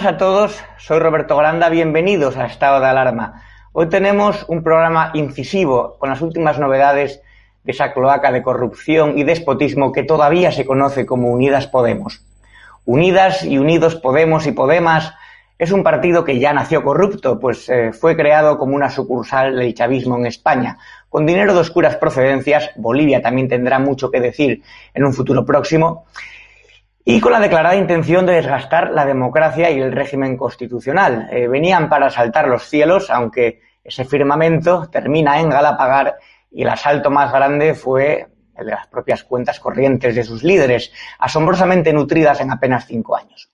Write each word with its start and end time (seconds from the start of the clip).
Buenas 0.00 0.14
a 0.14 0.16
todos, 0.16 0.64
soy 0.78 0.98
Roberto 0.98 1.36
Granda, 1.36 1.68
bienvenidos 1.68 2.38
a 2.38 2.46
Estado 2.46 2.80
de 2.80 2.86
Alarma. 2.86 3.42
Hoy 3.72 3.90
tenemos 3.90 4.46
un 4.48 4.62
programa 4.62 5.10
incisivo 5.12 5.98
con 5.98 6.08
las 6.08 6.22
últimas 6.22 6.58
novedades 6.58 7.20
de 7.64 7.72
esa 7.72 7.92
cloaca 7.92 8.32
de 8.32 8.42
corrupción 8.42 9.18
y 9.18 9.24
despotismo 9.24 9.92
que 9.92 10.02
todavía 10.02 10.52
se 10.52 10.64
conoce 10.64 11.04
como 11.04 11.30
Unidas 11.30 11.66
Podemos. 11.66 12.24
Unidas 12.86 13.44
y 13.44 13.58
Unidos 13.58 13.94
Podemos 13.94 14.46
y 14.46 14.52
Podemas 14.52 15.12
es 15.58 15.70
un 15.70 15.82
partido 15.82 16.24
que 16.24 16.38
ya 16.38 16.54
nació 16.54 16.82
corrupto, 16.82 17.38
pues 17.38 17.68
eh, 17.68 17.92
fue 17.92 18.16
creado 18.16 18.56
como 18.56 18.74
una 18.74 18.88
sucursal 18.88 19.54
del 19.54 19.74
chavismo 19.74 20.16
en 20.16 20.24
España. 20.24 20.78
Con 21.10 21.26
dinero 21.26 21.52
de 21.52 21.60
oscuras 21.60 21.96
procedencias, 21.96 22.70
Bolivia 22.76 23.20
también 23.20 23.48
tendrá 23.48 23.78
mucho 23.78 24.10
que 24.10 24.22
decir 24.22 24.62
en 24.94 25.04
un 25.04 25.12
futuro 25.12 25.44
próximo, 25.44 26.06
y 27.04 27.20
con 27.20 27.32
la 27.32 27.40
declarada 27.40 27.76
intención 27.76 28.26
de 28.26 28.34
desgastar 28.34 28.90
la 28.90 29.06
democracia 29.06 29.70
y 29.70 29.80
el 29.80 29.92
régimen 29.92 30.36
constitucional. 30.36 31.28
Eh, 31.30 31.48
venían 31.48 31.88
para 31.88 32.10
saltar 32.10 32.48
los 32.48 32.64
cielos, 32.64 33.10
aunque 33.10 33.60
ese 33.82 34.04
firmamento 34.04 34.88
termina 34.90 35.40
en 35.40 35.48
Galapagar 35.48 36.16
y 36.50 36.62
el 36.62 36.68
asalto 36.68 37.10
más 37.10 37.32
grande 37.32 37.74
fue 37.74 38.26
el 38.56 38.66
de 38.66 38.72
las 38.72 38.86
propias 38.88 39.24
cuentas 39.24 39.58
corrientes 39.58 40.14
de 40.14 40.22
sus 40.22 40.42
líderes, 40.42 40.92
asombrosamente 41.18 41.92
nutridas 41.92 42.40
en 42.40 42.50
apenas 42.50 42.86
cinco 42.86 43.16
años. 43.16 43.50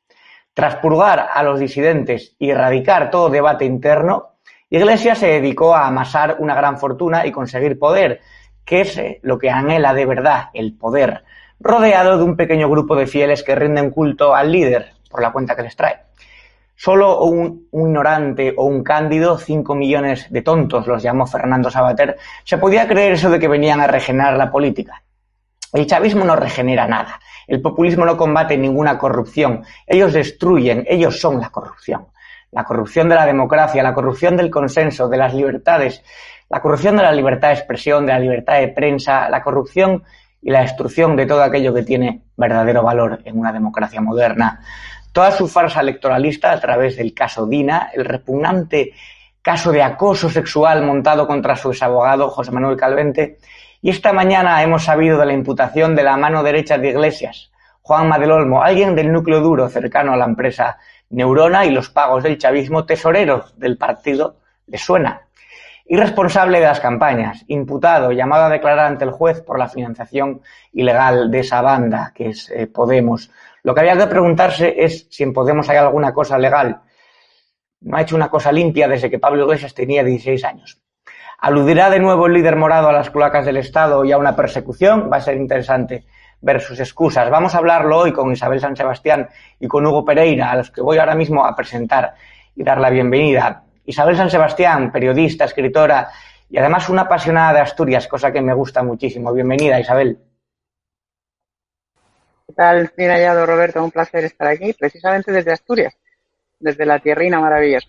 Tras 0.53 0.77
purgar 0.77 1.29
a 1.33 1.43
los 1.43 1.61
disidentes 1.61 2.35
y 2.39 2.51
erradicar 2.51 3.11
todo 3.11 3.31
debate 3.31 3.65
interno, 3.65 4.37
Iglesias 4.69 5.19
se 5.19 5.29
dedicó 5.29 5.77
a 5.77 5.87
amasar 5.87 6.37
una 6.41 6.57
gran 6.57 6.79
fortuna 6.79 7.25
y 7.25 7.31
conseguir 7.31 7.79
poder, 7.79 8.21
que 8.65 8.81
es 8.81 8.99
eh, 8.99 9.21
lo 9.23 9.39
que 9.39 9.51
anhela 9.51 9.95
de 9.95 10.07
verdad, 10.07 10.47
el 10.55 10.77
poder 10.77 11.23
rodeado 11.61 12.19
de 12.19 12.25
un 12.25 12.37
pequeño 12.37 12.69
grupo 12.69 12.97
de 12.97 13.07
fieles 13.07 13.43
que 13.43 13.55
rinden 13.55 13.91
culto 13.91 14.35
al 14.35 14.53
líder 14.53 14.93
por 15.11 15.23
la 15.23 15.33
cuenta 15.33 15.57
que 15.57 15.63
les 15.63 15.77
trae. 15.77 16.07
Solo 16.75 17.21
un, 17.21 17.69
ignorante 17.73 18.53
o 18.57 18.67
un 18.67 18.85
cándido, 18.85 19.39
cinco 19.39 19.75
millones 19.75 20.27
de 20.31 20.43
tontos, 20.43 20.87
los 20.87 21.03
llamó 21.03 21.27
Fernando 21.27 21.71
Sabater, 21.71 22.19
se 22.45 22.59
podía 22.59 22.87
creer 22.87 23.13
eso 23.13 23.31
de 23.31 23.39
que 23.39 23.49
venían 23.49 23.81
a 23.81 23.87
regenerar 23.87 24.37
la 24.37 24.51
política. 24.51 25.03
El 25.73 25.87
chavismo 25.87 26.25
no 26.25 26.37
regenera 26.37 26.87
nada. 26.87 27.19
El 27.47 27.63
populismo 27.63 28.05
no 28.05 28.17
combate 28.17 28.59
ninguna 28.59 28.99
corrupción. 28.99 29.65
Ellos 29.87 30.13
destruyen, 30.13 30.85
ellos 30.87 31.19
son 31.19 31.41
la 31.41 31.51
corrupción. 31.51 32.09
La 32.51 32.65
corrupción 32.65 33.09
de 33.09 33.15
la 33.15 33.27
democracia, 33.27 33.83
la 33.83 33.95
corrupción 33.95 34.37
del 34.37 34.51
consenso, 34.51 35.09
de 35.09 35.17
las 35.17 35.35
libertades, 35.35 36.03
la 36.49 36.61
corrupción 36.61 36.97
de 36.97 37.03
la 37.03 37.13
libertad 37.13 37.49
de 37.49 37.55
expresión, 37.55 38.07
de 38.07 38.13
la 38.13 38.19
libertad 38.19 38.61
de 38.61 38.69
prensa, 38.69 39.29
la 39.29 39.43
corrupción 39.43 40.05
y 40.47 40.51
la 40.53 40.61
destrucción 40.61 41.17
de 41.17 41.27
todo 41.27 41.43
aquello 41.43 41.75
que 41.75 41.83
tiene 41.83 42.23
verdadero 42.37 42.81
valor 42.81 43.21
en 43.25 43.37
una 43.37 43.53
democracia 43.53 44.01
moderna. 44.01 44.61
Toda 45.11 45.33
su 45.33 45.49
farsa 45.49 45.81
electoralista 45.81 46.53
a 46.53 46.61
través 46.61 46.97
del 46.97 47.13
caso 47.13 47.49
Dina, 47.49 47.91
el 47.93 48.05
repugnante 48.05 48.93
caso 49.43 49.73
de 49.73 49.83
acoso 49.83 50.31
sexual 50.31 50.85
montado 50.85 51.27
contra 51.27 51.57
su 51.57 51.73
exabogado 51.73 52.31
José 52.31 52.53
Manuel 52.53 52.77
Calvente, 52.77 53.39
y 53.83 53.91
esta 53.91 54.13
mañana 54.13 54.63
hemos 54.63 54.85
sabido 54.85 55.19
de 55.19 55.27
la 55.27 55.33
imputación 55.33 55.97
de 55.97 56.05
la 56.05 56.17
mano 56.17 56.45
derecha 56.45 56.79
de 56.79 56.91
Iglesias, 56.91 57.51
Juan 57.83 58.09
del 58.21 58.31
Olmo, 58.31 58.63
alguien 58.63 58.95
del 58.95 59.13
núcleo 59.13 59.41
duro 59.41 59.69
cercano 59.69 60.13
a 60.13 60.17
la 60.17 60.27
empresa 60.27 60.79
Neurona 61.11 61.67
y 61.67 61.71
los 61.71 61.91
pagos 61.91 62.23
del 62.23 62.39
chavismo, 62.39 62.87
tesoreros 62.87 63.59
del 63.59 63.77
partido, 63.79 64.37
le 64.69 64.79
suena 64.79 65.26
y 65.89 65.97
responsable 65.97 66.59
de 66.59 66.67
las 66.67 66.81
campañas, 66.81 67.45
imputado, 67.47 68.11
llamado 68.11 68.45
a 68.45 68.51
declarar 68.51 68.87
ante 68.87 69.05
el 69.05 69.13
juez 69.13 69.41
por 69.43 69.59
la 69.59 69.69
financiación 69.69 70.41
ilegal 70.73 71.31
de 71.31 71.41
esa 71.41 71.63
banda, 71.63 72.13
que 72.15 72.31
es 72.31 72.51
eh, 72.51 72.67
Podemos. 72.67 73.31
Lo 73.63 73.75
que 73.75 73.81
había 73.81 73.97
que 73.97 74.07
preguntarse 74.07 74.75
es 74.79 75.07
si 75.11 75.23
en 75.23 75.33
Podemos 75.33 75.69
hay 75.69 75.77
alguna 75.77 76.13
cosa 76.13 76.39
legal. 76.39 76.81
No 77.81 77.97
ha 77.97 78.03
hecho 78.03 78.17
una 78.17 78.29
cosa 78.29 78.51
limpia 78.51 78.89
desde 78.89 79.11
que 79.11 79.21
Pablo 79.21 79.45
Iglesias 79.45 79.75
tenía 79.75 80.03
16 80.03 80.45
años. 80.45 80.81
¿Aludirá 81.39 81.91
de 81.91 82.01
nuevo 82.01 82.27
el 82.27 82.33
líder 82.33 82.57
morado 82.57 82.89
a 82.89 82.93
las 82.93 83.11
cloacas 83.11 83.45
del 83.45 83.59
Estado 83.59 84.05
y 84.05 84.11
a 84.11 84.19
una 84.19 84.35
persecución? 84.35 85.09
Va 85.13 85.19
a 85.19 85.21
ser 85.21 85.37
interesante 85.37 86.05
ver 86.41 86.61
sus 86.61 86.81
excusas. 86.81 87.31
Vamos 87.31 87.55
a 87.55 87.59
hablarlo 87.59 87.99
hoy 87.99 88.13
con 88.13 88.33
Isabel 88.33 88.61
San 88.61 88.77
Sebastián 88.77 89.29
y 89.61 89.69
con 89.69 89.87
Hugo 89.87 90.05
Pereira, 90.05 90.51
a 90.51 90.57
los 90.57 90.71
que 90.71 90.81
voy 90.81 90.99
ahora 90.99 91.15
mismo 91.15 91.45
a 91.45 91.55
presentar 91.55 92.15
y 92.55 92.65
dar 92.65 92.81
la 92.81 92.91
bienvenida. 92.91 93.66
Isabel 93.87 94.17
San 94.17 94.31
Sebastián, 94.31 94.91
periodista, 94.91 95.45
escritora 95.45 96.11
y 96.51 96.59
además 96.59 96.89
una 96.89 97.03
apasionada 97.03 97.55
de 97.55 97.61
Asturias, 97.61 98.09
cosa 98.09 98.33
que 98.33 98.43
me 98.43 98.53
gusta 98.53 98.83
muchísimo. 98.83 99.33
Bienvenida, 99.33 99.81
Isabel. 99.81 100.19
¿Qué 102.47 102.53
tal? 102.53 102.91
Bien 102.97 103.11
hallado, 103.11 103.47
Roberto. 103.47 103.83
Un 103.83 103.91
placer 103.91 104.25
estar 104.25 104.49
aquí, 104.49 104.73
precisamente 104.73 105.33
desde 105.33 105.53
Asturias, 105.53 105.97
desde 106.59 106.85
la 106.85 106.99
tierrina 106.99 107.41
maravillosa. 107.41 107.89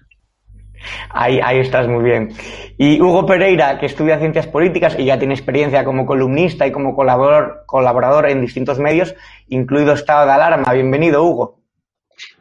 Ahí, 1.09 1.39
ahí 1.43 1.59
estás 1.59 1.87
muy 1.87 2.03
bien. 2.03 2.29
Y 2.77 3.01
Hugo 3.01 3.25
Pereira, 3.25 3.79
que 3.79 3.87
estudia 3.87 4.19
ciencias 4.19 4.45
políticas 4.45 4.95
y 4.99 5.05
ya 5.05 5.17
tiene 5.17 5.33
experiencia 5.33 5.83
como 5.83 6.05
columnista 6.05 6.67
y 6.67 6.71
como 6.71 6.95
colaborador, 6.95 7.63
colaborador 7.65 8.29
en 8.29 8.41
distintos 8.41 8.77
medios, 8.77 9.15
incluido 9.47 9.93
Estado 9.93 10.27
de 10.27 10.33
Alarma. 10.33 10.71
Bienvenido, 10.71 11.23
Hugo. 11.23 11.56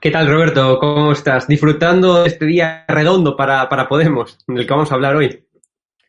¿Qué 0.00 0.10
tal, 0.10 0.26
Roberto? 0.26 0.78
¿Cómo 0.78 1.12
estás? 1.12 1.47
Disfrutando 1.47 2.22
de 2.22 2.28
este 2.28 2.47
día 2.47 2.84
redondo 2.88 3.37
para, 3.37 3.69
para 3.69 3.87
Podemos, 3.87 4.38
del 4.47 4.66
que 4.66 4.72
vamos 4.72 4.91
a 4.91 4.94
hablar 4.94 5.16
hoy. 5.16 5.44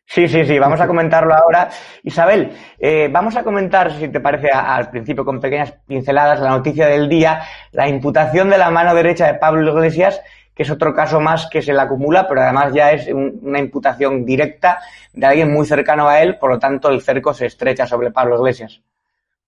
Sí, 0.06 0.26
sí, 0.26 0.46
sí, 0.46 0.58
vamos 0.58 0.80
a 0.80 0.86
comentarlo 0.86 1.34
ahora. 1.34 1.68
Isabel, 2.02 2.50
eh, 2.78 3.10
vamos 3.12 3.36
a 3.36 3.44
comentar, 3.44 3.92
si 3.92 4.08
te 4.08 4.20
parece, 4.20 4.50
al 4.50 4.88
principio 4.88 5.22
con 5.22 5.38
pequeñas 5.38 5.74
pinceladas, 5.86 6.40
la 6.40 6.48
noticia 6.48 6.86
del 6.86 7.10
día, 7.10 7.42
la 7.72 7.86
imputación 7.86 8.48
de 8.48 8.56
la 8.56 8.70
mano 8.70 8.94
derecha 8.94 9.26
de 9.26 9.38
Pablo 9.38 9.70
Iglesias, 9.70 10.22
que 10.54 10.62
es 10.62 10.70
otro 10.70 10.94
caso 10.94 11.20
más 11.20 11.46
que 11.50 11.60
se 11.60 11.74
le 11.74 11.82
acumula, 11.82 12.26
pero 12.26 12.40
además 12.40 12.72
ya 12.72 12.92
es 12.92 13.06
una 13.12 13.58
imputación 13.58 14.24
directa 14.24 14.78
de 15.12 15.26
alguien 15.26 15.52
muy 15.52 15.66
cercano 15.66 16.08
a 16.08 16.22
él, 16.22 16.38
por 16.38 16.50
lo 16.50 16.58
tanto 16.58 16.88
el 16.88 17.02
cerco 17.02 17.34
se 17.34 17.44
estrecha 17.44 17.86
sobre 17.86 18.10
Pablo 18.10 18.36
Iglesias 18.36 18.80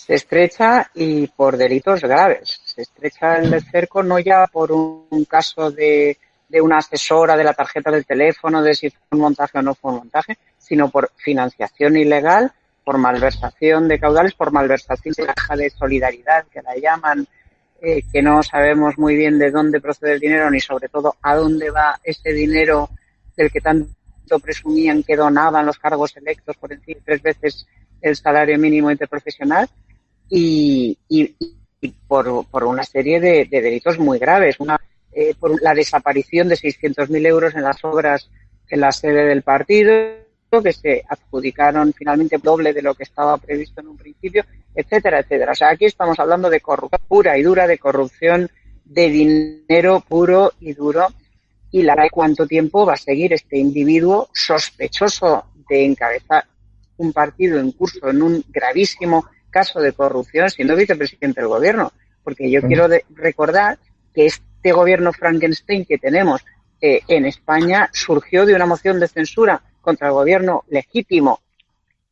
se 0.01 0.15
estrecha 0.15 0.91
y 0.95 1.27
por 1.27 1.57
delitos 1.57 2.01
graves. 2.01 2.70
Se 2.81 2.85
estrecha 2.85 3.37
el 3.37 3.63
cerco 3.63 4.03
no 4.03 4.19
ya 4.19 4.47
por 4.47 4.73
un 4.73 5.27
caso 5.29 5.71
de, 5.71 6.17
de 6.49 6.61
una 6.63 6.79
asesora 6.79 7.37
de 7.37 7.45
la 7.45 7.53
tarjeta 7.53 7.91
del 7.91 8.07
teléfono, 8.07 8.63
de 8.63 8.75
si 8.75 8.89
fue 8.89 9.03
un 9.11 9.21
montaje 9.21 9.59
o 9.59 9.63
no 9.63 9.75
fue 9.75 9.93
un 9.93 9.99
montaje, 9.99 10.39
sino 10.57 10.89
por 10.89 11.11
financiación 11.17 11.99
ilegal, 11.99 12.51
por 12.83 12.97
malversación 12.97 13.87
de 13.87 13.99
caudales, 13.99 14.33
por 14.33 14.51
malversación 14.51 15.13
de 15.15 15.27
caja 15.27 15.57
de 15.57 15.69
solidaridad, 15.69 16.47
que 16.47 16.63
la 16.63 16.75
llaman, 16.75 17.27
eh, 17.83 18.03
que 18.11 18.23
no 18.23 18.43
sabemos 18.43 18.97
muy 18.97 19.15
bien 19.15 19.39
de 19.39 19.51
dónde 19.51 19.83
procede 19.83 20.15
el 20.15 20.21
dinero 20.21 20.51
ni 20.51 20.61
sobre 20.61 20.89
todo 20.89 21.17
a 21.21 21.37
dónde 21.37 21.71
va 21.71 22.01
ese 22.03 22.33
dinero 22.33 22.89
del 23.37 23.51
que 23.51 23.61
tanto 23.61 24.41
presumían 24.43 25.03
que 25.03 25.17
donaban 25.17 25.67
los 25.67 25.79
cargos 25.79 26.17
electos 26.17 26.57
por 26.57 26.73
encima 26.73 27.03
tres 27.05 27.21
veces 27.21 27.67
el 28.01 28.17
salario 28.17 28.59
mínimo 28.59 28.91
interprofesional. 28.91 29.69
Y, 30.31 30.97
por, 31.89 32.47
por, 32.47 32.65
una 32.65 32.85
serie 32.85 33.21
de, 33.21 33.47
de, 33.47 33.63
delitos 33.63 33.99
muy 33.99 34.19
graves. 34.19 34.61
Una, 34.61 34.81
eh, 35.13 35.35
por 35.39 35.61
la 35.61 35.75
desaparición 35.75 36.49
de 36.49 36.57
600.000 36.57 37.27
euros 37.27 37.55
en 37.55 37.63
las 37.63 37.83
obras 37.85 38.31
en 38.69 38.81
la 38.81 38.93
sede 38.93 39.25
del 39.25 39.43
partido, 39.43 39.93
que 40.63 40.73
se 40.73 41.05
adjudicaron 41.09 41.93
finalmente 41.93 42.39
doble 42.39 42.73
de 42.73 42.83
lo 42.83 42.95
que 42.95 43.05
estaba 43.05 43.37
previsto 43.37 43.81
en 43.81 43.89
un 43.89 43.97
principio, 43.97 44.45
etcétera, 44.75 45.21
etcétera. 45.21 45.53
O 45.53 45.55
sea, 45.55 45.71
aquí 45.71 45.85
estamos 45.85 46.19
hablando 46.19 46.51
de 46.51 46.61
corrupción 46.61 47.01
pura 47.07 47.39
y 47.39 47.43
dura, 47.43 47.67
de 47.67 47.79
corrupción 47.79 48.51
de 48.85 49.09
dinero 49.09 50.01
puro 50.01 50.53
y 50.61 50.73
duro. 50.73 51.07
Y 51.73 51.83
la 51.83 51.95
de 51.95 52.11
cuánto 52.11 52.49
tiempo 52.49 52.85
va 52.85 52.95
a 52.95 52.97
seguir 52.97 53.33
este 53.33 53.59
individuo 53.59 54.29
sospechoso 54.33 55.45
de 55.69 55.85
encabezar 55.85 56.45
un 56.97 57.13
partido 57.13 57.61
en 57.61 57.71
curso 57.73 58.11
en 58.11 58.23
un 58.23 58.45
gravísimo 58.49 59.27
caso 59.51 59.81
de 59.81 59.93
corrupción 59.93 60.51
siendo 60.51 60.77
vicepresidente 60.77 61.41
del 61.41 61.49
gobierno. 61.49 61.93
Porque 62.23 62.51
yo 62.51 62.63
quiero 62.63 62.89
recordar 63.15 63.79
que 64.15 64.27
este 64.27 64.73
gobierno 64.73 65.13
Frankenstein 65.13 65.85
que 65.85 65.99
tenemos 65.99 66.45
eh, 66.81 67.01
en 67.09 67.27
España 67.27 67.91
surgió 67.93 68.47
de 68.47 68.55
una 68.55 68.67
moción 68.67 69.01
de 69.01 69.09
censura 69.09 69.63
contra 69.81 70.09
el 70.09 70.15
gobierno 70.15 70.65
legítimo 70.69 71.41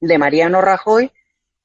de 0.00 0.18
Mariano 0.18 0.60
Rajoy, 0.60 1.10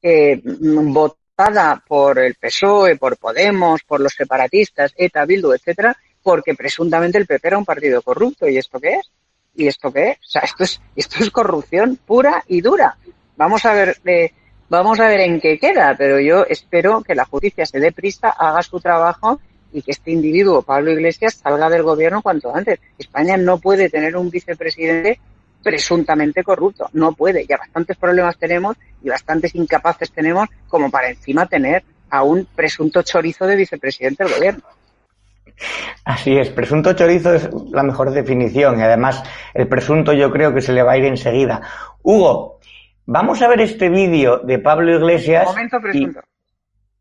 eh, 0.01 0.41
votada 0.43 1.83
por 1.87 2.19
el 2.19 2.35
PSOE, 2.35 2.97
por 2.97 3.17
Podemos, 3.17 3.83
por 3.83 3.99
los 3.99 4.13
separatistas, 4.13 4.93
ETA, 4.95 5.25
Bildu, 5.25 5.53
etcétera, 5.53 5.97
porque 6.21 6.55
presuntamente 6.55 7.17
el 7.17 7.27
PP 7.27 7.47
era 7.47 7.57
un 7.57 7.65
partido 7.65 8.01
corrupto. 8.01 8.47
¿Y 8.47 8.57
esto 8.57 8.79
qué 8.79 8.95
es? 8.95 9.11
¿Y 9.55 9.67
esto 9.67 9.91
qué 9.91 10.11
es? 10.11 10.17
O 10.17 10.29
sea, 10.29 10.41
esto 10.41 10.63
es, 10.63 10.81
esto 10.95 11.23
es 11.23 11.29
corrupción 11.29 11.97
pura 12.05 12.43
y 12.47 12.61
dura. 12.61 12.97
Vamos 13.35 13.65
a 13.65 13.73
ver 13.73 13.97
eh, 14.05 14.31
Vamos 14.69 14.99
a 14.99 15.07
ver 15.07 15.21
en 15.21 15.39
qué 15.39 15.59
queda, 15.59 15.95
pero 15.97 16.19
yo 16.19 16.45
espero 16.47 17.01
que 17.01 17.15
la 17.15 17.25
justicia 17.25 17.65
se 17.65 17.79
dé 17.79 17.91
prisa, 17.91 18.29
haga 18.29 18.61
su 18.63 18.79
trabajo 18.79 19.39
y 19.71 19.81
que 19.81 19.91
este 19.91 20.11
individuo, 20.11 20.61
Pablo 20.61 20.91
Iglesias, 20.91 21.35
salga 21.35 21.69
del 21.69 21.83
gobierno 21.83 22.21
cuanto 22.21 22.55
antes. 22.55 22.79
España 22.97 23.37
no 23.37 23.57
puede 23.57 23.89
tener 23.89 24.15
un 24.15 24.29
vicepresidente 24.29 25.19
presuntamente 25.63 26.43
corrupto. 26.43 26.89
No 26.93 27.13
puede. 27.13 27.45
Ya 27.45 27.57
bastantes 27.57 27.97
problemas 27.97 28.37
tenemos 28.37 28.75
y 29.01 29.09
bastantes 29.09 29.55
incapaces 29.55 30.11
tenemos 30.11 30.47
como 30.67 30.91
para 30.91 31.09
encima 31.09 31.45
tener 31.45 31.83
a 32.09 32.23
un 32.23 32.45
presunto 32.45 33.01
chorizo 33.01 33.47
de 33.47 33.55
vicepresidente 33.55 34.23
del 34.23 34.33
gobierno. 34.33 34.63
Así 36.05 36.37
es, 36.37 36.49
presunto 36.49 36.93
chorizo 36.93 37.33
es 37.33 37.49
la 37.71 37.83
mejor 37.83 38.11
definición 38.11 38.79
y 38.79 38.83
además 38.83 39.23
el 39.53 39.67
presunto 39.67 40.13
yo 40.13 40.31
creo 40.31 40.53
que 40.53 40.61
se 40.61 40.73
le 40.73 40.83
va 40.83 40.93
a 40.93 40.97
ir 40.97 41.05
enseguida. 41.05 41.61
Hugo, 42.01 42.59
vamos 43.05 43.41
a 43.41 43.47
ver 43.47 43.61
este 43.61 43.89
vídeo 43.89 44.39
de 44.39 44.59
Pablo 44.59 44.95
Iglesias. 44.95 45.45
De 45.45 45.51
momento 45.51 45.79
presunto. 45.81 46.19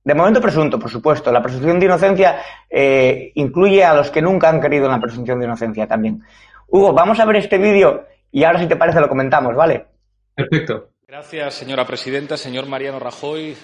de 0.04 0.14
momento 0.14 0.40
presunto, 0.40 0.78
por 0.78 0.90
supuesto. 0.90 1.32
La 1.32 1.43
presunción 1.43 1.78
de 1.78 1.87
inocencia 1.87 2.43
eh, 2.69 3.32
incluye 3.34 3.84
a 3.84 3.94
los 3.94 4.10
que 4.10 4.22
nunca 4.22 4.49
han 4.49 4.60
querido 4.60 4.88
la 4.88 5.00
presunción 5.00 5.38
de 5.38 5.46
inocencia 5.46 5.87
también. 5.87 6.22
Hugo, 6.69 6.93
vamos 6.93 7.20
a 7.20 7.25
ver 7.25 7.37
este 7.37 7.58
vídeo 7.58 8.06
y 8.31 8.44
ahora 8.44 8.58
si 8.58 8.66
te 8.66 8.76
parece 8.76 9.00
lo 9.00 9.08
comentamos, 9.08 9.54
¿vale? 9.54 9.87
Perfecto. 10.34 10.88
Gracias, 11.06 11.54
señora 11.54 11.84
presidenta. 11.84 12.38
Señor 12.38 12.66
Mariano 12.66 12.98
Rajoy, 12.98 13.55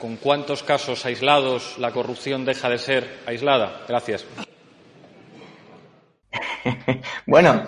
¿con 0.00 0.16
cuántos 0.16 0.62
casos 0.62 1.04
aislados 1.04 1.76
la 1.78 1.90
corrupción 1.90 2.46
deja 2.46 2.70
de 2.70 2.78
ser 2.78 3.18
aislada? 3.26 3.82
Gracias. 3.86 4.26
bueno, 7.26 7.64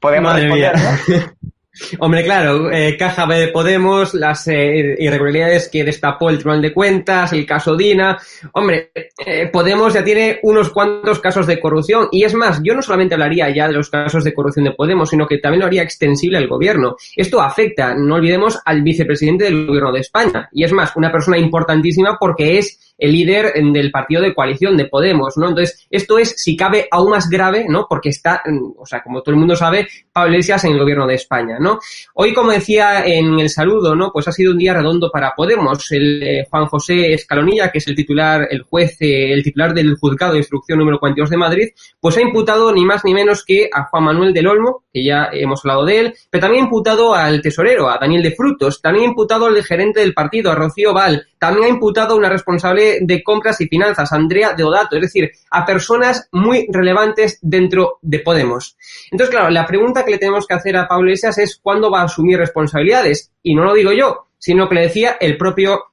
podemos 0.00 0.34
responder, 0.34 0.74
Hombre, 1.98 2.24
claro, 2.24 2.70
eh, 2.70 2.96
Caja 2.96 3.26
B 3.26 3.38
de 3.38 3.48
Podemos, 3.48 4.14
las 4.14 4.46
eh, 4.48 4.96
irregularidades 4.98 5.68
que 5.68 5.84
destapó 5.84 6.30
el 6.30 6.38
Tribunal 6.38 6.62
de 6.62 6.72
Cuentas, 6.72 7.32
el 7.32 7.46
caso 7.46 7.76
Dina. 7.76 8.18
Hombre, 8.52 8.90
eh, 9.24 9.48
Podemos 9.52 9.94
ya 9.94 10.04
tiene 10.04 10.40
unos 10.42 10.70
cuantos 10.70 11.20
casos 11.20 11.46
de 11.46 11.60
corrupción. 11.60 12.08
Y 12.12 12.24
es 12.24 12.34
más, 12.34 12.60
yo 12.62 12.74
no 12.74 12.82
solamente 12.82 13.14
hablaría 13.14 13.50
ya 13.54 13.68
de 13.68 13.74
los 13.74 13.90
casos 13.90 14.24
de 14.24 14.34
corrupción 14.34 14.64
de 14.64 14.72
Podemos, 14.72 15.10
sino 15.10 15.26
que 15.26 15.38
también 15.38 15.60
lo 15.60 15.66
haría 15.66 15.82
extensible 15.82 16.38
al 16.38 16.48
gobierno. 16.48 16.96
Esto 17.16 17.40
afecta, 17.40 17.94
no 17.94 18.16
olvidemos, 18.16 18.58
al 18.64 18.82
vicepresidente 18.82 19.44
del 19.44 19.66
gobierno 19.66 19.92
de 19.92 20.00
España. 20.00 20.48
Y 20.52 20.64
es 20.64 20.72
más, 20.72 20.96
una 20.96 21.12
persona 21.12 21.38
importantísima 21.38 22.16
porque 22.18 22.58
es 22.58 22.87
el 22.98 23.12
líder 23.12 23.52
del 23.54 23.90
partido 23.90 24.20
de 24.20 24.34
coalición 24.34 24.76
de 24.76 24.86
Podemos, 24.86 25.36
¿no? 25.36 25.48
Entonces, 25.48 25.86
esto 25.88 26.18
es, 26.18 26.34
si 26.36 26.56
cabe, 26.56 26.88
aún 26.90 27.10
más 27.10 27.30
grave, 27.30 27.66
¿no? 27.68 27.86
Porque 27.88 28.08
está, 28.10 28.42
o 28.76 28.84
sea, 28.84 29.02
como 29.02 29.22
todo 29.22 29.34
el 29.34 29.38
mundo 29.38 29.54
sabe, 29.56 29.86
Pablo 30.12 30.36
en 30.36 30.72
el 30.72 30.78
gobierno 30.78 31.06
de 31.06 31.14
España, 31.14 31.58
¿no? 31.60 31.78
Hoy, 32.14 32.34
como 32.34 32.50
decía 32.50 33.04
en 33.06 33.38
el 33.38 33.48
saludo, 33.50 33.94
¿no? 33.94 34.10
Pues 34.12 34.26
ha 34.28 34.32
sido 34.32 34.52
un 34.52 34.58
día 34.58 34.74
redondo 34.74 35.10
para 35.10 35.34
Podemos. 35.34 35.90
El 35.92 36.22
eh, 36.22 36.46
Juan 36.50 36.66
José 36.66 37.12
Escalonilla, 37.12 37.70
que 37.70 37.78
es 37.78 37.86
el 37.86 37.94
titular, 37.94 38.48
el 38.50 38.62
juez, 38.62 38.96
eh, 39.00 39.32
el 39.32 39.42
titular 39.42 39.72
del 39.72 39.96
juzgado 39.96 40.32
de 40.32 40.38
instrucción 40.38 40.78
número 40.78 40.98
42 40.98 41.30
de 41.30 41.36
Madrid, 41.36 41.68
pues 42.00 42.16
ha 42.16 42.20
imputado 42.20 42.72
ni 42.72 42.84
más 42.84 43.04
ni 43.04 43.14
menos 43.14 43.44
que 43.44 43.68
a 43.72 43.84
Juan 43.84 44.04
Manuel 44.04 44.32
del 44.32 44.46
Olmo, 44.46 44.84
que 44.92 45.04
ya 45.04 45.28
hemos 45.32 45.64
hablado 45.64 45.84
de 45.84 46.00
él, 46.00 46.14
pero 46.30 46.42
también 46.42 46.64
ha 46.64 46.66
imputado 46.66 47.14
al 47.14 47.40
tesorero, 47.40 47.88
a 47.88 47.98
Daniel 47.98 48.22
de 48.22 48.32
Frutos, 48.32 48.80
también 48.80 49.06
ha 49.06 49.08
imputado 49.08 49.46
al 49.46 49.62
gerente 49.62 50.00
del 50.00 50.14
partido, 50.14 50.50
a 50.50 50.54
Rocío 50.54 50.92
Val, 50.92 51.26
también 51.38 51.64
ha 51.64 51.68
imputado 51.68 52.14
a 52.14 52.18
una 52.18 52.28
responsable 52.28 52.98
de 53.00 53.22
compras 53.22 53.60
y 53.60 53.68
finanzas, 53.68 54.12
Andrea 54.12 54.54
Deodato, 54.54 54.96
es 54.96 55.02
decir, 55.02 55.30
a 55.50 55.64
personas 55.64 56.28
muy 56.32 56.66
relevantes 56.70 57.38
dentro 57.42 57.98
de 58.02 58.20
Podemos. 58.20 58.76
Entonces, 59.10 59.34
claro, 59.34 59.50
la 59.50 59.66
pregunta 59.66 60.04
que 60.04 60.12
le 60.12 60.18
tenemos 60.18 60.46
que 60.46 60.54
hacer 60.54 60.76
a 60.76 60.88
Pablo 60.88 61.08
Iglesias 61.08 61.38
es 61.38 61.58
cuándo 61.62 61.90
va 61.90 62.00
a 62.00 62.04
asumir 62.04 62.38
responsabilidades. 62.38 63.32
Y 63.42 63.54
no 63.54 63.64
lo 63.64 63.74
digo 63.74 63.92
yo, 63.92 64.26
sino 64.38 64.68
que 64.68 64.74
le 64.74 64.82
decía 64.82 65.16
el 65.20 65.36
propio 65.36 65.87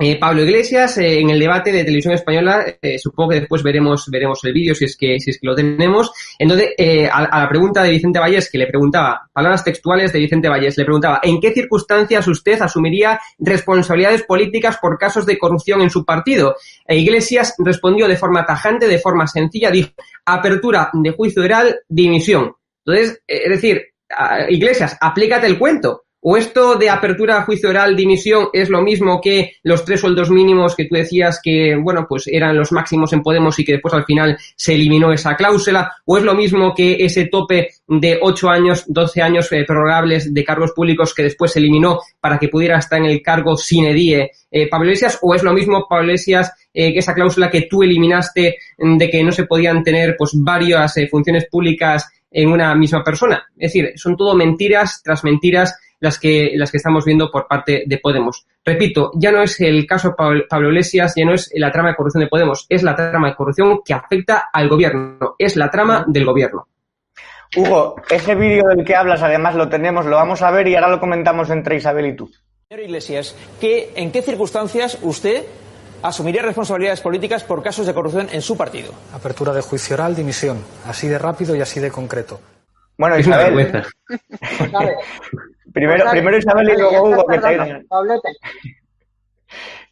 eh, 0.00 0.16
Pablo 0.16 0.44
Iglesias, 0.44 0.96
eh, 0.98 1.18
en 1.18 1.30
el 1.30 1.40
debate 1.40 1.72
de 1.72 1.82
televisión 1.82 2.14
española, 2.14 2.64
eh, 2.80 3.00
supongo 3.00 3.30
que 3.30 3.40
después 3.40 3.64
veremos, 3.64 4.08
veremos 4.08 4.44
el 4.44 4.52
vídeo 4.52 4.72
si 4.72 4.84
es 4.84 4.96
que, 4.96 5.18
si 5.18 5.30
es 5.30 5.40
que 5.40 5.46
lo 5.48 5.56
tenemos. 5.56 6.12
Entonces, 6.38 6.70
a, 7.10 7.24
a, 7.24 7.40
la 7.40 7.48
pregunta 7.48 7.82
de 7.82 7.90
Vicente 7.90 8.20
Vallés, 8.20 8.48
que 8.48 8.58
le 8.58 8.68
preguntaba, 8.68 9.28
palabras 9.32 9.64
textuales 9.64 10.12
de 10.12 10.20
Vicente 10.20 10.48
Vallés, 10.48 10.78
le 10.78 10.84
preguntaba, 10.84 11.18
¿en 11.20 11.40
qué 11.40 11.52
circunstancias 11.52 12.28
usted 12.28 12.62
asumiría 12.62 13.18
responsabilidades 13.40 14.22
políticas 14.22 14.78
por 14.80 14.98
casos 14.98 15.26
de 15.26 15.36
corrupción 15.36 15.80
en 15.80 15.90
su 15.90 16.04
partido? 16.04 16.54
E 16.86 16.96
Iglesias 16.96 17.56
respondió 17.58 18.06
de 18.06 18.16
forma 18.16 18.46
tajante, 18.46 18.86
de 18.86 19.00
forma 19.00 19.26
sencilla, 19.26 19.72
dijo, 19.72 19.90
apertura 20.24 20.90
de 20.92 21.10
juicio 21.10 21.42
oral, 21.42 21.80
dimisión. 21.88 22.54
Entonces, 22.86 23.20
es 23.26 23.50
decir, 23.50 23.82
Iglesias, 24.48 24.96
aplícate 25.00 25.48
el 25.48 25.58
cuento. 25.58 26.04
¿O 26.20 26.36
esto 26.36 26.74
de 26.74 26.90
apertura 26.90 27.38
a 27.38 27.42
juicio 27.42 27.70
oral, 27.70 27.94
dimisión, 27.94 28.48
es 28.52 28.70
lo 28.70 28.82
mismo 28.82 29.20
que 29.20 29.52
los 29.62 29.84
tres 29.84 30.00
sueldos 30.00 30.30
mínimos 30.30 30.74
que 30.74 30.86
tú 30.86 30.96
decías 30.96 31.40
que, 31.42 31.76
bueno, 31.76 32.06
pues 32.08 32.26
eran 32.26 32.56
los 32.56 32.72
máximos 32.72 33.12
en 33.12 33.22
Podemos 33.22 33.58
y 33.58 33.64
que 33.64 33.72
después 33.72 33.94
al 33.94 34.04
final 34.04 34.36
se 34.56 34.74
eliminó 34.74 35.12
esa 35.12 35.36
cláusula? 35.36 35.92
¿O 36.04 36.18
es 36.18 36.24
lo 36.24 36.34
mismo 36.34 36.74
que 36.74 37.04
ese 37.04 37.26
tope 37.26 37.68
de 37.86 38.18
ocho 38.20 38.50
años, 38.50 38.84
doce 38.88 39.22
años 39.22 39.50
eh, 39.52 39.64
prorrogables 39.64 40.34
de 40.34 40.44
cargos 40.44 40.72
públicos 40.72 41.14
que 41.14 41.22
después 41.22 41.52
se 41.52 41.60
eliminó 41.60 42.00
para 42.20 42.38
que 42.38 42.48
pudiera 42.48 42.78
estar 42.78 42.98
en 42.98 43.06
el 43.06 43.22
cargo 43.22 43.56
sine 43.56 43.94
die 43.94 44.30
eh, 44.50 44.68
Pablo 44.68 44.86
Iglesias? 44.86 45.18
¿O 45.22 45.34
es 45.34 45.42
lo 45.42 45.52
mismo, 45.52 45.86
Pablo 45.88 46.06
Iglesias, 46.06 46.52
eh, 46.72 46.92
que 46.92 46.98
esa 46.98 47.14
cláusula 47.14 47.50
que 47.50 47.62
tú 47.62 47.82
eliminaste 47.82 48.56
de 48.76 49.10
que 49.10 49.22
no 49.22 49.32
se 49.32 49.44
podían 49.44 49.82
tener 49.82 50.16
pues 50.16 50.32
varias 50.34 50.96
eh, 50.96 51.08
funciones 51.08 51.46
públicas 51.50 52.08
en 52.30 52.50
una 52.50 52.74
misma 52.74 53.04
persona? 53.04 53.46
Es 53.56 53.72
decir, 53.72 53.92
son 53.96 54.16
todo 54.16 54.34
mentiras 54.34 55.00
tras 55.02 55.24
mentiras 55.24 55.78
las 56.00 56.18
que, 56.18 56.52
las 56.54 56.70
que 56.70 56.76
estamos 56.76 57.04
viendo 57.04 57.30
por 57.30 57.46
parte 57.46 57.84
de 57.86 57.98
Podemos. 57.98 58.46
Repito, 58.64 59.10
ya 59.14 59.32
no 59.32 59.42
es 59.42 59.60
el 59.60 59.86
caso 59.86 60.14
Pablo, 60.16 60.44
Pablo 60.48 60.68
Iglesias, 60.68 61.14
ya 61.16 61.24
no 61.24 61.34
es 61.34 61.50
la 61.54 61.72
trama 61.72 61.90
de 61.90 61.96
corrupción 61.96 62.22
de 62.22 62.28
Podemos, 62.28 62.66
es 62.68 62.82
la 62.82 62.94
trama 62.94 63.28
de 63.28 63.34
corrupción 63.34 63.80
que 63.84 63.94
afecta 63.94 64.48
al 64.52 64.68
gobierno, 64.68 65.34
es 65.38 65.56
la 65.56 65.70
trama 65.70 66.04
del 66.06 66.24
gobierno. 66.24 66.68
Hugo, 67.56 67.96
ese 68.10 68.34
vídeo 68.34 68.64
del 68.68 68.84
que 68.84 68.94
hablas, 68.94 69.22
además 69.22 69.54
lo 69.54 69.68
tenemos, 69.68 70.04
lo 70.04 70.16
vamos 70.16 70.42
a 70.42 70.50
ver 70.50 70.68
y 70.68 70.74
ahora 70.74 70.90
lo 70.90 71.00
comentamos 71.00 71.48
entre 71.50 71.76
Isabel 71.76 72.06
y 72.06 72.16
tú. 72.16 72.30
Señor 72.68 72.84
Iglesias, 72.84 73.34
¿qué, 73.58 73.92
¿en 73.96 74.12
qué 74.12 74.20
circunstancias 74.20 74.98
usted 75.00 75.46
asumiría 76.02 76.42
responsabilidades 76.42 77.00
políticas 77.00 77.42
por 77.42 77.62
casos 77.62 77.86
de 77.86 77.94
corrupción 77.94 78.28
en 78.30 78.42
su 78.42 78.56
partido? 78.56 78.92
Apertura 79.14 79.54
de 79.54 79.62
juicio 79.62 79.94
oral, 79.94 80.14
dimisión. 80.14 80.62
Así 80.86 81.08
de 81.08 81.18
rápido 81.18 81.56
y 81.56 81.62
así 81.62 81.80
de 81.80 81.90
concreto. 81.90 82.38
Bueno, 82.98 83.18
Isabel. 83.18 83.84
primero, 85.78 86.10
primero 86.10 86.36
Isabel 86.36 86.70
y 86.70 86.76
luego 86.76 87.08
Hugo, 87.08 87.26
que 87.26 87.38
te... 87.38 87.86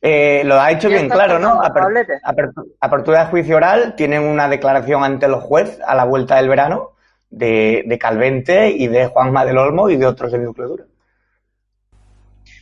Eh, 0.02 0.42
lo 0.44 0.60
ha 0.60 0.70
hecho 0.70 0.88
bien 0.88 1.08
claro, 1.08 1.38
¿no? 1.38 1.60
Aper, 1.62 2.50
apertura 2.80 3.24
de 3.24 3.30
juicio 3.30 3.56
oral, 3.56 3.96
tienen 3.96 4.22
una 4.22 4.46
declaración 4.46 5.02
ante 5.02 5.26
los 5.26 5.42
jueces 5.42 5.80
a 5.84 5.94
la 5.94 6.04
vuelta 6.04 6.36
del 6.36 6.50
verano 6.50 6.92
de, 7.30 7.82
de 7.86 7.98
Calvente 7.98 8.68
y 8.68 8.88
de 8.88 9.06
Juanma 9.06 9.46
del 9.46 9.58
Olmo 9.58 9.88
y 9.88 9.96
de 9.96 10.06
otros 10.06 10.30
de 10.30 10.38
núcleo 10.38 10.68
duro. 10.68 10.84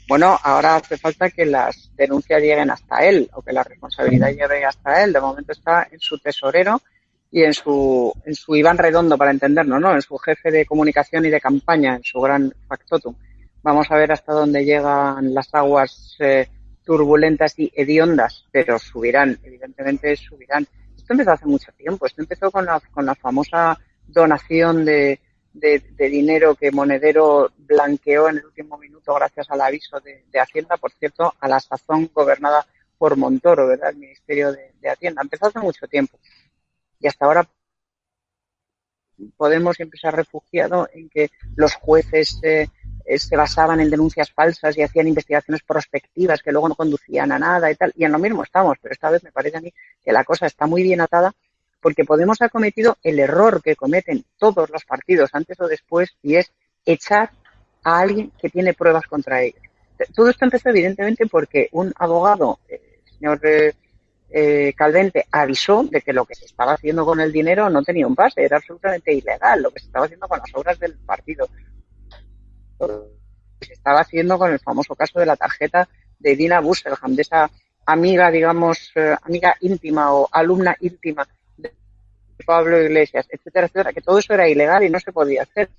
Bueno, 0.09 0.39
ahora 0.43 0.77
hace 0.77 0.97
falta 0.97 1.31
que 1.31 1.45
las 1.45 1.91
denuncias 1.97 2.41
lleguen 2.41 2.71
hasta 2.71 3.05
él 3.05 3.29
o 3.33 3.43
que 3.43 3.53
la 3.53 3.65
responsabilidad 3.65 4.29
llegue 4.29 4.65
hasta 4.65 5.03
él. 5.03 5.13
De 5.13 5.21
momento 5.21 5.53
está 5.53 5.89
en 5.91 5.99
su 5.99 6.19
tesorero 6.19 6.81
y 7.35 7.43
en 7.43 7.53
su, 7.53 8.13
en 8.25 8.33
su 8.37 8.55
Iván 8.55 8.79
Redondo, 8.79 9.19
para 9.19 9.33
entendernos, 9.33 9.81
¿no? 9.81 9.93
En 9.93 10.01
su 10.01 10.17
jefe 10.19 10.53
de 10.53 10.65
comunicación 10.65 11.27
y 11.27 11.31
de 11.31 11.41
campaña, 11.41 11.97
en 11.97 12.05
su 12.05 12.21
gran 12.21 12.55
factotum. 12.69 13.13
Vamos 13.61 13.91
a 13.91 13.97
ver 13.97 14.13
hasta 14.13 14.33
dónde 14.33 14.65
llegan 14.65 15.35
las 15.35 15.53
aguas 15.53 16.15
eh, 16.21 16.47
turbulentas 16.85 17.59
y 17.59 17.73
hediondas, 17.75 18.47
pero 18.53 18.79
subirán, 18.79 19.37
evidentemente 19.43 20.15
subirán. 20.15 20.65
Esto 20.97 21.13
empezó 21.13 21.33
hace 21.33 21.47
mucho 21.47 21.73
tiempo. 21.73 22.07
Esto 22.07 22.23
empezó 22.23 22.53
con 22.53 22.67
la, 22.67 22.79
con 22.93 23.05
la 23.05 23.17
famosa 23.17 23.81
donación 24.07 24.85
de, 24.85 25.19
de, 25.55 25.83
dinero 26.09 26.55
que 26.55 26.71
Monedero 26.71 27.51
blanqueó 27.59 28.29
en 28.29 28.37
el 28.37 28.45
último 28.45 28.79
minuto 28.79 29.13
gracias 29.13 29.51
al 29.51 29.61
aviso 29.61 29.99
de, 29.99 30.23
Hacienda, 30.39 30.77
por 30.77 30.93
cierto, 30.93 31.35
a 31.41 31.49
la 31.49 31.59
sazón 31.59 32.09
gobernada 32.15 32.65
por 32.97 33.17
Montoro, 33.17 33.67
¿verdad? 33.67 33.91
El 33.91 33.97
Ministerio 33.97 34.53
de 34.53 34.89
Hacienda. 34.89 35.21
Empezó 35.21 35.47
hace 35.47 35.59
mucho 35.59 35.89
tiempo. 35.89 36.17
Y 37.01 37.07
hasta 37.07 37.25
ahora 37.25 37.49
Podemos 39.37 39.77
siempre 39.77 39.99
se 39.99 40.09
ha 40.09 40.11
refugiado 40.11 40.89
en 40.93 41.09
que 41.09 41.31
los 41.57 41.75
jueces 41.75 42.39
eh, 42.43 42.67
se 43.17 43.37
basaban 43.37 43.81
en 43.81 43.91
denuncias 43.91 44.31
falsas 44.33 44.77
y 44.77 44.83
hacían 44.83 45.09
investigaciones 45.09 45.63
prospectivas 45.63 46.43
que 46.43 46.51
luego 46.51 46.69
no 46.69 46.75
conducían 46.75 47.31
a 47.33 47.39
nada 47.39 47.71
y 47.71 47.77
tal. 47.77 47.93
Y 47.97 48.05
en 48.05 48.13
lo 48.13 48.19
mismo 48.19 48.43
estamos, 48.43 48.77
pero 48.81 48.93
esta 48.93 49.11
vez 49.11 49.23
me 49.23 49.33
parece 49.33 49.59
a 49.59 49.61
mí 49.61 49.73
que 50.03 50.13
la 50.13 50.25
cosa 50.25 50.47
está 50.47 50.67
muy 50.67 50.83
bien 50.83 51.01
atada 51.01 51.33
porque 51.81 52.05
Podemos 52.05 52.41
ha 52.41 52.49
cometido 52.49 52.97
el 53.03 53.19
error 53.21 53.63
que 53.63 53.77
cometen 53.77 54.25
todos 54.39 54.71
los 54.71 54.85
partidos 54.85 55.31
antes 55.35 55.61
o 55.61 55.69
después 55.69 56.17
y 56.23 56.37
es 56.37 56.51
echar 56.87 57.31
a 57.83 58.01
alguien 58.01 58.33
que 58.41 58.49
tiene 58.49 58.73
pruebas 58.73 59.07
contra 59.07 59.43
ellos. 59.43 59.61
Todo 60.15 60.31
esto 60.31 60.47
empezó 60.47 60.71
evidentemente 60.71 61.27
porque 61.27 61.69
un 61.73 61.93
abogado, 61.97 62.59
el 62.69 62.81
señor 63.19 63.39
eh, 63.45 63.75
Calvente, 64.77 65.27
avisó 65.31 65.85
de 65.85 66.01
que 66.01 66.13
lo 66.13 66.25
que 66.25 66.35
se 66.35 66.47
estaba 66.47 66.73
haciendo 66.73 67.05
con 67.05 67.21
el 67.21 67.31
dinero 67.31 67.71
no 67.71 67.83
tenía 67.83 68.07
un 68.07 68.17
base, 68.17 68.43
era 68.43 68.57
absolutamente 68.57 69.13
ilegal 69.15 69.63
lo 69.63 69.71
que 69.71 69.79
se 69.79 69.87
estaba 69.87 70.07
haciendo 70.07 70.27
con 70.27 70.41
las 70.41 70.55
obras 70.55 70.79
del 70.81 70.95
partido. 70.99 71.49
Lo 72.81 73.07
que 73.61 73.67
se 73.67 73.73
estaba 73.75 74.01
haciendo 74.01 74.37
con 74.37 74.53
el 74.53 74.59
famoso 74.59 74.97
caso 74.97 75.21
de 75.21 75.27
la 75.27 75.37
tarjeta 75.37 75.89
de 76.19 76.35
Dina 76.35 76.61
Busselham, 76.61 77.15
de 77.15 77.23
esa 77.23 77.49
amiga, 77.87 78.31
digamos, 78.31 78.91
eh, 78.97 79.15
amiga 79.23 79.55
íntima 79.61 80.13
o 80.13 80.29
alumna 80.33 80.77
íntima 80.81 81.27
Pablo 82.45 82.81
Iglesias, 82.83 83.27
etcétera, 83.31 83.67
etcétera, 83.67 83.93
que 83.93 84.03
todo 84.03 84.19
eso 84.19 84.35
era 84.35 84.49
ilegal 84.49 84.85
y 84.85 84.91
no 84.91 84.99
se 85.01 85.13
podía 85.13 85.43
hacer. 85.43 85.71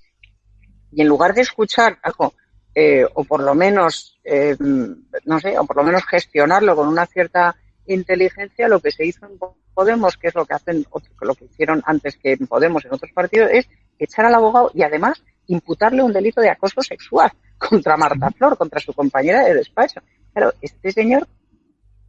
Y 0.90 1.02
en 1.02 1.08
lugar 1.08 1.34
de 1.34 1.42
escuchar 1.42 1.98
algo, 2.02 2.34
eh, 2.74 3.04
o 3.14 3.24
por 3.24 3.42
lo 3.42 3.54
menos, 3.54 4.18
eh, 4.24 4.56
no 4.58 5.40
sé, 5.40 5.58
o 5.58 5.64
por 5.64 5.76
lo 5.76 5.84
menos 5.84 6.04
gestionarlo 6.06 6.74
con 6.74 6.88
una 6.88 7.06
cierta 7.06 7.54
inteligencia, 7.86 8.68
lo 8.68 8.80
que 8.80 8.90
se 8.90 9.04
hizo 9.04 9.26
en 9.26 9.38
Podemos, 9.74 10.16
que 10.16 10.28
es 10.28 10.34
lo 10.34 10.46
que 10.46 10.54
hacen, 10.54 10.86
lo 11.20 11.34
que 11.34 11.44
hicieron 11.44 11.82
antes 11.84 12.16
que 12.16 12.32
en 12.32 12.46
Podemos 12.46 12.84
en 12.84 12.94
otros 12.94 13.12
partidos, 13.12 13.50
es 13.52 13.68
echar 13.98 14.24
al 14.26 14.34
abogado 14.34 14.70
y 14.74 14.82
además 14.82 15.22
imputarle 15.46 16.02
un 16.02 16.12
delito 16.12 16.40
de 16.40 16.50
acoso 16.50 16.82
sexual 16.82 17.30
contra 17.58 17.96
Marta 17.96 18.30
Flor, 18.30 18.56
contra 18.56 18.80
su 18.80 18.92
compañera 18.92 19.44
de 19.44 19.54
despacho. 19.54 20.00
Claro, 20.32 20.52
este 20.60 20.92
señor 20.92 21.26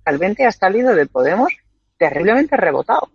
realmente 0.05 0.46
ha 0.46 0.51
salido 0.51 0.96
de 0.96 1.05
Podemos 1.05 1.51
terriblemente 1.98 2.55
rebotado. 2.55 3.12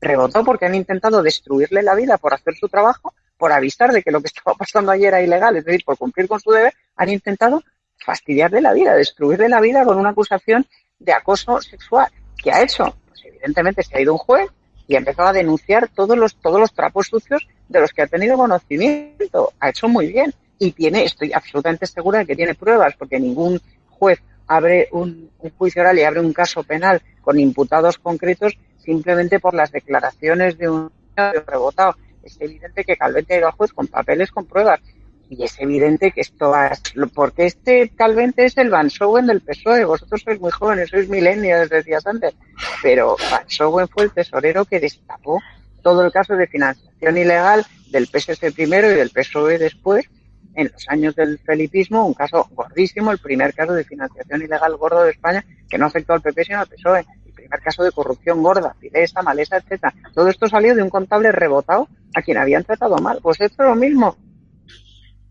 Rebotado 0.00 0.44
porque 0.44 0.66
han 0.66 0.74
intentado 0.74 1.22
destruirle 1.22 1.82
la 1.82 1.94
vida 1.94 2.18
por 2.18 2.34
hacer 2.34 2.54
su 2.54 2.68
trabajo, 2.68 3.14
por 3.36 3.52
avisar 3.52 3.92
de 3.92 4.02
que 4.02 4.10
lo 4.10 4.20
que 4.20 4.28
estaba 4.28 4.56
pasando 4.56 4.92
ayer 4.92 5.08
era 5.08 5.22
ilegal, 5.22 5.56
es 5.56 5.64
decir, 5.64 5.84
por 5.84 5.98
cumplir 5.98 6.28
con 6.28 6.40
su 6.40 6.50
deber, 6.50 6.74
han 6.96 7.08
intentado 7.08 7.62
fastidiarle 7.98 8.60
la 8.60 8.72
vida, 8.72 8.94
destruirle 8.94 9.48
la 9.48 9.60
vida 9.60 9.84
con 9.84 9.98
una 9.98 10.10
acusación 10.10 10.66
de 10.98 11.12
acoso 11.12 11.60
sexual. 11.60 12.10
¿Qué 12.36 12.50
ha 12.50 12.62
hecho? 12.62 12.96
Pues 13.08 13.24
evidentemente 13.24 13.82
se 13.82 13.96
ha 13.96 14.00
ido 14.00 14.12
un 14.12 14.18
juez 14.18 14.48
y 14.88 14.94
ha 14.94 14.98
empezado 14.98 15.28
a 15.28 15.32
denunciar 15.32 15.88
todos 15.88 16.16
los, 16.16 16.36
todos 16.36 16.60
los 16.60 16.72
trapos 16.72 17.08
sucios 17.08 17.46
de 17.68 17.80
los 17.80 17.92
que 17.92 18.02
ha 18.02 18.06
tenido 18.06 18.36
conocimiento. 18.36 19.52
Ha 19.60 19.70
hecho 19.70 19.88
muy 19.88 20.08
bien. 20.08 20.32
Y 20.58 20.72
tiene, 20.72 21.04
estoy 21.04 21.32
absolutamente 21.32 21.86
segura 21.86 22.20
de 22.20 22.26
que 22.26 22.36
tiene 22.36 22.54
pruebas, 22.54 22.94
porque 22.98 23.20
ningún 23.20 23.60
juez 23.90 24.20
abre 24.46 24.88
un, 24.92 25.30
juicio 25.58 25.82
oral 25.82 25.98
y 25.98 26.04
abre 26.04 26.20
un 26.20 26.32
caso 26.32 26.62
penal 26.62 27.02
con 27.20 27.38
imputados 27.38 27.98
concretos 27.98 28.56
simplemente 28.78 29.40
por 29.40 29.54
las 29.54 29.72
declaraciones 29.72 30.56
de 30.56 30.70
un 30.70 30.90
rebotado. 31.46 31.96
Es 32.22 32.40
evidente 32.40 32.84
que 32.84 32.96
Calvente 32.96 33.34
ha 33.34 33.38
ido 33.38 33.46
al 33.48 33.52
juez 33.52 33.72
con 33.72 33.86
papeles, 33.86 34.30
con 34.30 34.46
pruebas. 34.46 34.80
Y 35.28 35.42
es 35.42 35.58
evidente 35.58 36.12
que 36.12 36.20
esto 36.20 36.54
es, 36.56 36.80
porque 37.12 37.46
este 37.46 37.88
Calvente 37.90 38.44
es 38.44 38.56
el 38.58 38.70
Van 38.70 38.90
Sowen 38.90 39.26
del 39.26 39.40
PSOE, 39.40 39.84
vosotros 39.84 40.22
sois 40.22 40.40
muy 40.40 40.52
jóvenes, 40.52 40.90
sois 40.90 41.08
milenios, 41.08 41.68
decías 41.68 42.06
antes, 42.06 42.34
pero 42.80 43.16
Van 43.30 43.48
Sowen 43.48 43.88
fue 43.88 44.04
el 44.04 44.12
tesorero 44.12 44.64
que 44.64 44.78
destapó 44.78 45.42
todo 45.82 46.04
el 46.04 46.12
caso 46.12 46.36
de 46.36 46.46
financiación 46.46 47.18
ilegal 47.18 47.66
del 47.90 48.06
PSC 48.06 48.52
primero 48.52 48.90
y 48.90 48.94
del 48.94 49.10
PSOE 49.10 49.58
después, 49.58 50.08
en 50.54 50.70
los 50.72 50.88
años 50.88 51.14
del 51.14 51.38
felipismo, 51.38 52.06
un 52.06 52.14
caso 52.14 52.48
gordísimo, 52.52 53.10
el 53.10 53.18
primer 53.18 53.52
caso 53.52 53.72
de 53.72 53.84
financiación 53.84 54.42
ilegal 54.42 54.76
gordo 54.76 55.02
de 55.02 55.10
España, 55.10 55.44
que 55.68 55.76
no 55.76 55.86
afectó 55.86 56.14
al 56.14 56.22
PP 56.22 56.44
sino 56.44 56.60
al 56.60 56.68
PSOE, 56.68 57.04
el 57.26 57.32
primer 57.32 57.60
caso 57.60 57.84
de 57.84 57.92
corrupción 57.92 58.42
gorda, 58.42 58.74
filesa, 58.80 59.22
malesa, 59.22 59.58
etcétera. 59.58 59.92
Todo 60.14 60.28
esto 60.28 60.48
salió 60.48 60.74
de 60.74 60.82
un 60.82 60.90
contable 60.90 61.30
rebotado 61.32 61.88
a 62.14 62.22
quien 62.22 62.38
habían 62.38 62.64
tratado 62.64 62.96
mal. 62.98 63.18
Pues 63.22 63.40
esto 63.40 63.62
es 63.64 63.68
lo 63.68 63.74
mismo. 63.74 64.16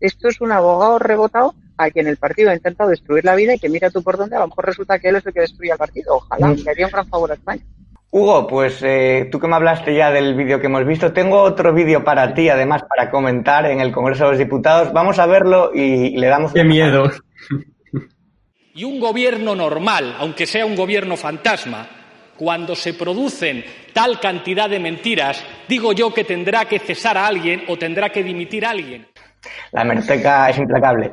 Esto 0.00 0.28
es 0.28 0.40
un 0.40 0.52
abogado 0.52 0.98
rebotado 0.98 1.54
a 1.78 1.90
quien 1.90 2.06
el 2.06 2.16
partido 2.16 2.50
ha 2.50 2.54
intentado 2.54 2.90
destruir 2.90 3.24
la 3.24 3.34
vida 3.34 3.54
y 3.54 3.58
que 3.58 3.68
mira 3.68 3.90
tú 3.90 4.02
por 4.02 4.16
dónde, 4.16 4.36
a 4.36 4.40
lo 4.40 4.48
mejor 4.48 4.66
resulta 4.66 4.98
que 4.98 5.08
él 5.08 5.16
es 5.16 5.26
el 5.26 5.32
que 5.32 5.40
destruye 5.40 5.72
al 5.72 5.78
partido. 5.78 6.16
Ojalá, 6.16 6.52
le 6.52 6.70
haría 6.70 6.86
un 6.86 6.92
gran 6.92 7.06
favor 7.06 7.30
a 7.30 7.34
España. 7.34 7.62
Hugo, 8.10 8.46
pues 8.46 8.82
eh, 8.82 9.28
tú 9.30 9.38
que 9.38 9.48
me 9.48 9.56
hablaste 9.56 9.94
ya 9.94 10.10
del 10.10 10.34
vídeo 10.34 10.58
que 10.58 10.66
hemos 10.66 10.86
visto, 10.86 11.12
tengo 11.12 11.42
otro 11.42 11.74
vídeo 11.74 12.02
para 12.02 12.32
ti, 12.32 12.48
además, 12.48 12.82
para 12.88 13.10
comentar 13.10 13.66
en 13.66 13.80
el 13.80 13.92
Congreso 13.92 14.24
de 14.24 14.30
los 14.30 14.38
Diputados. 14.38 14.92
Vamos 14.92 15.18
a 15.18 15.26
verlo 15.26 15.72
y 15.74 16.16
le 16.16 16.28
damos... 16.28 16.52
¡Qué 16.52 16.64
miedo! 16.64 17.10
Y 18.74 18.84
un 18.84 19.00
gobierno 19.00 19.54
normal, 19.54 20.16
aunque 20.18 20.46
sea 20.46 20.64
un 20.66 20.76
gobierno 20.76 21.16
fantasma, 21.16 21.88
cuando 22.36 22.74
se 22.74 22.94
producen 22.94 23.64
tal 23.92 24.20
cantidad 24.20 24.68
de 24.68 24.78
mentiras, 24.78 25.42
digo 25.68 25.92
yo 25.92 26.12
que 26.12 26.24
tendrá 26.24 26.66
que 26.66 26.78
cesar 26.78 27.16
a 27.16 27.26
alguien 27.26 27.64
o 27.68 27.76
tendrá 27.76 28.10
que 28.10 28.22
dimitir 28.22 28.66
a 28.66 28.70
alguien. 28.70 29.06
La 29.72 29.84
merceca 29.84 30.50
es 30.50 30.58
implacable. 30.58 31.12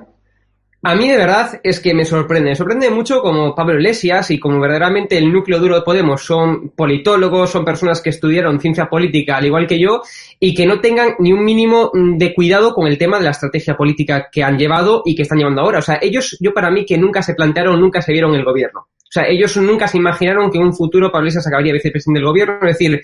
A 0.86 0.96
mí 0.96 1.08
de 1.08 1.16
verdad 1.16 1.62
es 1.64 1.80
que 1.80 1.94
me 1.94 2.04
sorprende. 2.04 2.50
Me 2.50 2.56
sorprende 2.58 2.90
mucho 2.90 3.22
como 3.22 3.56
Pablo 3.56 3.76
Iglesias 3.76 4.30
y 4.32 4.38
como 4.38 4.60
verdaderamente 4.60 5.18
el 5.18 5.32
núcleo 5.32 5.60
duro 5.60 5.76
de 5.76 5.82
Podemos 5.82 6.26
son 6.26 6.72
politólogos, 6.72 7.52
son 7.52 7.64
personas 7.64 8.02
que 8.02 8.10
estudiaron 8.10 8.60
ciencia 8.60 8.88
política 8.90 9.38
al 9.38 9.46
igual 9.46 9.66
que 9.66 9.80
yo 9.80 10.02
y 10.42 10.54
que 10.54 10.66
no 10.66 10.82
tengan 10.82 11.16
ni 11.20 11.32
un 11.32 11.46
mínimo 11.46 11.90
de 11.94 12.34
cuidado 12.34 12.74
con 12.74 12.88
el 12.88 12.98
tema 12.98 13.18
de 13.18 13.24
la 13.24 13.32
estrategia 13.32 13.78
política 13.78 14.28
que 14.30 14.44
han 14.44 14.58
llevado 14.58 15.04
y 15.06 15.16
que 15.16 15.22
están 15.22 15.38
llevando 15.38 15.62
ahora. 15.62 15.80
O 15.80 15.82
sea, 15.82 16.00
ellos, 16.02 16.38
yo 16.42 16.54
para 16.54 16.70
mí 16.70 16.86
que 16.86 16.98
nunca 16.98 17.22
se 17.22 17.34
plantearon, 17.34 17.80
nunca 17.80 18.02
se 18.02 18.12
vieron 18.12 18.36
el 18.36 18.44
gobierno. 18.44 18.82
O 18.82 19.12
sea, 19.14 19.24
ellos 19.26 19.56
nunca 19.56 19.88
se 19.88 19.98
imaginaron 19.98 20.52
que 20.52 20.58
en 20.58 20.66
un 20.66 20.76
futuro 20.76 21.10
Pablo 21.10 21.28
Iglesias 21.28 21.48
acabaría 21.48 21.72
vicepresidente 21.72 22.20
del 22.20 22.28
gobierno. 22.28 22.58
Es 22.68 22.78
decir, 22.78 23.02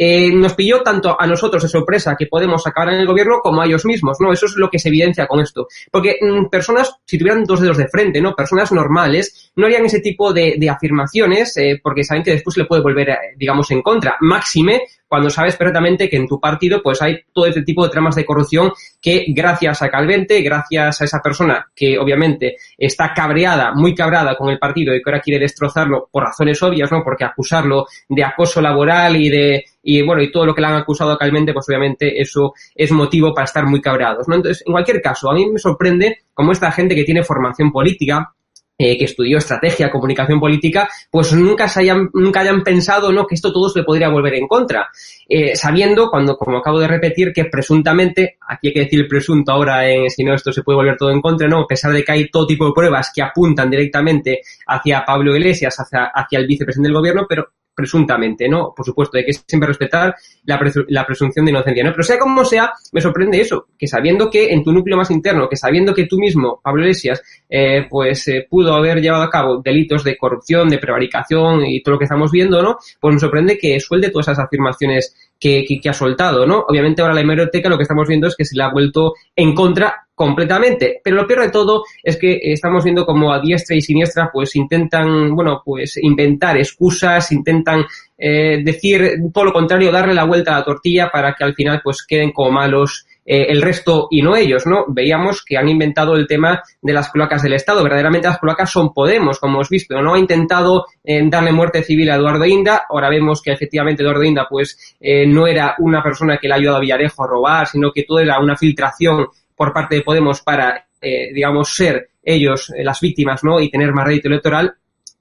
eh, 0.00 0.32
nos 0.32 0.54
pilló 0.54 0.82
tanto 0.82 1.20
a 1.20 1.26
nosotros 1.26 1.60
de 1.60 1.68
sorpresa 1.68 2.14
que 2.16 2.26
podemos 2.26 2.64
acabar 2.66 2.94
en 2.94 3.00
el 3.00 3.06
gobierno 3.06 3.40
como 3.42 3.60
a 3.60 3.66
ellos 3.66 3.84
mismos, 3.84 4.18
¿no? 4.20 4.32
Eso 4.32 4.46
es 4.46 4.54
lo 4.56 4.70
que 4.70 4.78
se 4.78 4.88
evidencia 4.88 5.26
con 5.26 5.40
esto. 5.40 5.66
Porque 5.90 6.18
mm, 6.20 6.46
personas, 6.46 6.94
si 7.04 7.18
tuvieran 7.18 7.42
dos 7.42 7.60
dedos 7.60 7.78
de 7.78 7.88
frente, 7.88 8.20
¿no? 8.20 8.34
Personas 8.36 8.70
normales, 8.70 9.50
no 9.56 9.66
harían 9.66 9.84
ese 9.86 9.98
tipo 9.98 10.32
de, 10.32 10.56
afirmaciones 10.70 11.56
eh, 11.56 11.80
porque 11.82 12.04
saben 12.04 12.22
que 12.22 12.30
después 12.30 12.56
le 12.56 12.66
puede 12.66 12.82
volver, 12.82 13.10
eh, 13.10 13.18
digamos, 13.36 13.70
en 13.72 13.82
contra. 13.82 14.16
Máxime 14.20 14.82
cuando 15.08 15.30
sabes 15.30 15.56
perfectamente 15.56 16.08
que 16.08 16.16
en 16.16 16.28
tu 16.28 16.38
partido 16.38 16.82
pues 16.82 17.00
hay 17.00 17.20
todo 17.32 17.46
este 17.46 17.62
tipo 17.62 17.82
de 17.82 17.90
tramas 17.90 18.14
de 18.14 18.26
corrupción 18.26 18.72
que 19.00 19.24
gracias 19.28 19.82
a 19.82 19.88
Calvente, 19.88 20.42
gracias 20.42 21.00
a 21.00 21.04
esa 21.04 21.20
persona 21.20 21.66
que 21.74 21.98
obviamente 21.98 22.56
está 22.76 23.14
cabreada, 23.14 23.72
muy 23.74 23.94
cabreada 23.94 24.36
con 24.36 24.50
el 24.50 24.58
partido 24.58 24.94
y 24.94 25.02
que 25.02 25.10
ahora 25.10 25.22
quiere 25.22 25.40
destrozarlo 25.40 26.08
por 26.12 26.24
razones 26.24 26.62
obvias, 26.62 26.92
¿no? 26.92 27.02
Porque 27.02 27.24
acusarlo 27.24 27.86
de 28.08 28.22
acoso 28.22 28.60
laboral 28.60 29.16
y 29.16 29.30
de 29.30 29.64
y 29.90 30.02
bueno, 30.02 30.20
y 30.20 30.30
todo 30.30 30.44
lo 30.44 30.54
que 30.54 30.60
le 30.60 30.66
han 30.66 30.74
acusado 30.74 31.12
a 31.12 31.18
Calvente, 31.18 31.54
pues 31.54 31.66
obviamente 31.66 32.20
eso 32.20 32.52
es 32.74 32.92
motivo 32.92 33.32
para 33.32 33.46
estar 33.46 33.64
muy 33.64 33.80
cabreados, 33.80 34.28
¿no? 34.28 34.34
Entonces, 34.34 34.62
en 34.66 34.72
cualquier 34.72 35.00
caso, 35.00 35.30
a 35.30 35.34
mí 35.34 35.46
me 35.50 35.58
sorprende 35.58 36.18
cómo 36.34 36.52
esta 36.52 36.70
gente 36.70 36.94
que 36.94 37.04
tiene 37.04 37.24
formación 37.24 37.72
política, 37.72 38.34
eh, 38.76 38.98
que 38.98 39.06
estudió 39.06 39.38
estrategia, 39.38 39.90
comunicación 39.90 40.38
política, 40.38 40.86
pues 41.10 41.32
nunca 41.32 41.68
se 41.68 41.80
hayan, 41.80 42.10
nunca 42.12 42.40
hayan 42.40 42.62
pensado, 42.62 43.10
¿no? 43.10 43.26
Que 43.26 43.36
esto 43.36 43.50
todo 43.50 43.70
se 43.70 43.78
le 43.78 43.86
podría 43.86 44.10
volver 44.10 44.34
en 44.34 44.46
contra. 44.46 44.90
Eh, 45.26 45.56
sabiendo, 45.56 46.10
cuando, 46.10 46.36
como 46.36 46.58
acabo 46.58 46.80
de 46.80 46.86
repetir, 46.86 47.32
que 47.32 47.46
presuntamente, 47.46 48.36
aquí 48.46 48.68
hay 48.68 48.74
que 48.74 48.80
decir 48.80 49.08
presunto 49.08 49.52
ahora, 49.52 49.84
si 50.10 50.22
no 50.22 50.34
esto 50.34 50.52
se 50.52 50.62
puede 50.62 50.76
volver 50.76 50.98
todo 50.98 51.10
en 51.12 51.22
contra, 51.22 51.48
¿no? 51.48 51.62
A 51.62 51.66
pesar 51.66 51.94
de 51.94 52.04
que 52.04 52.12
hay 52.12 52.28
todo 52.28 52.46
tipo 52.46 52.66
de 52.66 52.72
pruebas 52.74 53.10
que 53.14 53.22
apuntan 53.22 53.70
directamente 53.70 54.42
hacia 54.66 55.02
Pablo 55.02 55.34
Iglesias, 55.34 55.80
hacia, 55.80 56.10
hacia 56.14 56.38
el 56.40 56.46
vicepresidente 56.46 56.88
del 56.88 56.98
gobierno, 56.98 57.24
pero 57.26 57.48
presuntamente, 57.78 58.48
¿no? 58.48 58.74
Por 58.74 58.84
supuesto, 58.84 59.18
hay 59.18 59.24
que 59.24 59.32
siempre 59.32 59.68
respetar 59.68 60.16
la, 60.46 60.60
la, 60.88 61.06
presunción 61.06 61.44
de 61.44 61.52
inocencia, 61.52 61.84
¿no? 61.84 61.92
Pero 61.92 62.02
sea 62.02 62.18
como 62.18 62.44
sea, 62.44 62.72
me 62.90 63.00
sorprende 63.00 63.40
eso, 63.40 63.68
que 63.78 63.86
sabiendo 63.86 64.28
que 64.28 64.52
en 64.52 64.64
tu 64.64 64.72
núcleo 64.72 64.96
más 64.96 65.12
interno, 65.12 65.48
que 65.48 65.54
sabiendo 65.54 65.94
que 65.94 66.06
tú 66.06 66.18
mismo, 66.18 66.60
Pablo 66.60 66.82
Iglesias, 66.82 67.22
eh, 67.48 67.86
pues 67.88 68.26
eh, 68.26 68.48
pudo 68.50 68.74
haber 68.74 69.00
llevado 69.00 69.22
a 69.22 69.30
cabo 69.30 69.62
delitos 69.62 70.02
de 70.02 70.18
corrupción, 70.18 70.68
de 70.68 70.78
prevaricación 70.78 71.64
y 71.66 71.80
todo 71.80 71.92
lo 71.92 71.98
que 72.00 72.06
estamos 72.06 72.32
viendo, 72.32 72.60
¿no? 72.60 72.78
Pues 72.98 73.14
me 73.14 73.20
sorprende 73.20 73.56
que 73.56 73.78
suelte 73.78 74.10
todas 74.10 74.26
esas 74.26 74.44
afirmaciones 74.44 75.27
que, 75.38 75.64
que, 75.64 75.88
ha 75.88 75.92
soltado, 75.92 76.46
¿no? 76.46 76.64
Obviamente 76.68 77.02
ahora 77.02 77.14
la 77.14 77.20
hemeroteca 77.20 77.68
lo 77.68 77.76
que 77.76 77.82
estamos 77.82 78.08
viendo 78.08 78.26
es 78.26 78.36
que 78.36 78.44
se 78.44 78.56
le 78.56 78.62
ha 78.62 78.70
vuelto 78.70 79.14
en 79.36 79.54
contra 79.54 80.08
completamente. 80.18 81.00
Pero 81.02 81.16
lo 81.16 81.26
peor 81.26 81.42
de 81.42 81.50
todo 81.50 81.84
es 82.02 82.18
que 82.18 82.38
estamos 82.42 82.84
viendo 82.84 83.06
como 83.06 83.32
a 83.32 83.40
diestra 83.40 83.76
y 83.76 83.80
siniestra 83.80 84.30
pues 84.32 84.54
intentan, 84.56 85.34
bueno, 85.34 85.62
pues 85.64 85.96
inventar 86.02 86.58
excusas, 86.58 87.32
intentan 87.32 87.84
eh, 88.18 88.60
decir 88.62 89.16
todo 89.32 89.44
lo 89.44 89.52
contrario, 89.52 89.92
darle 89.92 90.12
la 90.12 90.24
vuelta 90.24 90.54
a 90.54 90.58
la 90.58 90.64
tortilla 90.64 91.08
para 91.10 91.34
que 91.34 91.44
al 91.44 91.54
final 91.54 91.80
pues 91.82 92.04
queden 92.06 92.32
como 92.32 92.50
malos 92.50 93.06
eh, 93.30 93.48
el 93.50 93.60
resto 93.60 94.08
y 94.10 94.22
no 94.22 94.34
ellos, 94.34 94.64
¿no? 94.64 94.86
Veíamos 94.88 95.44
que 95.44 95.58
han 95.58 95.68
inventado 95.68 96.16
el 96.16 96.26
tema 96.26 96.62
de 96.80 96.94
las 96.94 97.10
cloacas 97.10 97.42
del 97.42 97.52
Estado. 97.52 97.82
Verdaderamente 97.82 98.26
las 98.26 98.38
cloacas 98.38 98.70
son 98.70 98.94
Podemos, 98.94 99.38
como 99.38 99.56
hemos 99.56 99.68
visto, 99.68 100.00
¿no? 100.00 100.14
Ha 100.14 100.18
intentado 100.18 100.86
eh, 101.04 101.20
darle 101.28 101.52
muerte 101.52 101.82
civil 101.82 102.10
a 102.10 102.14
Eduardo 102.14 102.46
Inda. 102.46 102.86
Ahora 102.88 103.10
vemos 103.10 103.42
que 103.42 103.52
efectivamente 103.52 104.02
Eduardo 104.02 104.24
Inda, 104.24 104.46
pues, 104.48 104.96
eh, 104.98 105.26
no 105.26 105.46
era 105.46 105.74
una 105.80 106.02
persona 106.02 106.38
que 106.38 106.48
le 106.48 106.54
ha 106.54 106.56
ayudado 106.56 106.78
a 106.78 106.80
Villarejo 106.80 107.22
a 107.22 107.26
robar, 107.26 107.66
sino 107.66 107.92
que 107.92 108.04
todo 108.04 108.20
era 108.20 108.40
una 108.40 108.56
filtración 108.56 109.26
por 109.54 109.74
parte 109.74 109.96
de 109.96 110.02
Podemos 110.02 110.40
para, 110.40 110.86
digamos, 111.02 111.74
ser 111.74 112.08
ellos 112.22 112.72
las 112.78 112.98
víctimas, 112.98 113.44
¿no? 113.44 113.60
Y 113.60 113.70
tener 113.70 113.92
más 113.92 114.06
rédito 114.06 114.28
electoral. 114.28 114.77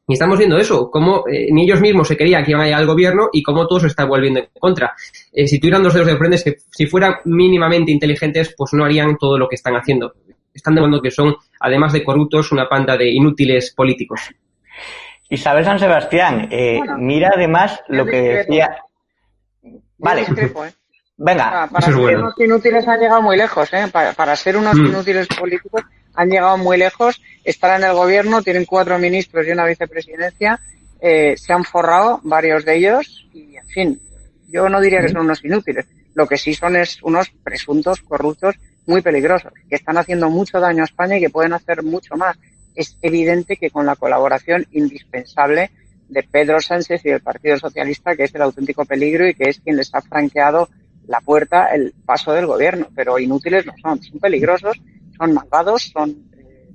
Y 0.10 0.14
estamos 0.14 0.38
viendo 0.38 0.58
eso, 0.58 0.90
cómo 0.90 1.26
eh, 1.28 1.50
ni 1.52 1.64
ellos 1.64 1.82
mismos 1.82 2.08
se 2.08 2.16
querían 2.16 2.46
que 2.46 2.52
iban 2.52 2.64
a 2.64 2.68
ir 2.70 2.74
al 2.74 2.86
gobierno 2.86 3.28
y 3.34 3.44
cómo 3.44 3.68
todo 3.68 3.82
se 3.82 3.88
está 3.88 4.06
volviendo 4.06 4.40
en 4.40 4.48
contra. 4.58 4.96
Eh, 5.34 5.48
si 5.48 5.60
tuvieran 5.60 5.84
dos 5.84 5.94
dedos 5.94 6.08
de 6.08 6.18
frente, 6.18 6.42
que 6.42 6.56
si 6.72 6.86
fueran 6.86 7.16
mínimamente 7.26 7.92
inteligentes, 7.92 8.56
pues 8.58 8.72
no 8.74 8.86
harían 8.86 9.18
todo 9.18 9.38
lo 9.38 9.50
que 9.50 9.56
están 9.56 9.76
haciendo. 9.76 10.14
Están 10.54 10.76
demostrando 10.76 11.02
que 11.02 11.12
son, 11.12 11.36
además 11.60 11.92
de 11.92 12.06
corruptos, 12.06 12.54
una 12.54 12.70
panda 12.70 12.96
de 12.96 13.12
inútiles 13.12 13.74
políticos. 13.76 14.22
Isabel 15.30 15.66
San 15.66 15.78
Sebastián, 15.78 16.48
eh, 16.52 16.80
mira 16.98 17.32
además 17.36 17.82
lo 17.90 18.06
que 18.06 18.22
decía. 18.22 18.78
Vale. 19.98 20.26
Venga. 21.18 21.68
Para, 21.70 21.86
ser 21.86 21.96
unos 21.96 22.40
inútiles 22.40 22.88
han 22.88 23.00
llegado 23.00 23.22
muy 23.22 23.36
lejos, 23.36 23.74
¿eh? 23.74 23.88
Para, 23.92 24.36
ser 24.38 24.56
unos 24.56 24.76
mm. 24.76 24.86
inútiles 24.86 25.28
políticos 25.28 25.84
han 26.18 26.30
llegado 26.30 26.58
muy 26.58 26.78
lejos, 26.78 27.22
están 27.44 27.82
en 27.82 27.90
el 27.90 27.96
gobierno, 27.96 28.42
tienen 28.42 28.66
cuatro 28.66 28.98
ministros 28.98 29.48
y 29.48 29.52
una 29.52 29.68
vicepresidencia, 29.68 30.60
eh, 31.00 31.36
se 31.38 31.54
han 31.54 31.64
forrado 31.64 32.20
varios 32.24 32.66
de 32.66 32.76
ellos 32.76 33.30
y, 33.32 33.56
en 33.56 33.68
fin, 33.68 34.02
yo 34.50 34.68
no 34.68 34.82
diría 34.82 35.00
que 35.00 35.10
son 35.10 35.22
unos 35.22 35.46
inútiles. 35.46 35.86
Lo 36.16 36.26
que 36.26 36.40
sí 36.40 36.56
son 36.56 36.76
es 36.76 37.04
unos 37.04 37.30
presuntos 37.44 38.02
corruptos 38.02 38.56
muy 38.88 39.04
peligrosos, 39.04 39.54
que 39.70 39.76
están 39.76 39.98
haciendo 39.98 40.28
mucho 40.32 40.60
daño 40.60 40.82
a 40.82 40.86
España 40.86 41.18
y 41.18 41.22
que 41.22 41.30
pueden 41.30 41.54
hacer 41.54 41.84
mucho 41.84 42.16
más. 42.16 42.36
Es 42.74 42.98
evidente 43.04 43.56
que 43.56 43.70
con 43.70 43.86
la 43.86 43.96
colaboración 43.96 44.66
indispensable 44.72 45.70
de 46.10 46.24
Pedro 46.24 46.60
Sánchez 46.60 47.06
y 47.06 47.10
del 47.10 47.22
Partido 47.22 47.58
Socialista, 47.58 48.16
que 48.16 48.24
es 48.24 48.34
el 48.34 48.42
auténtico 48.42 48.86
peligro 48.86 49.28
y 49.28 49.36
que 49.36 49.50
es 49.50 49.60
quien 49.60 49.78
les 49.78 49.94
ha 49.94 50.02
franqueado 50.02 50.68
la 51.06 51.22
puerta, 51.22 51.68
el 51.68 51.94
paso 52.06 52.34
del 52.34 52.48
gobierno. 52.48 52.88
Pero 52.96 53.20
inútiles 53.20 53.68
no 53.68 53.74
son, 53.80 54.02
son 54.02 54.20
peligrosos, 54.20 54.82
son 55.18 55.34
malvados, 55.34 55.92
son 55.92 56.10
eh, 56.38 56.70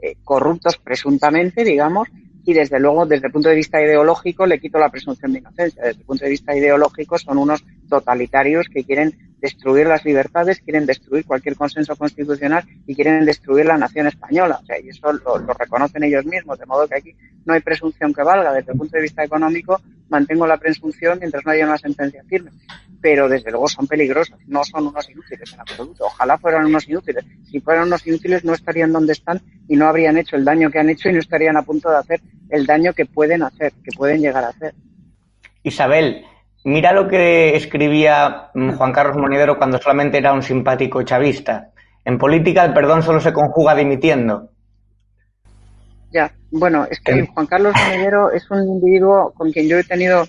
eh, 0.00 0.16
corruptos 0.24 0.78
presuntamente, 0.78 1.64
digamos, 1.64 2.08
y 2.44 2.52
desde 2.52 2.80
luego, 2.80 3.06
desde 3.06 3.26
el 3.26 3.32
punto 3.32 3.48
de 3.48 3.54
vista 3.54 3.80
ideológico, 3.80 4.46
le 4.46 4.58
quito 4.58 4.78
la 4.78 4.90
presunción 4.90 5.32
de 5.32 5.38
inocencia. 5.38 5.84
Desde 5.84 6.00
el 6.00 6.06
punto 6.06 6.24
de 6.24 6.30
vista 6.30 6.56
ideológico, 6.56 7.18
son 7.18 7.38
unos 7.38 7.64
totalitarios 7.92 8.68
que 8.72 8.84
quieren 8.84 9.36
destruir 9.42 9.86
las 9.86 10.04
libertades, 10.04 10.60
quieren 10.60 10.86
destruir 10.86 11.26
cualquier 11.26 11.56
consenso 11.56 11.94
constitucional 11.96 12.64
y 12.86 12.94
quieren 12.94 13.24
destruir 13.26 13.66
la 13.66 13.76
nación 13.76 14.06
española. 14.06 14.60
O 14.62 14.64
sea, 14.64 14.80
y 14.80 14.88
eso 14.88 15.12
lo, 15.12 15.36
reconocen 15.58 16.04
ellos 16.04 16.24
mismos, 16.24 16.58
de 16.58 16.64
modo 16.64 16.88
que 16.88 16.96
aquí 16.96 17.14
no 17.44 17.52
hay 17.52 17.60
presunción 17.60 18.14
que 18.14 18.22
valga. 18.22 18.52
Desde 18.52 18.72
el 18.72 18.78
punto 18.78 18.96
de 18.96 19.02
vista 19.02 19.22
económico, 19.22 19.80
mantengo 20.08 20.46
la 20.46 20.56
presunción 20.56 21.18
mientras 21.18 21.44
no 21.44 21.52
haya 21.52 21.66
una 21.66 21.76
sentencia 21.76 22.24
firme. 22.28 22.50
Pero 23.02 23.28
desde 23.28 23.50
luego 23.50 23.68
son 23.68 23.86
peligrosos, 23.86 24.38
no 24.46 24.64
son 24.64 24.86
unos 24.86 25.10
inútiles 25.10 25.52
en 25.52 25.60
absoluto. 25.60 26.06
Ojalá 26.06 26.38
fueran 26.38 26.64
unos 26.64 26.88
inútiles. 26.88 27.24
Si 27.50 27.60
fueran 27.60 27.88
unos 27.88 28.06
inútiles 28.06 28.44
no 28.44 28.54
estarían 28.54 28.92
donde 28.92 29.12
están 29.12 29.42
y 29.68 29.76
no 29.76 29.86
habrían 29.86 30.16
hecho 30.16 30.36
el 30.36 30.44
daño 30.44 30.70
que 30.70 30.78
han 30.78 30.88
hecho 30.88 31.10
y 31.10 31.12
no 31.12 31.18
estarían 31.18 31.56
a 31.56 31.62
punto 31.62 31.90
de 31.90 31.96
hacer 31.96 32.20
el 32.48 32.64
daño 32.64 32.94
que 32.94 33.06
pueden 33.06 33.42
hacer, 33.42 33.72
que 33.84 33.90
pueden 33.90 34.22
llegar 34.22 34.44
a 34.44 34.50
hacer. 34.50 34.72
Isabel, 35.64 36.24
mira 36.64 36.92
lo 36.92 37.08
que 37.08 37.56
escribía 37.56 38.50
mm, 38.54 38.72
Juan 38.72 38.92
Carlos 38.92 39.16
Monedero 39.16 39.58
cuando 39.58 39.78
solamente 39.78 40.18
era 40.18 40.32
un 40.32 40.42
simpático 40.42 41.02
chavista. 41.02 41.70
En 42.04 42.18
política 42.18 42.64
el 42.64 42.72
perdón 42.72 43.02
solo 43.02 43.20
se 43.20 43.32
conjuga 43.32 43.74
dimitiendo. 43.74 44.50
Ya, 46.12 46.30
bueno, 46.50 46.86
es 46.90 47.00
que 47.00 47.26
Juan 47.26 47.46
Carlos 47.46 47.74
Monedero 47.74 48.30
es 48.32 48.50
un 48.50 48.64
individuo 48.64 49.32
con 49.34 49.50
quien 49.50 49.68
yo 49.68 49.78
he 49.78 49.84
tenido 49.84 50.24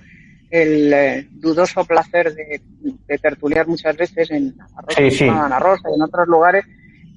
el 0.50 0.94
eh, 0.94 1.28
dudoso 1.32 1.84
placer 1.84 2.34
de, 2.34 2.62
de, 3.08 3.18
tertuliar 3.18 3.68
muchas 3.68 3.98
veces 3.98 4.30
en 4.30 4.56
Rosa, 4.58 5.02
sí, 5.02 5.12
sí. 5.12 5.28
Ana 5.28 5.58
Rosa 5.58 5.90
y 5.90 5.96
en 5.96 6.02
otros 6.04 6.28
lugares. 6.28 6.64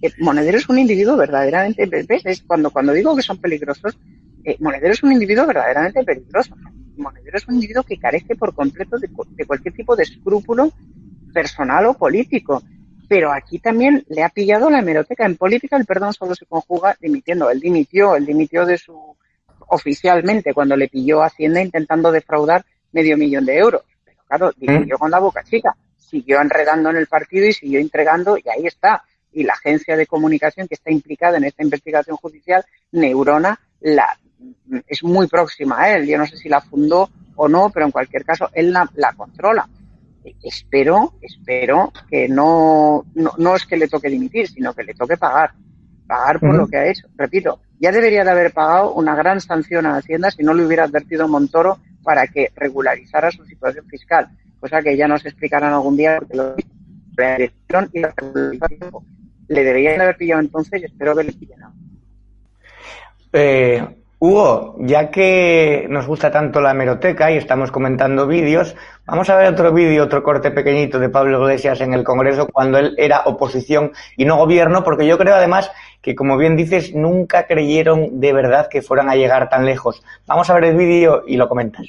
Eh, 0.00 0.10
Monedero 0.18 0.56
es 0.56 0.68
un 0.70 0.78
individuo 0.78 1.16
verdaderamente, 1.16 1.86
¿ves? 1.86 2.24
Es 2.24 2.42
cuando, 2.42 2.70
cuando 2.70 2.94
digo 2.94 3.14
que 3.14 3.22
son 3.22 3.38
peligrosos, 3.38 3.98
eh, 4.42 4.56
Monedero 4.58 4.94
es 4.94 5.02
un 5.02 5.12
individuo 5.12 5.46
verdaderamente 5.46 6.02
peligroso. 6.02 6.56
Monedero 6.96 7.36
es 7.36 7.46
un 7.48 7.54
individuo 7.54 7.82
que 7.82 7.98
carece 7.98 8.36
por 8.36 8.54
completo 8.54 8.98
de, 8.98 9.08
de 9.30 9.44
cualquier 9.44 9.74
tipo 9.74 9.96
de 9.96 10.04
escrúpulo 10.04 10.72
personal 11.32 11.86
o 11.86 11.94
político. 11.94 12.62
Pero 13.08 13.32
aquí 13.32 13.58
también 13.58 14.04
le 14.08 14.24
ha 14.24 14.28
pillado 14.30 14.68
la 14.68 14.80
hemeroteca. 14.80 15.26
En 15.26 15.36
política 15.36 15.76
el 15.76 15.84
perdón 15.84 16.12
solo 16.12 16.34
se 16.34 16.46
conjuga 16.46 16.96
dimitiendo. 17.00 17.50
Él 17.50 17.60
dimitió, 17.60 18.16
él 18.16 18.26
dimitió 18.26 18.66
de 18.66 18.78
su 18.78 19.16
oficialmente 19.68 20.54
cuando 20.54 20.76
le 20.76 20.88
pilló 20.88 21.22
Hacienda 21.22 21.60
intentando 21.60 22.12
defraudar 22.12 22.64
medio 22.92 23.16
millón 23.16 23.44
de 23.44 23.58
euros. 23.58 23.82
Pero 24.04 24.22
claro, 24.26 24.52
dimitió 24.56 24.98
con 24.98 25.10
la 25.10 25.18
boca 25.18 25.44
chica. 25.44 25.76
Siguió 25.96 26.40
enredando 26.40 26.90
en 26.90 26.96
el 26.96 27.06
partido 27.06 27.46
y 27.46 27.52
siguió 27.52 27.80
entregando 27.80 28.36
y 28.38 28.48
ahí 28.48 28.66
está. 28.66 29.04
Y 29.32 29.44
la 29.44 29.54
agencia 29.54 29.96
de 29.96 30.06
comunicación 30.06 30.66
que 30.66 30.74
está 30.74 30.90
implicada 30.90 31.36
en 31.36 31.44
esta 31.44 31.62
investigación 31.62 32.16
judicial, 32.16 32.64
Neurona, 32.92 33.60
la, 33.80 34.18
es 34.86 35.02
muy 35.02 35.26
próxima 35.26 35.80
a 35.80 35.94
él. 35.94 36.06
Yo 36.06 36.18
no 36.18 36.26
sé 36.26 36.36
si 36.36 36.48
la 36.48 36.60
fundó 36.60 37.10
o 37.36 37.48
no, 37.48 37.70
pero 37.70 37.86
en 37.86 37.92
cualquier 37.92 38.24
caso 38.24 38.48
él 38.52 38.72
la, 38.72 38.90
la 38.94 39.12
controla 39.12 39.68
espero, 40.42 41.14
espero 41.20 41.92
que 42.08 42.28
no, 42.28 43.04
no, 43.14 43.32
no, 43.38 43.56
es 43.56 43.66
que 43.66 43.76
le 43.76 43.88
toque 43.88 44.08
dimitir, 44.08 44.48
sino 44.48 44.74
que 44.74 44.84
le 44.84 44.94
toque 44.94 45.16
pagar. 45.16 45.52
Pagar 46.06 46.40
por 46.40 46.50
uh 46.50 46.52
-huh. 46.52 46.56
lo 46.58 46.68
que 46.68 46.76
ha 46.76 46.88
hecho. 46.88 47.08
Repito, 47.16 47.60
ya 47.80 47.90
debería 47.92 48.24
de 48.24 48.30
haber 48.30 48.52
pagado 48.52 48.94
una 48.94 49.14
gran 49.14 49.40
sanción 49.40 49.86
a 49.86 49.96
Hacienda 49.96 50.30
si 50.30 50.42
no 50.42 50.54
le 50.54 50.64
hubiera 50.64 50.84
advertido 50.84 51.28
Montoro 51.28 51.78
para 52.02 52.26
que 52.28 52.52
regularizara 52.54 53.30
su 53.30 53.44
situación 53.44 53.86
fiscal, 53.86 54.28
cosa 54.60 54.82
que 54.82 54.96
ya 54.96 55.08
nos 55.08 55.24
explicarán 55.26 55.72
algún 55.72 55.96
día 55.96 56.18
porque 56.18 56.36
lo 56.36 56.54
y 57.92 58.00
la 58.00 58.14
le 59.48 59.64
deberían 59.64 60.00
haber 60.00 60.16
pillado 60.16 60.40
entonces 60.40 60.82
y 60.82 60.84
espero 60.84 61.16
que 61.16 61.24
le 61.24 61.32
pillen. 61.32 61.60
Eh, 63.32 63.96
Hugo, 64.18 64.76
ya 64.80 65.10
que 65.10 65.86
nos 65.90 66.06
gusta 66.06 66.30
tanto 66.30 66.62
la 66.62 66.70
hemeroteca 66.70 67.30
y 67.30 67.36
estamos 67.36 67.70
comentando 67.70 68.26
vídeos, 68.26 68.74
vamos 69.04 69.28
a 69.28 69.36
ver 69.36 69.52
otro 69.52 69.74
vídeo, 69.74 70.04
otro 70.04 70.22
corte 70.22 70.50
pequeñito 70.50 70.98
de 70.98 71.10
Pablo 71.10 71.42
Iglesias 71.42 71.82
en 71.82 71.92
el 71.92 72.02
Congreso 72.02 72.48
cuando 72.50 72.78
él 72.78 72.94
era 72.96 73.24
oposición 73.26 73.92
y 74.16 74.24
no 74.24 74.38
gobierno, 74.38 74.82
porque 74.82 75.06
yo 75.06 75.18
creo 75.18 75.34
además 75.34 75.70
que, 76.00 76.14
como 76.14 76.38
bien 76.38 76.56
dices, 76.56 76.94
nunca 76.94 77.46
creyeron 77.46 78.18
de 78.18 78.32
verdad 78.32 78.68
que 78.70 78.80
fueran 78.80 79.10
a 79.10 79.16
llegar 79.16 79.50
tan 79.50 79.66
lejos. 79.66 80.02
Vamos 80.26 80.48
a 80.48 80.54
ver 80.54 80.64
el 80.64 80.76
vídeo 80.76 81.24
y 81.26 81.36
lo 81.36 81.46
comentas. 81.46 81.86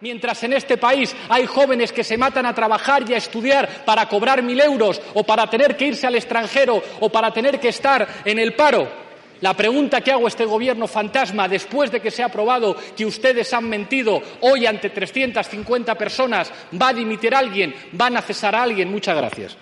Mientras 0.00 0.42
en 0.42 0.54
este 0.54 0.76
país 0.76 1.14
hay 1.28 1.46
jóvenes 1.46 1.92
que 1.92 2.02
se 2.02 2.18
matan 2.18 2.46
a 2.46 2.54
trabajar 2.54 3.08
y 3.08 3.14
a 3.14 3.18
estudiar 3.18 3.68
para 3.86 4.08
cobrar 4.08 4.42
mil 4.42 4.60
euros 4.60 5.00
o 5.14 5.22
para 5.22 5.46
tener 5.46 5.76
que 5.76 5.86
irse 5.86 6.06
al 6.06 6.16
extranjero 6.16 6.82
o 6.98 7.08
para 7.10 7.30
tener 7.30 7.60
que 7.60 7.68
estar 7.68 8.06
en 8.24 8.40
el 8.40 8.54
paro, 8.54 9.03
la 9.44 9.52
pregunta 9.52 10.00
que 10.00 10.10
hago 10.10 10.24
a 10.24 10.28
este 10.28 10.46
gobierno 10.46 10.88
fantasma, 10.88 11.46
después 11.46 11.92
de 11.92 12.00
que 12.00 12.10
se 12.10 12.22
ha 12.22 12.26
aprobado 12.26 12.74
que 12.96 13.04
ustedes 13.04 13.52
han 13.52 13.68
mentido 13.68 14.22
hoy 14.40 14.64
ante 14.64 14.88
350 14.88 15.94
personas, 15.96 16.50
¿va 16.80 16.88
a 16.88 16.94
dimitir 16.94 17.34
alguien? 17.34 17.74
¿Van 17.92 18.16
a 18.16 18.22
cesar 18.22 18.54
a 18.54 18.62
alguien? 18.62 18.90
Muchas 18.90 19.14
gracias. 19.14 19.58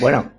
Bueno. 0.00 0.32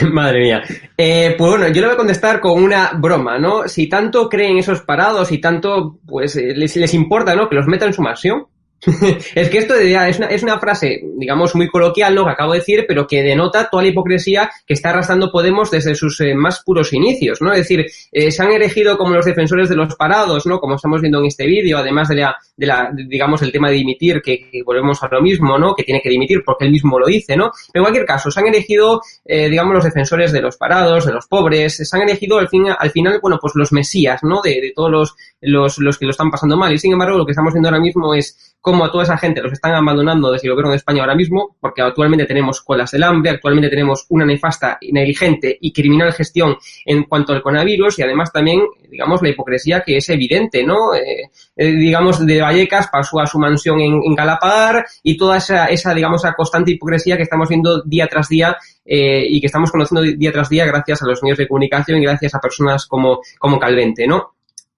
Madre 0.12 0.42
mía. 0.42 0.62
Eh, 0.96 1.34
pues 1.36 1.50
bueno, 1.50 1.66
yo 1.74 1.80
le 1.80 1.88
voy 1.88 1.94
a 1.94 1.98
contestar 1.98 2.38
con 2.38 2.62
una 2.62 2.92
broma, 2.98 3.36
¿no? 3.36 3.66
Si 3.66 3.88
tanto 3.88 4.28
creen 4.28 4.58
esos 4.58 4.82
parados 4.82 5.32
y 5.32 5.38
tanto, 5.38 5.98
pues, 6.06 6.36
les, 6.36 6.76
les 6.76 6.94
importa, 6.94 7.34
¿no? 7.34 7.48
Que 7.48 7.56
los 7.56 7.66
metan 7.66 7.88
en 7.88 7.94
su 7.94 8.02
mansión, 8.02 8.46
es 9.34 9.48
que 9.48 9.58
esto 9.58 9.74
es 9.74 10.18
una, 10.18 10.26
es 10.28 10.42
una 10.42 10.58
frase, 10.58 11.02
digamos, 11.16 11.54
muy 11.54 11.68
coloquial, 11.68 12.14
¿no? 12.14 12.24
Que 12.24 12.32
acabo 12.32 12.52
de 12.52 12.58
decir, 12.58 12.84
pero 12.86 13.06
que 13.06 13.22
denota 13.22 13.68
toda 13.70 13.82
la 13.82 13.88
hipocresía 13.88 14.50
que 14.66 14.74
está 14.74 14.90
arrastrando 14.90 15.30
Podemos 15.30 15.70
desde 15.70 15.94
sus 15.94 16.20
eh, 16.20 16.34
más 16.34 16.62
puros 16.64 16.92
inicios, 16.92 17.40
¿no? 17.40 17.52
Es 17.52 17.58
decir, 17.58 17.86
eh, 18.12 18.30
se 18.30 18.42
han 18.42 18.52
elegido 18.52 18.96
como 18.96 19.14
los 19.14 19.24
defensores 19.24 19.68
de 19.68 19.76
los 19.76 19.94
parados, 19.96 20.46
¿no? 20.46 20.58
Como 20.58 20.76
estamos 20.76 21.00
viendo 21.00 21.18
en 21.18 21.26
este 21.26 21.46
vídeo, 21.46 21.78
además 21.78 22.08
de 22.08 22.16
la, 22.16 22.36
de 22.56 22.66
la, 22.66 22.90
de, 22.92 23.04
digamos, 23.04 23.42
el 23.42 23.50
tema 23.50 23.70
de 23.70 23.76
dimitir, 23.76 24.20
que, 24.22 24.50
que, 24.50 24.62
volvemos 24.62 25.02
a 25.02 25.08
lo 25.10 25.20
mismo, 25.22 25.58
¿no? 25.58 25.74
Que 25.74 25.82
tiene 25.82 26.00
que 26.02 26.10
dimitir 26.10 26.42
porque 26.44 26.66
él 26.66 26.70
mismo 26.70 26.98
lo 26.98 27.06
dice, 27.06 27.36
¿no? 27.36 27.50
Pero 27.72 27.82
en 27.82 27.84
cualquier 27.84 28.06
caso, 28.06 28.30
se 28.30 28.40
han 28.40 28.46
elegido, 28.46 29.00
eh, 29.24 29.48
digamos, 29.48 29.74
los 29.74 29.84
defensores 29.84 30.32
de 30.32 30.40
los 30.40 30.56
parados, 30.56 31.06
de 31.06 31.12
los 31.12 31.26
pobres, 31.26 31.76
se 31.76 31.96
han 31.96 32.02
elegido 32.02 32.38
al, 32.38 32.48
fin, 32.48 32.66
al 32.76 32.90
final, 32.90 33.18
bueno, 33.20 33.38
pues 33.40 33.54
los 33.54 33.72
mesías, 33.72 34.20
¿no? 34.22 34.40
De, 34.42 34.60
de 34.60 34.72
todos 34.74 34.90
los, 34.90 35.16
los, 35.40 35.78
los 35.78 35.98
que 35.98 36.04
lo 36.04 36.10
están 36.10 36.30
pasando 36.30 36.56
mal. 36.56 36.72
Y 36.72 36.78
sin 36.78 36.92
embargo, 36.92 37.18
lo 37.18 37.26
que 37.26 37.32
estamos 37.32 37.52
viendo 37.52 37.68
ahora 37.68 37.80
mismo 37.80 38.14
es 38.14 38.53
cómo 38.64 38.86
a 38.86 38.90
toda 38.90 39.04
esa 39.04 39.18
gente 39.18 39.42
los 39.42 39.52
están 39.52 39.74
abandonando 39.74 40.32
desde 40.32 40.48
el 40.48 40.54
gobierno 40.54 40.70
de 40.70 40.78
España 40.78 41.02
ahora 41.02 41.14
mismo, 41.14 41.54
porque 41.60 41.82
actualmente 41.82 42.24
tenemos 42.24 42.62
colas 42.62 42.90
del 42.92 43.02
hambre, 43.02 43.32
actualmente 43.32 43.68
tenemos 43.68 44.06
una 44.08 44.24
nefasta, 44.24 44.78
negligente 44.90 45.58
y 45.60 45.70
criminal 45.70 46.14
gestión 46.14 46.56
en 46.86 47.02
cuanto 47.02 47.34
al 47.34 47.42
coronavirus 47.42 47.98
y 47.98 48.02
además 48.04 48.32
también, 48.32 48.62
digamos, 48.88 49.20
la 49.20 49.28
hipocresía 49.28 49.82
que 49.82 49.98
es 49.98 50.08
evidente, 50.08 50.64
¿no? 50.64 50.94
Eh, 50.94 51.28
eh, 51.56 51.72
digamos, 51.72 52.24
de 52.24 52.40
Vallecas 52.40 52.88
pasó 52.90 53.20
a 53.20 53.26
su 53.26 53.38
mansión 53.38 53.80
en, 53.80 54.00
en 54.02 54.14
Galapagar 54.14 54.86
y 55.02 55.18
toda 55.18 55.36
esa, 55.36 55.66
esa, 55.66 55.92
digamos, 55.92 56.24
esa 56.24 56.32
constante 56.32 56.70
hipocresía 56.70 57.18
que 57.18 57.24
estamos 57.24 57.50
viendo 57.50 57.82
día 57.82 58.06
tras 58.06 58.30
día 58.30 58.56
eh, 58.86 59.26
y 59.28 59.42
que 59.42 59.46
estamos 59.48 59.70
conociendo 59.70 60.00
día 60.16 60.32
tras 60.32 60.48
día 60.48 60.64
gracias 60.64 61.02
a 61.02 61.06
los 61.06 61.22
medios 61.22 61.36
de 61.36 61.48
comunicación 61.48 61.98
y 61.98 62.06
gracias 62.06 62.34
a 62.34 62.40
personas 62.40 62.86
como, 62.86 63.20
como 63.38 63.58
Calvente, 63.58 64.06
¿no? 64.06 64.33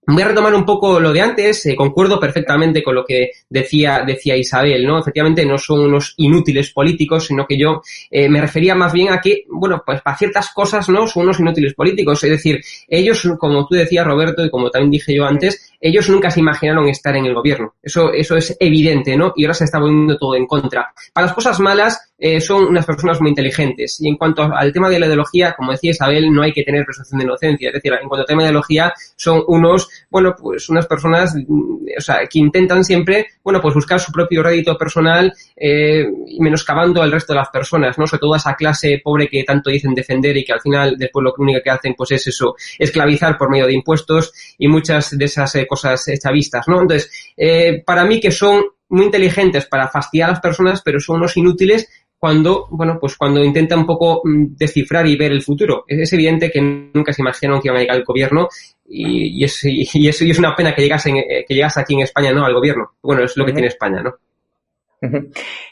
Voy 0.09 0.23
a 0.23 0.29
retomar 0.29 0.55
un 0.55 0.64
poco 0.64 1.01
lo 1.01 1.12
de 1.12 1.21
antes, 1.21 1.66
eh, 1.66 1.75
concuerdo 1.75 2.21
perfectamente 2.21 2.81
con 2.81 2.95
lo 2.95 3.05
que 3.05 3.33
decía, 3.51 4.05
decía 4.07 4.37
Isabel, 4.37 4.87
¿no? 4.87 5.01
Efectivamente 5.01 5.45
no 5.45 5.59
son 5.59 5.81
unos 5.81 6.14
inútiles 6.19 6.71
políticos, 6.71 7.27
sino 7.27 7.45
que 7.45 7.59
yo 7.59 7.83
eh, 8.09 8.29
me 8.29 8.40
refería 8.40 8.77
más 8.77 8.92
bien 8.92 9.12
a 9.12 9.21
que, 9.21 9.45
bueno, 9.49 9.83
pues 9.85 10.01
para 10.03 10.16
ciertas 10.16 10.53
cosas, 10.55 10.88
¿no? 10.88 11.09
Son 11.09 11.25
unos 11.25 11.40
inútiles 11.40 11.75
políticos. 11.75 12.23
Es 12.23 12.31
decir, 12.31 12.61
ellos, 12.87 13.29
como 13.40 13.66
tú 13.66 13.75
decías, 13.75 14.07
Roberto, 14.07 14.45
y 14.45 14.51
como 14.51 14.71
también 14.71 14.92
dije 14.92 15.12
yo 15.12 15.25
antes, 15.25 15.73
ellos 15.81 16.09
nunca 16.09 16.31
se 16.31 16.38
imaginaron 16.38 16.88
estar 16.88 17.16
en 17.16 17.27
el 17.27 17.35
gobierno. 17.35 17.75
Eso, 17.83 18.12
eso 18.12 18.37
es 18.37 18.57
evidente, 18.61 19.16
¿no? 19.16 19.33
Y 19.35 19.45
ahora 19.45 19.55
se 19.55 19.64
está 19.64 19.81
volviendo 19.81 20.16
todo 20.16 20.37
en 20.37 20.47
contra. 20.47 20.92
Para 21.12 21.27
las 21.27 21.35
cosas 21.35 21.59
malas, 21.59 22.12
eh, 22.19 22.41
son 22.41 22.65
unas 22.65 22.87
personas 22.87 23.21
muy 23.21 23.31
inteligentes. 23.31 24.01
Y 24.01 24.09
en 24.09 24.17
cuanto 24.17 24.43
al 24.43 24.73
tema 24.73 24.89
de 24.89 24.99
la 24.99 25.07
ideología, 25.07 25.55
como 25.55 25.73
decía 25.73 25.91
Isabel, 25.91 26.33
no 26.33 26.43
hay 26.43 26.53
que 26.53 26.63
tener 26.63 26.85
presunción 26.85 27.19
de 27.19 27.25
inocencia. 27.25 27.69
Es 27.69 27.75
decir, 27.75 27.93
en 27.93 28.09
cuanto 28.09 28.23
al 28.23 28.27
tema 28.27 28.43
de 28.43 28.49
ideología, 28.49 28.93
son 29.17 29.43
unos, 29.49 29.89
bueno, 30.11 30.35
pues 30.37 30.69
unas 30.69 30.87
personas, 30.87 31.35
o 31.37 32.01
sea, 32.01 32.27
que 32.27 32.39
intentan 32.39 32.85
siempre, 32.85 33.27
bueno, 33.43 33.61
pues 33.61 33.75
buscar 33.75 34.01
su 34.01 34.13
propio 34.13 34.43
rédito 34.43 34.77
personal, 34.79 35.33
eh, 35.57 36.07
menoscabando 36.41 37.03
al 37.03 37.13
resto 37.13 37.33
de 37.33 37.41
las 37.41 37.51
personas, 37.51 37.99
¿no? 37.99 38.07
Sobre 38.07 38.21
todo 38.21 38.35
a 38.35 38.39
esa 38.39 38.55
clase 38.55 39.01
pobre 39.03 39.29
que 39.29 39.45
tanto 39.45 39.71
dicen 39.71 39.95
defender 39.95 40.37
y 40.37 40.45
que 40.45 40.53
al 40.53 40.61
final, 40.61 40.97
después 40.97 41.23
lo 41.23 41.35
único 41.39 41.61
que 41.63 41.71
hacen, 41.71 41.95
pues 41.95 42.13
es 42.13 42.27
eso, 42.27 42.57
esclavizar 42.79 43.37
por 43.37 43.51
medio 43.51 43.67
de 43.67 43.75
impuestos 43.75 44.33
y 44.59 44.69
muchas 44.69 45.17
de 45.17 45.25
esas 45.25 45.55
eh, 45.57 45.67
cosas 45.67 46.05
chavistas, 46.23 46.67
¿no? 46.67 46.81
Entonces, 46.81 47.11
eh, 47.37 47.83
para 47.85 48.05
mí 48.05 48.21
que 48.21 48.31
son 48.31 48.65
muy 48.89 49.07
inteligentes 49.07 49.67
para 49.67 49.89
fastidiar 49.89 50.29
a 50.29 50.33
las 50.33 50.41
personas, 50.41 50.83
pero 50.83 51.01
son 51.01 51.17
unos 51.17 51.37
inútiles 51.37 51.89
cuando, 52.27 52.67
bueno, 52.71 52.99
pues 53.01 53.15
cuando 53.17 53.45
intenta 53.45 53.77
un 53.77 53.87
poco 53.87 54.21
mm, 54.25 54.57
descifrar 54.57 55.07
y 55.07 55.15
ver 55.15 55.31
el 55.31 55.45
futuro. 55.45 55.85
Es, 55.87 56.12
evidente 56.12 56.51
que 56.51 56.61
nunca 56.61 57.12
se 57.12 57.23
imaginaron 57.23 57.61
que 57.61 57.69
iban 57.69 57.77
a 57.77 57.81
llegar 57.83 57.97
al 57.99 58.03
gobierno 58.03 58.49
y, 58.85 59.45
es, 59.45 59.62
y, 59.62 60.09
es, 60.09 60.21
es 60.21 60.39
una 60.41 60.57
pena 60.57 60.75
que 60.75 60.83
llegase, 60.83 61.11
eh, 61.11 61.45
que 61.47 61.55
llegase 61.55 61.79
aquí 61.79 61.95
en 61.95 62.01
España, 62.01 62.33
¿no? 62.33 62.45
Al 62.45 62.53
gobierno. 62.53 62.95
Bueno, 63.01 63.23
es 63.23 63.37
lo 63.37 63.47
que 63.47 63.53
tiene 63.53 63.69
España, 63.69 64.03
¿no? 64.03 64.17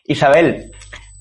Isabel, 0.05 0.71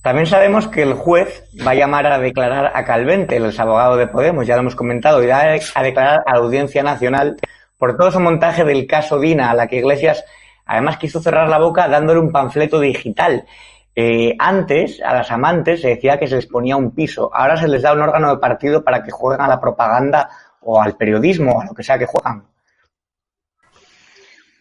también 0.04 0.28
sabemos 0.28 0.68
que 0.68 0.84
el 0.84 0.94
juez 0.94 1.46
va 1.66 1.72
a 1.72 1.76
llamar 1.76 2.06
a 2.06 2.20
declarar 2.20 2.74
a 2.76 2.86
Calvente, 2.86 3.38
el 3.38 3.60
abogado 3.60 3.98
de 3.98 4.06
Podemos, 4.06 4.46
ya 4.46 4.54
lo 4.54 4.62
hemos 4.62 4.76
comentado, 4.76 5.24
y 5.24 5.26
va 5.26 5.42
a 5.42 5.82
declarar 5.82 6.20
a 6.28 6.34
la 6.34 6.42
Audiencia 6.42 6.84
Nacional 6.84 7.38
por 7.80 7.98
todo 7.98 8.12
su 8.12 8.20
montaje 8.20 8.64
del 8.66 8.86
caso 8.86 9.20
Dina, 9.20 9.50
a 9.50 9.56
la 9.56 9.66
que 9.66 9.78
Iglesias 9.78 10.24
además 10.68 10.98
quiso 10.98 11.24
cerrar 11.24 11.50
la 11.50 11.58
boca 11.58 11.88
dándole 11.88 12.20
un 12.20 12.32
panfleto 12.32 12.80
digital. 12.80 13.46
Eh, 13.96 14.36
antes, 14.40 15.00
a 15.02 15.14
las 15.14 15.30
amantes 15.30 15.82
se 15.82 15.90
decía 15.90 16.18
que 16.18 16.28
se 16.28 16.36
les 16.36 16.48
ponía 16.48 16.76
un 16.76 16.92
piso, 16.96 17.30
ahora 17.34 17.56
se 17.58 17.68
les 17.68 17.84
da 17.84 17.94
un 17.94 18.02
órgano 18.02 18.32
de 18.32 18.40
partido 18.40 18.84
para 18.84 19.04
que 19.04 19.12
jueguen 19.12 19.42
a 19.42 19.48
la 19.48 19.62
propaganda 19.62 20.30
o 20.62 20.82
al 20.82 20.98
periodismo, 20.98 21.62
a 21.62 21.66
lo 21.66 21.74
que 21.74 21.84
sea 21.84 22.00
que 22.00 22.08
juegan. 22.08 22.44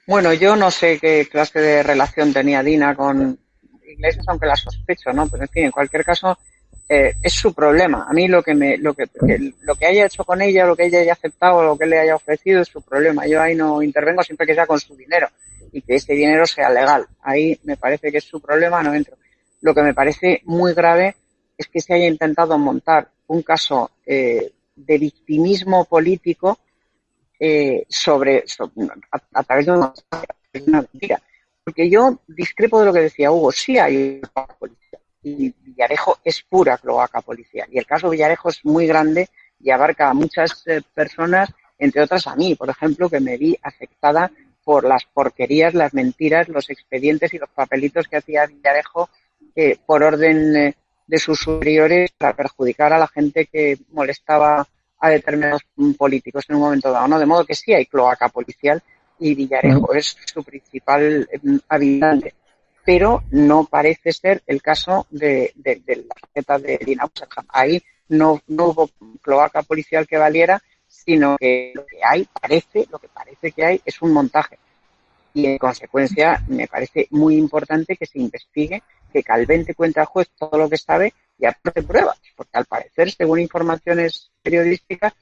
Bueno, 0.07 0.35
yo 0.35 0.55
no 0.57 0.71
sé 0.71 0.99
qué 0.99 1.27
clase 1.31 1.61
de 1.61 1.83
relación 1.83 2.33
tenía 2.33 2.63
Dina 2.63 2.95
con 2.95 3.39
Iglesias, 3.87 4.27
aunque 4.29 4.47
la 4.47 4.57
sospecho, 4.57 5.13
¿no? 5.13 5.27
Pero 5.29 5.45
en 5.45 5.49
fin, 5.49 5.65
en 5.65 5.71
cualquier 5.71 6.05
caso, 6.05 6.37
eh, 6.89 7.15
es 7.23 7.33
su 7.33 7.55
problema. 7.55 8.07
A 8.09 8.13
mí 8.13 8.29
lo 8.29 8.43
que 8.43 8.55
me, 8.55 8.77
lo 8.77 8.93
que, 8.93 9.07
lo 9.63 9.75
que 9.77 9.87
haya 9.87 10.05
hecho 10.05 10.25
con 10.25 10.43
ella, 10.43 10.67
lo 10.67 10.77
que 10.77 10.87
ella 10.87 10.99
haya 10.99 11.13
aceptado, 11.13 11.63
lo 11.63 11.79
que 11.79 11.87
le 11.87 12.01
haya 12.01 12.17
ofrecido 12.17 12.61
es 12.61 12.69
su 12.69 12.83
problema. 12.83 13.27
Yo 13.27 13.41
ahí 13.41 13.55
no 13.55 13.81
intervengo 13.81 14.23
siempre 14.23 14.47
que 14.47 14.55
sea 14.55 14.67
con 14.67 14.79
su 14.79 14.95
dinero 14.95 15.29
y 15.73 15.83
que 15.83 15.97
ese 15.97 16.13
dinero 16.13 16.47
sea 16.47 16.71
legal. 16.71 17.07
Ahí 17.23 17.59
me 17.65 17.77
parece 17.77 18.13
que 18.13 18.19
es 18.19 18.25
su 18.25 18.41
problema, 18.41 18.83
no 18.83 18.95
entro. 18.95 19.17
Lo 19.63 19.75
que 19.75 19.83
me 19.83 19.95
parece 19.95 20.43
muy 20.45 20.75
grave 20.75 21.17
es 21.57 21.67
que 21.69 21.81
se 21.81 21.95
haya 21.95 22.07
intentado 22.07 22.59
montar 22.59 23.09
un 23.29 23.43
caso 23.43 23.91
eh, 24.05 24.53
de 24.77 24.99
victimismo 24.99 25.85
político 25.85 26.59
eh, 27.39 27.85
sobre, 27.89 28.45
a, 29.33 29.43
través 29.43 29.67
de 29.67 29.73
una, 29.73 29.93
mentira. 30.67 31.23
Porque 31.65 31.89
yo 31.89 32.21
discrepo 32.27 32.81
de 32.81 32.87
lo 32.87 32.93
que 32.93 33.01
decía 33.01 33.33
Hugo, 33.33 33.53
sí 33.53 33.79
hay 33.79 34.21
policía 34.59 34.99
y 35.23 35.55
Villarejo 35.61 36.19
es 36.25 36.43
pura 36.43 36.79
cloaca 36.79 37.21
policial. 37.21 37.69
Y 37.73 37.79
el 37.79 37.87
caso 37.87 38.11
Villarejo 38.11 38.49
es 38.49 38.65
muy 38.65 38.87
grande 38.87 39.29
y 39.61 39.71
abarca 39.71 40.11
a 40.11 40.15
muchas 40.15 40.67
eh, 40.67 40.83
personas, 40.95 41.49
entre 41.79 42.03
otras 42.03 42.27
a 42.27 42.35
mí, 42.35 42.55
por 42.57 42.69
ejemplo, 42.69 43.09
que 43.09 43.21
me 43.21 43.37
vi 43.37 43.57
afectada 43.63 44.31
por 44.65 44.85
las 44.85 45.05
porquerías, 45.05 45.75
las 45.75 45.95
mentiras, 45.95 46.49
los 46.49 46.71
expedientes 46.71 47.33
y 47.35 47.39
los 47.39 47.49
papelitos 47.51 48.09
que 48.09 48.17
hacía 48.17 48.47
Villarejo 48.47 49.09
eh, 49.55 49.77
por 49.85 50.03
orden 50.03 50.57
eh, 50.57 50.75
de 51.07 51.19
sus 51.19 51.41
superiores 51.41 52.11
para 52.17 52.35
perjudicar 52.35 52.93
a 52.93 52.99
la 52.99 53.09
gente 53.09 53.47
que 53.47 53.79
molestaba 53.91 54.67
a 54.99 55.11
determinados 55.11 55.63
políticos 55.99 56.45
en 56.49 56.57
un 56.57 56.63
momento 56.63 56.93
dado. 56.93 57.09
¿no? 57.09 57.19
De 57.19 57.27
modo 57.27 57.45
que 57.45 57.55
sí 57.55 57.73
hay 57.73 57.87
cloaca 57.87 58.29
policial 58.29 58.83
y 59.19 59.35
Villarejo 59.35 59.93
es 59.95 60.17
su 60.25 60.43
principal 60.43 61.29
mm, 61.43 61.57
habitante 61.69 62.35
pero 62.85 63.23
no 63.31 63.65
parece 63.65 64.13
ser 64.13 64.43
el 64.47 64.61
caso 64.61 65.07
de, 65.11 65.53
la 65.65 66.15
tarjeta 66.15 66.59
de 66.59 66.79
Dina 66.85 67.09
Ahí 67.49 67.83
no, 68.09 68.41
no 68.49 68.67
hubo 68.67 68.91
cloaca 69.21 69.63
policial 69.63 70.07
que 70.07 70.19
valiera, 70.19 70.63
sino 70.93 71.37
que 71.39 71.73
lo 71.75 71.87
que 71.87 71.99
hay, 72.05 72.29
parece, 72.41 72.87
lo 72.91 72.99
que 72.99 73.09
parece 73.09 73.51
que 73.53 73.65
hay 73.65 73.81
es 73.85 74.01
un 74.03 74.13
montaje. 74.13 74.59
Y 75.35 75.47
en 75.47 75.59
consecuencia 75.59 76.45
me 76.49 76.69
parece 76.69 77.09
muy 77.11 77.37
importante 77.37 77.97
que 77.97 78.07
se 78.07 78.19
investigue, 78.19 78.83
que 79.11 79.23
Calvente 79.23 79.75
cuente 79.75 80.01
al 80.01 80.07
juez 80.07 80.29
todo 80.39 80.59
lo 80.59 80.69
que 80.69 80.77
sabe 80.77 81.15
y 81.39 81.47
aporte 81.47 81.83
pruebas, 81.83 82.21
porque 82.37 82.59
al 82.59 82.67
parecer, 82.67 83.11
según 83.11 83.41
informaciones 83.41 84.31
periodísticas, 84.43 85.15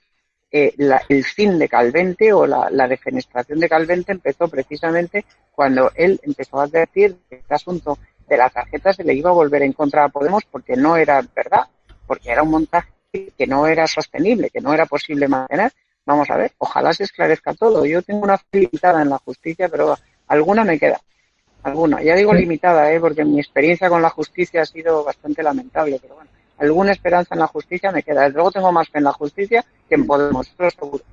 eh, 0.51 0.75
el 1.09 1.25
fin 1.25 1.61
de 1.61 1.69
Calvente 1.69 2.33
o 2.33 2.45
la, 2.45 2.89
defenestración 2.89 3.61
de 3.61 3.69
Calvente 3.69 4.11
empezó 4.11 4.49
precisamente 4.49 5.25
cuando 5.53 5.93
él 5.95 6.21
empezó 6.25 6.59
a 6.61 6.65
advertir 6.65 7.17
que 7.29 7.37
este 7.37 7.55
asunto 7.55 7.99
de 8.29 8.37
la 8.37 8.51
tarjeta 8.51 8.93
se 8.93 9.05
le 9.05 9.15
iba 9.15 9.31
a 9.31 9.35
volver 9.35 9.63
en 9.63 9.73
contra 9.73 10.05
a 10.05 10.09
Podemos 10.09 10.43
porque 10.51 10.77
no 10.77 10.97
era 10.97 11.23
verdad, 11.35 11.69
porque 12.07 12.31
era 12.31 12.43
un 12.43 12.51
montaje 12.51 12.91
que 13.13 13.47
no 13.47 13.67
era 13.67 13.87
sostenible, 13.87 14.51
que 14.51 14.61
no 14.61 14.73
era 14.73 14.87
posible 14.87 15.29
mantener. 15.29 15.73
Vamos 16.07 16.31
a 16.31 16.37
ver, 16.37 16.53
ojalá 16.59 16.93
se 16.93 17.05
esclarezca 17.05 17.55
todo. 17.55 17.85
Yo 17.85 18.03
tengo 18.03 18.21
una 18.25 18.39
fe 18.39 18.61
limitada 18.61 19.03
en 19.03 19.11
la 19.11 19.19
justicia, 19.19 19.69
pero 19.69 19.97
alguna 20.29 20.65
me 20.65 20.79
queda. 20.79 21.01
Alguna. 21.63 22.03
Ya 22.03 22.15
digo 22.15 22.33
limitada, 22.33 22.93
¿eh? 22.93 23.01
porque 23.01 23.25
mi 23.25 23.39
experiencia 23.39 23.89
con 23.89 24.01
la 24.01 24.11
justicia 24.11 24.63
ha 24.63 24.67
sido 24.67 25.05
bastante 25.05 25.43
lamentable, 25.43 25.99
pero 26.01 26.15
bueno 26.15 26.31
alguna 26.61 26.93
esperanza 26.93 27.35
en 27.35 27.41
la 27.41 27.47
justicia 27.47 27.91
me 27.91 28.03
queda. 28.03 28.23
Desde 28.23 28.35
luego 28.35 28.53
tengo 28.53 28.71
más 28.71 28.89
fe 28.89 28.99
en 28.99 29.05
la 29.05 29.13
justicia 29.13 29.65
que 29.89 29.95
en 29.95 30.07
Podemos, 30.07 30.47
eso 30.47 30.71
seguro. 30.71 31.05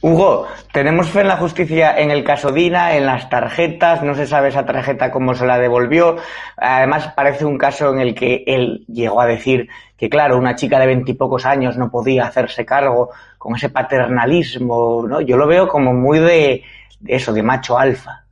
Hugo, 0.00 0.46
tenemos 0.70 1.08
fe 1.08 1.22
en 1.22 1.28
la 1.28 1.38
justicia 1.38 1.98
en 1.98 2.10
el 2.10 2.24
caso 2.24 2.52
Dina, 2.52 2.94
en 2.94 3.06
las 3.06 3.30
tarjetas, 3.30 4.02
no 4.02 4.14
se 4.14 4.26
sabe 4.26 4.48
esa 4.48 4.66
tarjeta 4.66 5.10
cómo 5.10 5.34
se 5.34 5.46
la 5.46 5.58
devolvió. 5.58 6.16
Además, 6.58 7.08
parece 7.16 7.46
un 7.46 7.56
caso 7.56 7.90
en 7.90 8.00
el 8.00 8.14
que 8.14 8.44
él 8.46 8.84
llegó 8.86 9.22
a 9.22 9.26
decir 9.26 9.68
que, 9.96 10.10
claro, 10.10 10.36
una 10.36 10.56
chica 10.56 10.78
de 10.78 10.88
veintipocos 10.88 11.46
años 11.46 11.78
no 11.78 11.90
podía 11.90 12.26
hacerse 12.26 12.66
cargo 12.66 13.12
con 13.38 13.56
ese 13.56 13.70
paternalismo, 13.70 15.06
¿no? 15.08 15.22
Yo 15.22 15.38
lo 15.38 15.46
veo 15.46 15.68
como 15.68 15.94
muy 15.94 16.18
de 16.18 16.62
eso, 17.06 17.32
de 17.32 17.42
macho 17.42 17.78
alfa. 17.78 18.23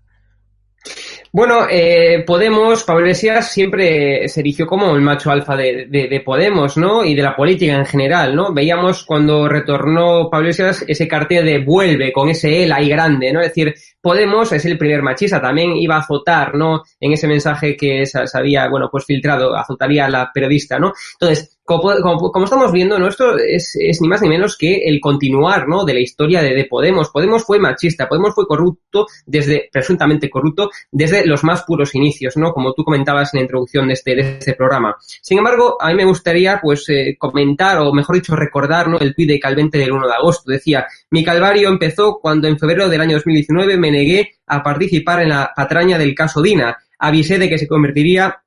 Bueno, 1.34 1.66
eh, 1.70 2.24
Podemos, 2.26 2.84
Pablo 2.84 3.06
Iglesias 3.06 3.50
siempre 3.50 4.28
se 4.28 4.40
erigió 4.40 4.66
como 4.66 4.94
el 4.94 5.00
macho 5.00 5.30
alfa 5.30 5.56
de, 5.56 5.86
de, 5.86 6.20
Podemos, 6.20 6.76
¿no? 6.76 7.02
Y 7.06 7.14
de 7.14 7.22
la 7.22 7.34
política 7.34 7.74
en 7.74 7.86
general, 7.86 8.36
¿no? 8.36 8.52
Veíamos 8.52 9.02
cuando 9.02 9.48
retornó 9.48 10.28
Pablo 10.30 10.48
Iglesias 10.48 10.84
ese 10.86 11.08
cartel 11.08 11.46
de 11.46 11.64
vuelve 11.64 12.12
con 12.12 12.28
ese 12.28 12.62
él 12.62 12.70
ahí 12.70 12.90
grande, 12.90 13.32
¿no? 13.32 13.40
Es 13.40 13.48
decir, 13.48 13.74
Podemos 13.98 14.52
es 14.52 14.66
el 14.66 14.76
primer 14.76 15.00
machista, 15.00 15.40
también 15.40 15.74
iba 15.74 15.94
a 15.96 16.00
azotar, 16.00 16.54
¿no? 16.54 16.82
En 17.00 17.14
ese 17.14 17.26
mensaje 17.26 17.78
que 17.78 18.04
se 18.04 18.18
había, 18.34 18.68
bueno, 18.68 18.90
pues 18.92 19.06
filtrado, 19.06 19.56
azotaría 19.56 20.04
a 20.04 20.10
la 20.10 20.30
periodista, 20.34 20.78
¿no? 20.78 20.92
Entonces, 21.14 21.58
como, 21.64 22.44
estamos 22.44 22.72
viendo, 22.72 22.98
¿no? 22.98 23.08
Esto 23.08 23.36
es, 23.38 23.76
ni 24.00 24.08
más 24.08 24.20
ni 24.22 24.28
menos 24.28 24.56
que 24.56 24.82
el 24.84 25.00
continuar, 25.00 25.68
¿no? 25.68 25.84
De 25.84 25.94
la 25.94 26.00
historia 26.00 26.42
de, 26.42 26.62
Podemos. 26.64 27.10
Podemos 27.10 27.44
fue 27.44 27.58
machista, 27.58 28.08
Podemos 28.08 28.34
fue 28.34 28.46
corrupto 28.46 29.06
desde, 29.26 29.68
presuntamente 29.72 30.30
corrupto, 30.30 30.70
desde 30.90 31.26
los 31.26 31.44
más 31.44 31.62
puros 31.62 31.94
inicios, 31.94 32.36
¿no? 32.36 32.52
Como 32.52 32.72
tú 32.72 32.84
comentabas 32.84 33.32
en 33.32 33.38
la 33.38 33.42
introducción 33.42 33.86
de 33.88 33.94
este, 33.94 34.14
de 34.14 34.38
este 34.38 34.54
programa. 34.54 34.96
Sin 35.20 35.38
embargo, 35.38 35.76
a 35.80 35.88
mí 35.88 35.94
me 35.94 36.04
gustaría, 36.04 36.60
pues, 36.60 36.88
eh, 36.88 37.16
comentar, 37.18 37.78
o 37.78 37.92
mejor 37.92 38.16
dicho, 38.16 38.34
recordar, 38.34 38.88
¿no? 38.88 38.98
El 38.98 39.14
tuit 39.14 39.28
de 39.28 39.40
Calvente 39.40 39.78
del 39.78 39.92
1 39.92 40.06
de 40.06 40.14
agosto. 40.14 40.50
Decía, 40.50 40.86
mi 41.10 41.22
calvario 41.24 41.68
empezó 41.68 42.18
cuando 42.20 42.48
en 42.48 42.58
febrero 42.58 42.88
del 42.88 43.00
año 43.00 43.16
2019 43.16 43.76
me 43.76 43.90
negué 43.90 44.34
a 44.46 44.62
participar 44.62 45.22
en 45.22 45.30
la 45.30 45.52
patraña 45.54 45.98
del 45.98 46.14
caso 46.14 46.42
Dina. 46.42 46.76
Avisé 46.98 47.38
de 47.38 47.48
que 47.48 47.58
se 47.58 47.66
convertiría 47.66 48.41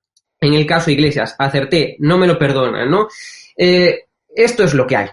en 0.45 0.53
el 0.53 0.65
caso 0.65 0.91
Iglesias. 0.91 1.35
Acerté, 1.37 1.97
no 1.99 2.17
me 2.17 2.27
lo 2.27 2.37
perdonan, 2.37 2.89
¿no? 2.89 3.07
Eh, 3.57 4.05
esto 4.35 4.63
es 4.63 4.73
lo 4.73 4.85
que 4.85 4.95
hay 4.97 5.09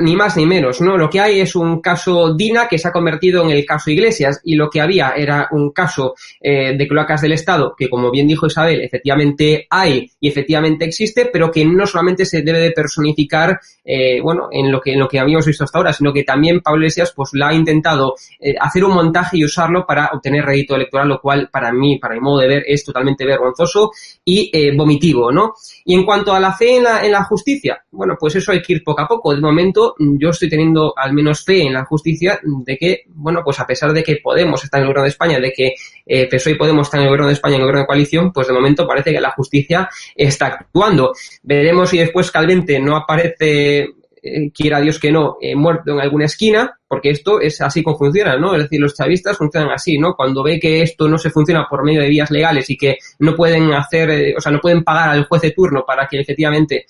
ni 0.00 0.14
más 0.14 0.36
ni 0.36 0.44
menos, 0.44 0.82
¿no? 0.82 0.98
Lo 0.98 1.08
que 1.08 1.20
hay 1.20 1.40
es 1.40 1.56
un 1.56 1.80
caso 1.80 2.34
Dina 2.34 2.68
que 2.68 2.78
se 2.78 2.88
ha 2.88 2.92
convertido 2.92 3.42
en 3.42 3.50
el 3.50 3.64
caso 3.64 3.90
Iglesias 3.90 4.40
y 4.44 4.56
lo 4.56 4.68
que 4.68 4.82
había 4.82 5.12
era 5.16 5.48
un 5.52 5.70
caso 5.70 6.14
eh, 6.40 6.76
de 6.76 6.86
cloacas 6.86 7.22
del 7.22 7.32
Estado 7.32 7.74
que, 7.76 7.88
como 7.88 8.10
bien 8.10 8.26
dijo 8.26 8.46
Isabel, 8.46 8.82
efectivamente 8.82 9.66
hay 9.70 10.10
y 10.20 10.28
efectivamente 10.28 10.84
existe, 10.84 11.30
pero 11.32 11.50
que 11.50 11.64
no 11.64 11.86
solamente 11.86 12.26
se 12.26 12.42
debe 12.42 12.58
de 12.58 12.72
personificar, 12.72 13.58
eh, 13.82 14.20
bueno, 14.20 14.48
en 14.50 14.70
lo 14.70 14.80
que 14.82 14.92
en 14.92 15.00
lo 15.00 15.08
que 15.08 15.18
habíamos 15.18 15.46
visto 15.46 15.64
hasta 15.64 15.78
ahora, 15.78 15.94
sino 15.94 16.12
que 16.12 16.24
también 16.24 16.60
Pablo 16.60 16.80
Iglesias 16.80 17.14
pues 17.16 17.30
lo 17.32 17.46
ha 17.46 17.54
intentado 17.54 18.16
eh, 18.38 18.54
hacer 18.60 18.84
un 18.84 18.94
montaje 18.94 19.38
y 19.38 19.44
usarlo 19.44 19.86
para 19.86 20.10
obtener 20.12 20.44
rédito 20.44 20.76
electoral, 20.76 21.08
lo 21.08 21.20
cual 21.20 21.48
para 21.50 21.72
mí, 21.72 21.98
para 21.98 22.14
mi 22.14 22.20
modo 22.20 22.40
de 22.40 22.48
ver, 22.48 22.64
es 22.66 22.84
totalmente 22.84 23.24
vergonzoso 23.24 23.92
y 24.26 24.50
vomitivo, 24.76 25.32
¿no? 25.32 25.54
Y 25.84 25.94
en 25.94 26.04
cuanto 26.04 26.34
a 26.34 26.40
la 26.40 26.52
fe 26.52 26.76
en 26.76 26.84
la, 26.84 27.04
en 27.04 27.12
la 27.12 27.24
justicia, 27.24 27.82
bueno, 27.90 28.16
pues 28.18 28.36
eso 28.36 28.52
hay 28.52 28.60
que 28.60 28.74
ir 28.74 28.84
poco 28.84 29.02
a 29.02 29.08
poco 29.08 29.32
momento 29.54 29.94
yo 29.98 30.30
estoy 30.30 30.48
teniendo 30.48 30.92
al 30.96 31.12
menos 31.12 31.44
fe 31.44 31.62
en 31.62 31.72
la 31.72 31.84
justicia 31.84 32.40
de 32.42 32.76
que, 32.76 33.02
bueno, 33.08 33.42
pues 33.44 33.60
a 33.60 33.66
pesar 33.66 33.92
de 33.92 34.02
que 34.02 34.14
Podemos 34.22 34.64
estar 34.64 34.78
en 34.78 34.82
el 34.82 34.88
gobierno 34.88 35.02
de 35.02 35.10
España, 35.10 35.38
de 35.38 35.52
que 35.52 35.74
eh, 36.06 36.28
PSOE 36.28 36.52
y 36.52 36.56
Podemos 36.56 36.86
están 36.86 37.00
en 37.00 37.04
el 37.04 37.10
gobierno 37.10 37.26
de 37.26 37.34
España, 37.34 37.56
en 37.56 37.60
el 37.60 37.66
gobierno 37.66 37.82
de 37.82 37.86
coalición, 37.86 38.32
pues 38.32 38.46
de 38.46 38.54
momento 38.54 38.86
parece 38.86 39.12
que 39.12 39.20
la 39.20 39.30
justicia 39.32 39.88
está 40.14 40.46
actuando. 40.46 41.12
Veremos 41.42 41.90
si 41.90 41.98
después 41.98 42.30
Calvente 42.30 42.80
no 42.80 42.96
aparece 42.96 43.88
eh, 44.26 44.50
quiera 44.52 44.80
Dios 44.80 44.98
que 44.98 45.12
no, 45.12 45.36
eh, 45.38 45.54
muerto 45.54 45.92
en 45.92 46.00
alguna 46.00 46.24
esquina, 46.24 46.78
porque 46.88 47.10
esto 47.10 47.42
es 47.42 47.60
así 47.60 47.82
como 47.82 47.98
funciona, 47.98 48.38
¿no? 48.38 48.54
Es 48.54 48.62
decir, 48.62 48.80
los 48.80 48.94
chavistas 48.94 49.36
funcionan 49.36 49.70
así, 49.70 49.98
¿no? 49.98 50.14
Cuando 50.16 50.42
ve 50.42 50.58
que 50.58 50.80
esto 50.80 51.06
no 51.08 51.18
se 51.18 51.28
funciona 51.28 51.66
por 51.68 51.84
medio 51.84 52.00
de 52.00 52.08
vías 52.08 52.30
legales 52.30 52.70
y 52.70 52.76
que 52.78 52.96
no 53.18 53.36
pueden 53.36 53.74
hacer, 53.74 54.08
eh, 54.08 54.34
o 54.34 54.40
sea, 54.40 54.50
no 54.50 54.60
pueden 54.60 54.82
pagar 54.82 55.10
al 55.10 55.24
juez 55.26 55.42
de 55.42 55.50
turno 55.50 55.84
para 55.86 56.08
que 56.08 56.20
efectivamente 56.20 56.86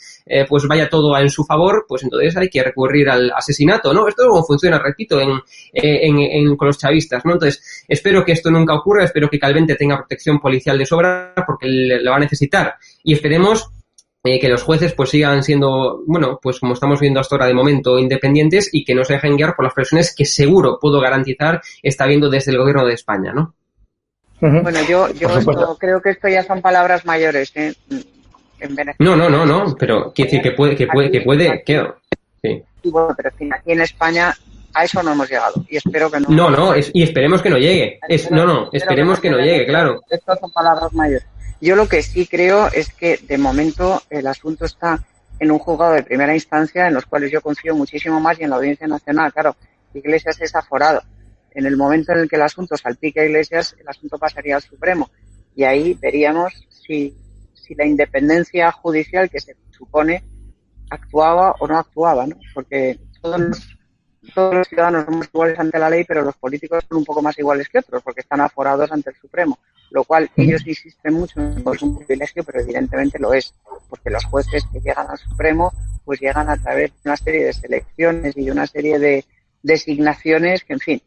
pues 0.49 0.66
vaya 0.66 0.88
todo 0.88 1.16
en 1.18 1.29
su 1.29 1.44
favor, 1.44 1.85
pues 1.87 2.03
entonces 2.03 2.35
hay 2.37 2.49
que 2.49 2.62
recurrir 2.62 3.11
al 3.11 3.31
asesinato, 3.33 3.92
¿no? 3.92 4.09
Esto 4.09 4.23
es 4.23 4.47
funciona, 4.47 4.79
repito, 4.79 5.20
en, 5.20 5.38
en, 5.73 6.18
en, 6.18 6.57
con 6.57 6.68
los 6.68 6.79
chavistas, 6.79 7.25
¿no? 7.27 7.33
Entonces, 7.35 7.85
espero 7.87 8.25
que 8.25 8.33
esto 8.33 8.51
nunca 8.51 8.75
ocurra, 8.75 9.05
espero 9.05 9.29
que 9.29 9.38
Calvente 9.38 9.75
tenga 9.75 9.99
protección 9.99 10.40
policial 10.40 10.79
de 10.79 10.87
sobra 10.87 11.35
porque 11.47 11.66
lo 11.68 12.11
va 12.11 12.16
a 12.16 12.20
necesitar 12.20 12.75
y 13.03 13.12
esperemos 13.12 13.70
eh, 14.27 14.41
que 14.41 14.49
los 14.49 14.63
jueces 14.63 14.95
pues 14.95 15.11
sigan 15.11 15.43
siendo, 15.43 16.03
bueno, 16.07 16.41
pues 16.43 16.59
como 16.59 16.73
estamos 16.73 16.99
viendo 16.99 17.21
hasta 17.21 17.35
ahora 17.35 17.47
de 17.47 17.53
momento, 17.53 17.99
independientes 17.99 18.71
y 18.73 18.83
que 18.83 18.95
no 18.95 19.05
se 19.05 19.13
dejen 19.13 19.37
guiar 19.37 19.55
por 19.55 19.67
las 19.67 19.75
presiones 19.75 20.15
que 20.17 20.25
seguro 20.25 20.79
puedo 20.81 20.99
garantizar 20.99 21.61
está 21.83 22.07
viendo 22.07 22.31
desde 22.31 22.53
el 22.53 22.59
gobierno 22.59 22.87
de 22.87 22.95
España, 22.95 23.35
¿no? 23.35 23.55
Bueno, 24.41 24.79
yo, 24.89 25.09
yo 25.13 25.29
creo 25.79 26.01
que 26.01 26.11
esto 26.11 26.29
ya 26.29 26.43
son 26.43 26.63
palabras 26.63 27.05
mayores. 27.05 27.53
¿eh? 27.55 27.75
En 28.61 28.77
no, 28.99 29.15
no, 29.15 29.29
no, 29.29 29.45
no, 29.45 29.77
pero 29.79 30.13
quiere 30.13 30.31
decir 30.31 30.43
que 30.43 30.57
puede, 30.57 30.75
que 30.75 30.87
puede, 30.87 31.11
que 31.11 31.21
puede, 31.21 31.63
que, 31.63 31.87
sí. 32.43 32.63
Y 32.83 32.91
bueno, 32.91 33.15
pero 33.17 33.29
aquí 33.29 33.73
en 33.73 33.81
España 33.83 34.35
a 34.73 34.85
eso 34.85 35.03
no 35.03 35.13
hemos 35.13 35.29
llegado 35.29 35.65
y 35.69 35.77
espero 35.77 36.11
que 36.11 36.21
no. 36.21 36.29
No, 36.29 36.51
no, 36.51 36.75
y 36.77 37.03
esperemos 37.03 37.43
que 37.43 37.51
no 37.51 37.59
llegue. 37.59 37.99
Es, 38.09 38.31
no, 38.31 38.47
no, 38.47 38.71
esperemos 38.73 39.21
que 39.21 39.31
no 39.31 39.39
llegue, 39.39 39.67
claro. 39.67 40.01
Estas 40.11 40.41
son 40.41 40.51
palabras 40.51 40.93
mayores. 40.95 41.27
Yo 41.64 41.77
lo 41.77 41.88
que 41.88 42.03
sí 42.03 42.27
creo 42.27 42.66
es 42.66 42.92
que 42.92 43.16
de 43.16 43.38
momento 43.38 44.03
el 44.11 44.27
asunto 44.27 44.66
está 44.66 45.03
en 45.38 45.50
un 45.50 45.59
juzgado 45.59 45.94
de 45.94 46.03
primera 46.03 46.35
instancia 46.35 46.87
en 46.87 46.92
los 46.92 47.07
cuales 47.07 47.33
yo 47.33 47.40
confío 47.40 47.74
muchísimo 47.74 48.20
más 48.20 48.38
y 48.38 48.42
en 48.44 48.50
la 48.50 48.57
Audiencia 48.57 48.87
Nacional. 48.87 49.33
Claro, 49.33 49.57
Iglesias 49.94 50.38
es 50.42 50.55
aforado. 50.55 51.00
En 51.53 51.64
el 51.64 51.79
momento 51.79 52.12
en 52.12 52.18
el 52.18 52.29
que 52.29 52.37
el 52.37 52.42
asunto 52.42 52.77
salpica 52.77 53.22
a 53.22 53.24
Iglesias, 53.24 53.74
el 53.81 53.88
asunto 53.88 54.18
pasaría 54.18 54.57
al 54.57 54.61
Supremo. 54.61 55.09
Y 55.57 55.64
ahí 55.64 55.94
veríamos 55.94 56.53
si, 56.68 57.16
si 57.55 57.74
la 57.74 57.87
independencia 57.87 58.70
judicial 58.70 59.31
que 59.31 59.40
se 59.40 59.57
supone 59.70 60.22
actuaba 60.90 61.55
o 61.61 61.66
no 61.66 61.79
actuaba, 61.79 62.27
¿no? 62.27 62.37
Porque 62.53 63.00
todos 63.22 63.40
los, 63.40 63.79
todos 64.35 64.55
los 64.55 64.68
ciudadanos 64.68 65.07
somos 65.07 65.29
iguales 65.33 65.59
ante 65.59 65.79
la 65.79 65.88
ley, 65.88 66.05
pero 66.05 66.20
los 66.20 66.37
políticos 66.37 66.85
son 66.87 66.98
un 66.98 67.07
poco 67.07 67.22
más 67.22 67.38
iguales 67.38 67.70
que 67.70 67.79
otros 67.79 68.03
porque 68.03 68.20
están 68.20 68.42
aforados 68.42 68.92
ante 68.92 69.09
el 69.09 69.16
Supremo 69.16 69.59
lo 69.90 70.05
cual 70.05 70.31
ellos 70.37 70.66
insisten 70.66 71.14
mucho 71.14 71.40
en 71.40 71.62
que 71.62 71.70
es 71.70 71.83
un 71.83 71.99
privilegio, 71.99 72.44
pero 72.44 72.61
evidentemente 72.61 73.18
lo 73.18 73.33
es, 73.33 73.55
porque 73.88 74.11
los 74.11 74.25
jueces 74.25 74.64
que 74.73 74.81
llegan 74.81 75.09
al 75.09 75.18
Supremo 75.18 75.73
pues 76.05 76.20
llegan 76.20 76.51
a 76.51 76.57
través 76.57 76.90
de 76.92 76.99
una 77.05 77.16
serie 77.16 77.44
de 77.47 77.53
selecciones 77.53 78.37
y 78.37 78.44
de 78.44 78.53
una 78.53 78.66
serie 78.66 78.99
de 78.99 79.25
designaciones 79.62 80.64
que, 80.64 80.75
en 80.75 80.81
fin, 80.81 81.03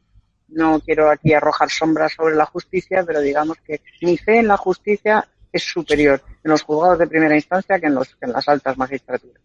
no 0.48 0.80
quiero 0.80 1.10
aquí 1.12 1.34
arrojar 1.34 1.70
sombras 1.70 2.13
sobre 2.13 2.36
la 2.36 2.46
justicia, 2.46 3.04
pero 3.06 3.22
digamos 3.22 3.58
que 3.60 3.82
mi 4.02 4.18
fe 4.18 4.40
en 4.40 4.48
la 4.48 4.58
justicia 4.58 5.28
es 5.52 5.63
superior 5.63 6.22
en 6.44 6.52
los 6.52 6.63
juzgados 6.63 7.00
de 7.00 7.08
primera 7.08 7.36
instancia 7.36 7.80
que 7.80 7.88
en, 7.88 7.96
los, 7.96 8.18
en 8.22 8.32
las 8.32 8.48
altas 8.48 8.78
magistraturas. 8.78 9.42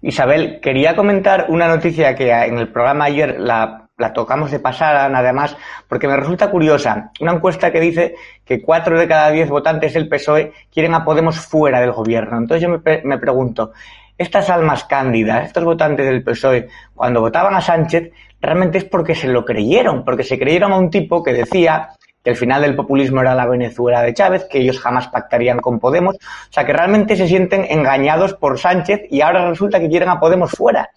Isabel, 0.00 0.60
quería 0.60 0.96
comentar 0.96 1.46
una 1.48 1.68
noticia 1.68 2.14
que 2.14 2.30
en 2.30 2.58
el 2.58 2.72
programa 2.72 3.04
ayer 3.04 3.38
la, 3.38 3.88
tocamos 4.14 4.50
de 4.50 4.58
pasada, 4.58 5.08
nada 5.08 5.32
más, 5.32 5.56
porque 5.88 6.08
me 6.08 6.16
resulta 6.16 6.50
curiosa. 6.50 7.10
Una 7.20 7.32
encuesta 7.32 7.70
que 7.70 7.80
dice 7.80 8.14
que 8.44 8.62
cuatro 8.62 8.98
de 8.98 9.06
cada 9.06 9.30
diez 9.30 9.48
votantes 9.48 9.94
del 9.94 10.08
PSOE 10.08 10.52
quieren 10.72 10.94
a 10.94 11.04
Podemos 11.04 11.38
fuera 11.38 11.80
del 11.80 11.92
gobierno. 11.92 12.38
Entonces 12.38 12.62
yo 12.62 12.68
me, 12.68 13.02
me 13.04 13.18
pregunto, 13.18 13.72
estas 14.18 14.50
almas 14.50 14.84
cándidas, 14.84 15.46
estos 15.46 15.64
votantes 15.64 16.06
del 16.06 16.24
PSOE, 16.24 16.68
cuando 16.94 17.20
votaban 17.20 17.54
a 17.54 17.60
Sánchez, 17.60 18.10
realmente 18.40 18.78
es 18.78 18.84
porque 18.84 19.14
se 19.14 19.28
lo 19.28 19.44
creyeron, 19.44 20.04
porque 20.04 20.24
se 20.24 20.38
creyeron 20.38 20.72
a 20.72 20.78
un 20.78 20.90
tipo 20.90 21.22
que 21.22 21.32
decía 21.32 21.90
que 22.22 22.30
el 22.30 22.36
final 22.36 22.62
del 22.62 22.76
populismo 22.76 23.20
era 23.20 23.34
la 23.34 23.46
Venezuela 23.46 24.00
de 24.02 24.14
Chávez, 24.14 24.46
que 24.48 24.58
ellos 24.58 24.78
jamás 24.78 25.08
pactarían 25.08 25.58
con 25.58 25.80
Podemos. 25.80 26.16
O 26.16 26.52
sea, 26.52 26.64
que 26.64 26.72
realmente 26.72 27.16
se 27.16 27.26
sienten 27.26 27.66
engañados 27.68 28.34
por 28.34 28.58
Sánchez 28.58 29.02
y 29.10 29.20
ahora 29.20 29.48
resulta 29.48 29.80
que 29.80 29.88
quieren 29.88 30.08
a 30.08 30.20
Podemos 30.20 30.52
fuera. 30.52 30.88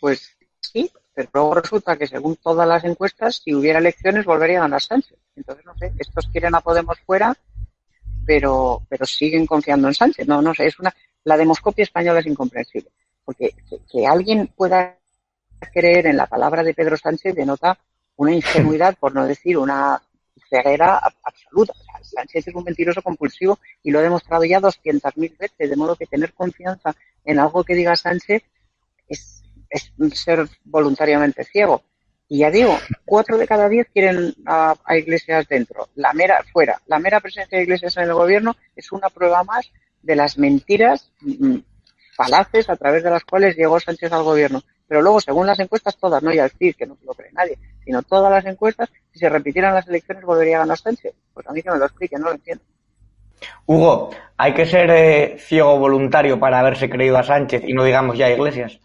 Pues 0.00 0.36
sí, 0.60 0.90
pero 1.30 1.44
luego 1.44 1.60
resulta 1.60 1.96
que 1.96 2.06
según 2.06 2.36
todas 2.36 2.66
las 2.66 2.84
encuestas, 2.84 3.42
si 3.44 3.54
hubiera 3.54 3.78
elecciones 3.78 4.24
volvería 4.24 4.58
a 4.58 4.62
ganar 4.62 4.80
Sánchez. 4.80 5.18
Entonces, 5.36 5.64
no 5.64 5.76
sé, 5.76 5.92
estos 5.98 6.26
quieren 6.28 6.54
a 6.54 6.60
Podemos 6.60 6.98
fuera, 7.00 7.36
pero, 8.26 8.82
pero 8.88 9.06
siguen 9.06 9.46
confiando 9.46 9.88
en 9.88 9.94
Sánchez. 9.94 10.26
No, 10.26 10.40
no 10.42 10.54
sé, 10.54 10.66
es 10.66 10.78
una, 10.78 10.94
la 11.24 11.36
demoscopia 11.36 11.82
española 11.82 12.20
es 12.20 12.26
incomprensible. 12.26 12.90
Porque 13.24 13.54
que 13.90 14.06
alguien 14.06 14.48
pueda 14.48 14.96
creer 15.72 16.06
en 16.06 16.16
la 16.16 16.26
palabra 16.26 16.62
de 16.62 16.74
Pedro 16.74 16.96
Sánchez 16.96 17.34
denota 17.34 17.78
una 18.16 18.32
ingenuidad, 18.32 18.96
por 18.98 19.14
no 19.14 19.26
decir 19.26 19.58
una 19.58 20.00
ceguera 20.48 21.00
absoluta. 21.22 21.72
Sánchez 22.02 22.48
es 22.48 22.54
un 22.54 22.64
mentiroso 22.64 23.02
compulsivo 23.02 23.58
y 23.82 23.90
lo 23.90 24.00
ha 24.00 24.02
demostrado 24.02 24.44
ya 24.44 24.60
200.000 24.60 25.38
veces, 25.38 25.70
de 25.70 25.76
modo 25.76 25.96
que 25.96 26.06
tener 26.06 26.32
confianza 26.32 26.94
en 27.24 27.38
algo 27.38 27.64
que 27.64 27.74
diga 27.74 27.96
Sánchez 27.96 28.42
es, 29.08 29.41
es 29.72 29.92
ser 30.18 30.46
voluntariamente 30.64 31.44
ciego. 31.44 31.82
Y 32.28 32.38
ya 32.38 32.50
digo, 32.50 32.78
cuatro 33.04 33.36
de 33.36 33.46
cada 33.46 33.68
diez 33.68 33.88
quieren 33.92 34.34
a, 34.46 34.74
Iglesias 34.96 35.46
dentro, 35.48 35.88
la 35.96 36.12
mera 36.12 36.42
fuera. 36.52 36.80
La 36.86 36.98
mera 36.98 37.20
presencia 37.20 37.58
de 37.58 37.64
Iglesias 37.64 37.96
en 37.96 38.04
el 38.04 38.14
gobierno 38.14 38.56
es 38.74 38.90
una 38.92 39.10
prueba 39.10 39.44
más 39.44 39.70
de 40.02 40.16
las 40.16 40.38
mentiras 40.38 41.12
mm, 41.20 41.56
falaces 42.14 42.70
a 42.70 42.76
través 42.76 43.02
de 43.02 43.10
las 43.10 43.24
cuales 43.24 43.56
llegó 43.56 43.78
Sánchez 43.80 44.12
al 44.12 44.22
gobierno. 44.22 44.62
Pero 44.88 45.02
luego, 45.02 45.20
según 45.20 45.46
las 45.46 45.58
encuestas, 45.58 45.96
todas, 45.96 46.22
no 46.22 46.32
ya 46.32 46.44
el 46.44 46.50
CID, 46.50 46.76
que 46.76 46.86
no 46.86 46.96
lo 47.04 47.14
cree 47.14 47.32
nadie, 47.32 47.58
sino 47.84 48.02
todas 48.02 48.30
las 48.30 48.46
encuestas, 48.46 48.90
si 49.12 49.18
se 49.18 49.28
repitieran 49.28 49.74
las 49.74 49.88
elecciones 49.88 50.24
volvería 50.24 50.56
a 50.56 50.60
ganar 50.60 50.78
Sánchez. 50.78 51.14
Pues 51.34 51.46
a 51.46 51.52
mí 51.52 51.62
que 51.62 51.70
me 51.70 51.78
lo 51.78 51.84
explique, 51.84 52.16
no 52.18 52.26
lo 52.26 52.32
entiendo. 52.32 52.64
Hugo, 53.66 54.10
hay 54.36 54.54
que 54.54 54.66
ser 54.66 54.90
eh, 54.90 55.36
ciego 55.38 55.78
voluntario 55.78 56.38
para 56.38 56.60
haberse 56.60 56.88
creído 56.88 57.18
a 57.18 57.24
Sánchez 57.24 57.62
y 57.66 57.74
no 57.74 57.84
digamos 57.84 58.16
ya 58.16 58.26
a 58.26 58.30
Iglesias. 58.30 58.80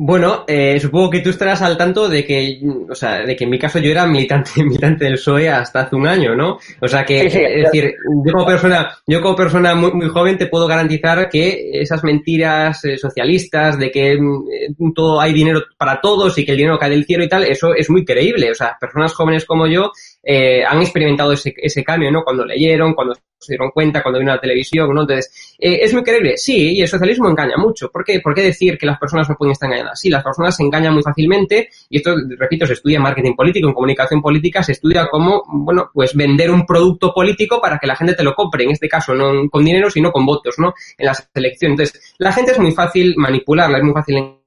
Bueno, 0.00 0.44
eh, 0.46 0.78
supongo 0.78 1.10
que 1.10 1.18
tú 1.22 1.30
estarás 1.30 1.60
al 1.60 1.76
tanto 1.76 2.08
de 2.08 2.24
que, 2.24 2.60
o 2.88 2.94
sea, 2.94 3.26
de 3.26 3.34
que 3.34 3.42
en 3.42 3.50
mi 3.50 3.58
caso 3.58 3.80
yo 3.80 3.90
era 3.90 4.06
militante, 4.06 4.52
militante 4.62 5.06
del 5.06 5.14
PSOE 5.14 5.48
hasta 5.48 5.80
hace 5.80 5.96
un 5.96 6.06
año, 6.06 6.36
¿no? 6.36 6.60
O 6.80 6.86
sea 6.86 7.04
que, 7.04 7.26
es 7.26 7.64
decir, 7.64 7.96
yo 8.24 8.32
como 8.32 8.46
persona, 8.46 8.96
yo 9.08 9.20
como 9.20 9.34
persona 9.34 9.74
muy, 9.74 9.90
muy 9.92 10.08
joven 10.08 10.38
te 10.38 10.46
puedo 10.46 10.68
garantizar 10.68 11.28
que 11.28 11.70
esas 11.72 12.04
mentiras 12.04 12.84
eh, 12.84 12.96
socialistas 12.96 13.76
de 13.76 13.90
que 13.90 14.16
mm, 14.20 14.92
todo 14.94 15.20
hay 15.20 15.32
dinero 15.32 15.64
para 15.76 16.00
todos 16.00 16.38
y 16.38 16.44
que 16.44 16.52
el 16.52 16.58
dinero 16.58 16.78
cae 16.78 16.90
del 16.90 17.04
cielo 17.04 17.24
y 17.24 17.28
tal, 17.28 17.42
eso 17.42 17.74
es 17.74 17.90
muy 17.90 18.04
creíble. 18.04 18.52
O 18.52 18.54
sea, 18.54 18.76
personas 18.80 19.12
jóvenes 19.12 19.44
como 19.44 19.66
yo 19.66 19.90
eh, 20.30 20.62
han 20.62 20.82
experimentado 20.82 21.32
ese, 21.32 21.54
ese 21.56 21.82
cambio, 21.82 22.10
¿no? 22.10 22.22
Cuando 22.22 22.44
leyeron, 22.44 22.92
cuando 22.92 23.14
se 23.14 23.54
dieron 23.54 23.70
cuenta 23.70 24.02
cuando 24.02 24.18
vino 24.18 24.30
la 24.30 24.40
televisión, 24.40 24.94
¿no? 24.94 25.00
Entonces, 25.00 25.56
eh, 25.58 25.78
¿es 25.80 25.94
muy 25.94 26.02
creíble? 26.02 26.36
Sí, 26.36 26.76
y 26.76 26.82
el 26.82 26.88
socialismo 26.88 27.30
engaña 27.30 27.56
mucho. 27.56 27.90
¿Por 27.90 28.04
qué? 28.04 28.20
¿Por 28.20 28.34
qué 28.34 28.42
decir 28.42 28.76
que 28.76 28.84
las 28.84 28.98
personas 28.98 29.26
no 29.26 29.36
pueden 29.36 29.52
estar 29.52 29.70
engañadas? 29.70 29.98
Sí, 29.98 30.10
las 30.10 30.22
personas 30.22 30.54
se 30.54 30.64
engañan 30.64 30.92
muy 30.92 31.02
fácilmente, 31.02 31.70
y 31.88 31.96
esto, 31.96 32.14
repito, 32.36 32.66
se 32.66 32.74
estudia 32.74 32.96
en 32.96 33.04
marketing 33.04 33.34
político, 33.34 33.68
en 33.68 33.74
comunicación 33.74 34.20
política, 34.20 34.62
se 34.62 34.72
estudia 34.72 35.08
cómo, 35.10 35.44
bueno, 35.48 35.90
pues 35.94 36.14
vender 36.14 36.50
un 36.50 36.66
producto 36.66 37.14
político 37.14 37.58
para 37.58 37.78
que 37.78 37.86
la 37.86 37.96
gente 37.96 38.12
te 38.14 38.22
lo 38.22 38.34
compre, 38.34 38.64
en 38.64 38.72
este 38.72 38.86
caso, 38.86 39.14
no 39.14 39.48
con 39.48 39.64
dinero, 39.64 39.88
sino 39.88 40.12
con 40.12 40.26
votos, 40.26 40.56
¿no? 40.58 40.74
En 40.98 41.06
las 41.06 41.26
elecciones. 41.32 41.78
Entonces, 41.80 42.14
la 42.18 42.32
gente 42.32 42.52
es 42.52 42.58
muy 42.58 42.72
fácil 42.72 43.14
manipularla, 43.16 43.78
es 43.78 43.84
muy 43.84 43.94
fácil 43.94 44.38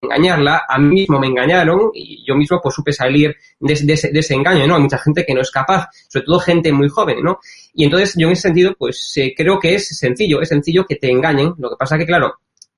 engañarla, 0.00 0.62
a 0.68 0.78
mí 0.78 1.00
mismo 1.00 1.18
me 1.18 1.26
engañaron 1.26 1.90
y 1.92 2.24
yo 2.26 2.34
mismo 2.34 2.60
pues 2.62 2.74
supe 2.74 2.92
salir 2.92 3.36
de, 3.58 3.72
ese, 3.72 4.34
engaño, 4.34 4.66
¿no? 4.66 4.76
Hay 4.76 4.82
mucha 4.82 4.98
gente 4.98 5.24
que 5.24 5.34
no 5.34 5.40
es 5.40 5.50
capaz, 5.50 5.88
sobre 6.08 6.26
todo 6.26 6.38
gente 6.38 6.72
muy 6.72 6.88
joven, 6.88 7.22
¿no? 7.22 7.40
Y 7.74 7.84
entonces 7.84 8.14
yo 8.16 8.28
en 8.28 8.32
ese 8.32 8.42
sentido 8.42 8.74
pues 8.78 9.12
eh, 9.16 9.34
creo 9.36 9.58
que 9.58 9.74
es 9.74 9.88
sencillo, 9.88 10.40
es 10.40 10.48
sencillo 10.48 10.84
que 10.86 10.96
te 10.96 11.10
engañen, 11.10 11.54
lo 11.58 11.70
que 11.70 11.76
pasa 11.76 11.98
que 11.98 12.06
claro, 12.06 12.34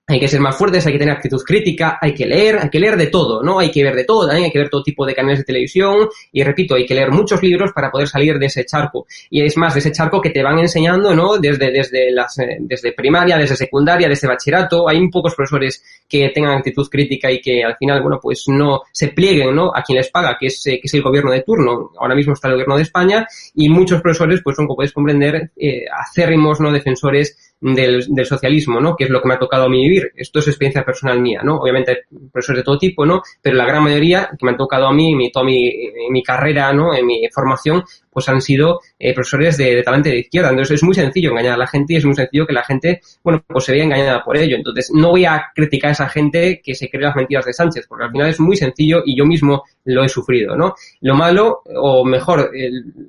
hay 0.06 0.18
que 0.18 0.28
ser 0.28 0.40
más 0.40 0.56
fuertes, 0.56 0.84
hay 0.86 0.92
que 0.92 0.98
tener 0.98 1.14
actitud 1.14 1.40
crítica, 1.44 1.98
hay 2.00 2.12
que 2.12 2.26
leer, 2.26 2.58
hay 2.58 2.68
que 2.68 2.80
leer 2.80 2.96
de 2.96 3.06
todo, 3.06 3.42
¿no? 3.42 3.60
Hay 3.60 3.70
que 3.70 3.84
ver 3.84 3.94
de 3.94 4.04
todo, 4.04 4.28
hay 4.30 4.50
que 4.50 4.58
ver 4.58 4.68
todo 4.68 4.82
tipo 4.82 5.06
de 5.06 5.14
canales 5.14 5.38
de 5.38 5.44
televisión 5.44 6.08
y 6.32 6.42
repito, 6.42 6.74
hay 6.74 6.84
que 6.84 6.94
leer 6.94 7.12
muchos 7.12 7.40
libros 7.42 7.70
para 7.72 7.92
poder 7.92 8.08
salir 8.08 8.38
de 8.38 8.46
ese 8.46 8.64
charco. 8.64 9.06
Y 9.30 9.42
es 9.42 9.56
más, 9.56 9.74
de 9.74 9.80
ese 9.80 9.92
charco 9.92 10.20
que 10.20 10.30
te 10.30 10.42
van 10.42 10.58
enseñando, 10.58 11.14
¿no? 11.14 11.38
Desde, 11.38 11.70
desde, 11.70 12.10
las, 12.10 12.36
eh, 12.40 12.56
desde 12.58 12.92
primaria, 12.92 13.38
desde 13.38 13.54
secundaria, 13.54 14.08
desde 14.08 14.26
bachillerato, 14.26 14.88
hay 14.88 15.00
pocos 15.08 15.34
profesores 15.34 15.82
que 16.08 16.28
tengan 16.30 16.58
actitud 16.58 16.88
crítica 16.88 17.30
y 17.30 17.40
que 17.40 17.62
al 17.62 17.76
final, 17.76 18.02
bueno, 18.02 18.18
pues 18.20 18.44
no 18.48 18.82
se 18.92 19.08
plieguen, 19.08 19.54
¿no? 19.54 19.70
A 19.72 19.82
quien 19.82 19.96
les 19.96 20.10
paga, 20.10 20.36
que 20.38 20.46
es, 20.46 20.66
eh, 20.66 20.80
que 20.80 20.88
es 20.88 20.94
el 20.94 21.02
gobierno 21.02 21.30
de 21.30 21.42
turno. 21.42 21.92
Ahora 21.98 22.16
mismo 22.16 22.32
está 22.32 22.48
el 22.48 22.54
gobierno 22.54 22.76
de 22.76 22.82
España 22.82 23.26
y 23.54 23.68
muchos 23.68 24.02
profesores, 24.02 24.40
pues 24.42 24.56
son, 24.56 24.66
como 24.66 24.76
puedes 24.76 24.92
comprender, 24.92 25.52
eh, 25.56 25.84
acérrimos, 25.92 26.58
¿no? 26.58 26.72
Defensores 26.72 27.49
del, 27.60 28.06
del, 28.08 28.26
socialismo, 28.26 28.80
¿no? 28.80 28.96
Que 28.96 29.04
es 29.04 29.10
lo 29.10 29.20
que 29.20 29.28
me 29.28 29.34
ha 29.34 29.38
tocado 29.38 29.64
a 29.64 29.68
mí 29.68 29.82
vivir. 29.82 30.12
Esto 30.16 30.38
es 30.38 30.48
experiencia 30.48 30.84
personal 30.84 31.20
mía, 31.20 31.40
¿no? 31.44 31.56
Obviamente 31.56 32.04
profesores 32.32 32.60
de 32.60 32.64
todo 32.64 32.78
tipo, 32.78 33.04
¿no? 33.04 33.22
Pero 33.42 33.56
la 33.56 33.66
gran 33.66 33.84
mayoría 33.84 34.30
que 34.30 34.44
me 34.44 34.52
han 34.52 34.56
tocado 34.56 34.86
a 34.86 34.92
mí, 34.92 35.14
mi, 35.14 35.30
toda 35.30 35.44
mi, 35.44 35.70
mi 36.10 36.22
carrera, 36.22 36.72
¿no? 36.72 36.94
En 36.94 37.06
mi 37.06 37.28
formación, 37.32 37.84
pues 38.10 38.28
han 38.28 38.40
sido 38.40 38.80
eh, 38.98 39.14
profesores 39.14 39.56
de, 39.56 39.76
de, 39.76 39.82
talante 39.82 40.08
de 40.08 40.20
izquierda. 40.20 40.50
Entonces 40.50 40.76
es 40.76 40.82
muy 40.82 40.94
sencillo 40.94 41.30
engañar 41.30 41.54
a 41.54 41.58
la 41.58 41.66
gente 41.66 41.94
y 41.94 41.96
es 41.96 42.04
muy 42.04 42.14
sencillo 42.14 42.46
que 42.46 42.52
la 42.52 42.64
gente, 42.64 43.00
bueno, 43.22 43.44
pues 43.46 43.64
se 43.64 43.72
vea 43.72 43.84
engañada 43.84 44.24
por 44.24 44.36
ello. 44.36 44.56
Entonces 44.56 44.90
no 44.94 45.10
voy 45.10 45.24
a 45.24 45.50
criticar 45.54 45.90
a 45.90 45.92
esa 45.92 46.08
gente 46.08 46.60
que 46.62 46.74
se 46.74 46.88
cree 46.88 47.02
las 47.02 47.16
mentiras 47.16 47.44
de 47.44 47.52
Sánchez, 47.52 47.86
porque 47.88 48.04
al 48.04 48.10
final 48.10 48.28
es 48.28 48.40
muy 48.40 48.56
sencillo 48.56 49.02
y 49.04 49.16
yo 49.16 49.24
mismo 49.24 49.64
lo 49.84 50.04
he 50.04 50.08
sufrido, 50.08 50.56
¿no? 50.56 50.74
Lo 51.00 51.14
malo, 51.14 51.62
o 51.76 52.04
mejor, 52.04 52.50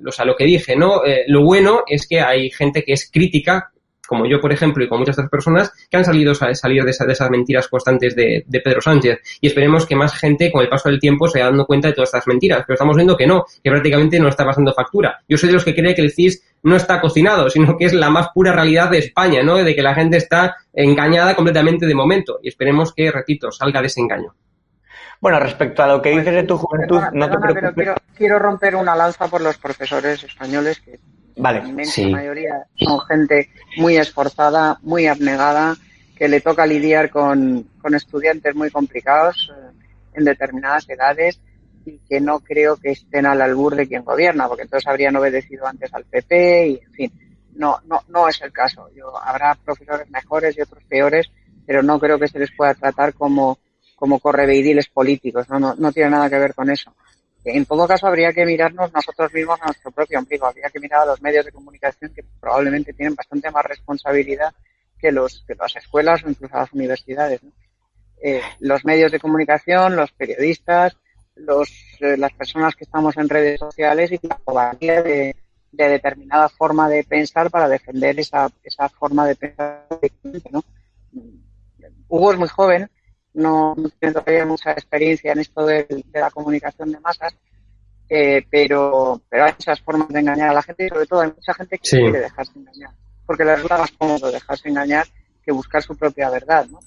o 0.06 0.12
sea, 0.12 0.24
lo 0.24 0.36
que 0.36 0.44
dije, 0.44 0.76
¿no? 0.76 1.04
Eh, 1.04 1.24
lo 1.26 1.42
bueno 1.42 1.82
es 1.86 2.06
que 2.06 2.20
hay 2.20 2.50
gente 2.50 2.82
que 2.84 2.92
es 2.92 3.10
crítica 3.10 3.71
como 4.12 4.26
yo, 4.26 4.42
por 4.42 4.52
ejemplo, 4.52 4.84
y 4.84 4.88
con 4.88 4.98
muchas 4.98 5.14
otras 5.14 5.30
personas 5.30 5.72
que 5.90 5.96
han 5.96 6.04
salido 6.04 6.32
a 6.32 6.54
salir 6.54 6.84
de, 6.84 6.90
esa, 6.90 7.06
de 7.06 7.14
esas 7.14 7.30
mentiras 7.30 7.66
constantes 7.66 8.14
de, 8.14 8.44
de, 8.46 8.60
Pedro 8.60 8.82
Sánchez. 8.82 9.20
Y 9.40 9.46
esperemos 9.46 9.86
que 9.86 9.96
más 9.96 10.12
gente, 10.12 10.52
con 10.52 10.60
el 10.60 10.68
paso 10.68 10.90
del 10.90 11.00
tiempo, 11.00 11.26
se 11.28 11.38
vaya 11.38 11.46
dando 11.46 11.64
cuenta 11.64 11.88
de 11.88 11.94
todas 11.94 12.10
estas 12.10 12.26
mentiras. 12.26 12.62
Pero 12.66 12.74
estamos 12.74 12.94
viendo 12.94 13.16
que 13.16 13.26
no, 13.26 13.46
que 13.64 13.70
prácticamente 13.70 14.20
no 14.20 14.28
está 14.28 14.44
pasando 14.44 14.74
factura. 14.74 15.22
Yo 15.26 15.38
soy 15.38 15.48
de 15.48 15.54
los 15.54 15.64
que 15.64 15.74
cree 15.74 15.94
que 15.94 16.02
el 16.02 16.12
CIS 16.12 16.44
no 16.64 16.76
está 16.76 17.00
cocinado, 17.00 17.48
sino 17.48 17.74
que 17.78 17.86
es 17.86 17.94
la 17.94 18.10
más 18.10 18.28
pura 18.34 18.52
realidad 18.52 18.90
de 18.90 18.98
España, 18.98 19.42
¿no? 19.42 19.56
De 19.56 19.74
que 19.74 19.80
la 19.80 19.94
gente 19.94 20.18
está 20.18 20.56
engañada 20.74 21.34
completamente 21.34 21.86
de 21.86 21.94
momento. 21.94 22.38
Y 22.42 22.48
esperemos 22.48 22.92
que, 22.92 23.10
repito, 23.10 23.50
salga 23.50 23.80
de 23.80 23.86
ese 23.86 24.02
engaño. 24.02 24.34
Bueno, 25.22 25.40
respecto 25.40 25.82
a 25.82 25.86
lo 25.86 26.02
que 26.02 26.10
dices 26.10 26.34
de 26.34 26.42
tu 26.42 26.58
juventud, 26.58 27.00
perdona, 27.00 27.10
no 27.14 27.30
te 27.30 27.38
perdona, 27.38 27.60
preocupes. 27.60 27.72
pero 27.76 27.94
quiero, 27.94 28.14
quiero 28.14 28.38
romper 28.38 28.76
una 28.76 28.94
lanza 28.94 29.28
por 29.28 29.40
los 29.40 29.56
profesores 29.56 30.22
españoles 30.22 30.80
que 30.80 30.98
Vale, 31.36 31.62
la 31.62 31.68
inmensa 31.68 31.92
sí. 31.92 32.06
mayoría 32.06 32.66
son 32.76 33.00
gente 33.00 33.50
muy 33.76 33.96
esforzada, 33.96 34.78
muy 34.82 35.06
abnegada, 35.06 35.76
que 36.16 36.28
le 36.28 36.40
toca 36.40 36.66
lidiar 36.66 37.10
con, 37.10 37.68
con 37.80 37.94
estudiantes 37.94 38.54
muy 38.54 38.70
complicados 38.70 39.50
eh, 39.52 39.70
en 40.14 40.24
determinadas 40.24 40.88
edades 40.88 41.40
y 41.84 41.98
que 42.08 42.20
no 42.20 42.40
creo 42.40 42.76
que 42.76 42.90
estén 42.90 43.26
al 43.26 43.40
albur 43.40 43.74
de 43.74 43.88
quien 43.88 44.04
gobierna, 44.04 44.46
porque 44.46 44.62
entonces 44.62 44.86
habrían 44.86 45.16
obedecido 45.16 45.66
antes 45.66 45.92
al 45.94 46.04
PP 46.04 46.68
y, 46.68 46.80
en 46.84 46.92
fin, 46.92 47.12
no, 47.54 47.78
no, 47.86 48.02
no 48.08 48.28
es 48.28 48.40
el 48.42 48.52
caso. 48.52 48.88
Yo, 48.94 49.16
habrá 49.16 49.54
profesores 49.54 50.08
mejores 50.10 50.56
y 50.56 50.62
otros 50.62 50.84
peores, 50.84 51.30
pero 51.66 51.82
no 51.82 51.98
creo 51.98 52.18
que 52.18 52.28
se 52.28 52.38
les 52.38 52.52
pueda 52.52 52.74
tratar 52.74 53.14
como, 53.14 53.58
como 53.96 54.20
correveidiles 54.20 54.88
políticos, 54.88 55.48
no, 55.48 55.58
no, 55.58 55.74
no 55.74 55.92
tiene 55.92 56.10
nada 56.10 56.30
que 56.30 56.38
ver 56.38 56.54
con 56.54 56.70
eso. 56.70 56.94
En 57.44 57.66
todo 57.66 57.88
caso, 57.88 58.06
habría 58.06 58.32
que 58.32 58.46
mirarnos 58.46 58.92
nosotros 58.92 59.32
mismos 59.32 59.60
a 59.60 59.66
nuestro 59.66 59.90
propio 59.90 60.18
ombligo. 60.20 60.46
Habría 60.46 60.70
que 60.70 60.78
mirar 60.78 61.02
a 61.02 61.06
los 61.06 61.22
medios 61.22 61.44
de 61.44 61.52
comunicación 61.52 62.12
que 62.14 62.24
probablemente 62.40 62.92
tienen 62.92 63.14
bastante 63.14 63.50
más 63.50 63.64
responsabilidad 63.64 64.54
que, 64.98 65.10
los, 65.10 65.44
que 65.46 65.56
las 65.56 65.74
escuelas 65.74 66.22
o 66.24 66.30
incluso 66.30 66.56
las 66.56 66.72
universidades. 66.72 67.40
Eh, 68.22 68.40
los 68.60 68.84
medios 68.84 69.10
de 69.10 69.18
comunicación, 69.18 69.96
los 69.96 70.12
periodistas, 70.12 70.96
los, 71.34 71.68
eh, 72.00 72.16
las 72.16 72.32
personas 72.32 72.76
que 72.76 72.84
estamos 72.84 73.16
en 73.16 73.28
redes 73.28 73.58
sociales 73.58 74.12
y 74.12 74.20
la 74.22 74.38
cobardía 74.44 75.02
de, 75.02 75.34
de, 75.72 75.88
determinada 75.88 76.48
forma 76.48 76.88
de 76.88 77.02
pensar 77.02 77.50
para 77.50 77.68
defender 77.68 78.20
esa, 78.20 78.48
esa 78.62 78.88
forma 78.88 79.26
de 79.26 79.34
pensar. 79.34 79.86
¿no? 80.50 80.62
Hugo 82.08 82.32
es 82.32 82.38
muy 82.38 82.48
joven, 82.48 82.88
no, 83.34 83.74
no 83.76 83.88
tiene 83.98 84.12
todavía 84.14 84.44
mucha 84.46 84.72
experiencia 84.72 85.32
en 85.32 85.38
esto 85.40 85.64
de, 85.66 85.84
de 85.88 86.20
la 86.20 86.30
comunicación 86.30 86.92
de 86.92 87.00
masas, 87.00 87.34
eh, 88.08 88.44
pero, 88.50 89.20
pero 89.28 89.44
hay 89.44 89.52
muchas 89.52 89.80
formas 89.80 90.08
de 90.08 90.20
engañar 90.20 90.50
a 90.50 90.54
la 90.54 90.62
gente 90.62 90.86
y 90.86 90.88
sobre 90.88 91.06
todo 91.06 91.20
hay 91.20 91.28
mucha 91.34 91.54
gente 91.54 91.78
que 91.78 91.88
Sí. 91.88 91.98
quiere 91.98 92.20
dejarse 92.20 92.52
engañar, 92.58 92.90
porque 93.26 93.44
les 93.44 93.54
resulta 93.54 93.78
más 93.78 93.92
cómodo 93.92 94.30
dejarse 94.30 94.68
engañar 94.68 95.06
que 95.44 95.52
buscar 95.52 95.82
su 95.82 95.96
propia 95.96 96.28
verdad, 96.30 96.66
¿no? 96.70 96.78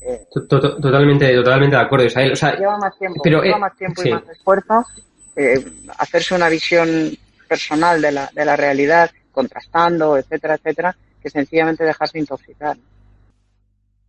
Eh, 0.00 0.26
to- 0.32 0.46
to- 0.46 0.76
Totalmente, 0.80 1.34
totalmente 1.34 1.76
de 1.76 1.82
acuerdo, 1.82 2.04
Isabel. 2.06 2.32
O 2.32 2.36
sea, 2.36 2.54
lleva 2.56 2.76
más 2.76 2.98
tiempo, 2.98 3.20
pero, 3.22 3.42
lleva 3.42 3.56
eh, 3.56 3.60
más 3.60 3.76
tiempo 3.76 4.02
sí. 4.02 4.08
y 4.08 4.12
más 4.12 4.28
esfuerzo 4.28 4.84
eh, 5.36 5.64
hacerse 5.98 6.34
una 6.34 6.48
visión 6.48 6.88
personal 7.48 8.00
de 8.02 8.12
la, 8.12 8.30
de 8.34 8.44
la 8.44 8.56
realidad, 8.56 9.10
contrastando, 9.32 10.16
etcétera, 10.18 10.54
etcétera, 10.54 10.96
que 11.22 11.30
sencillamente 11.30 11.82
dejarse 11.84 12.18
intoxicar. 12.18 12.76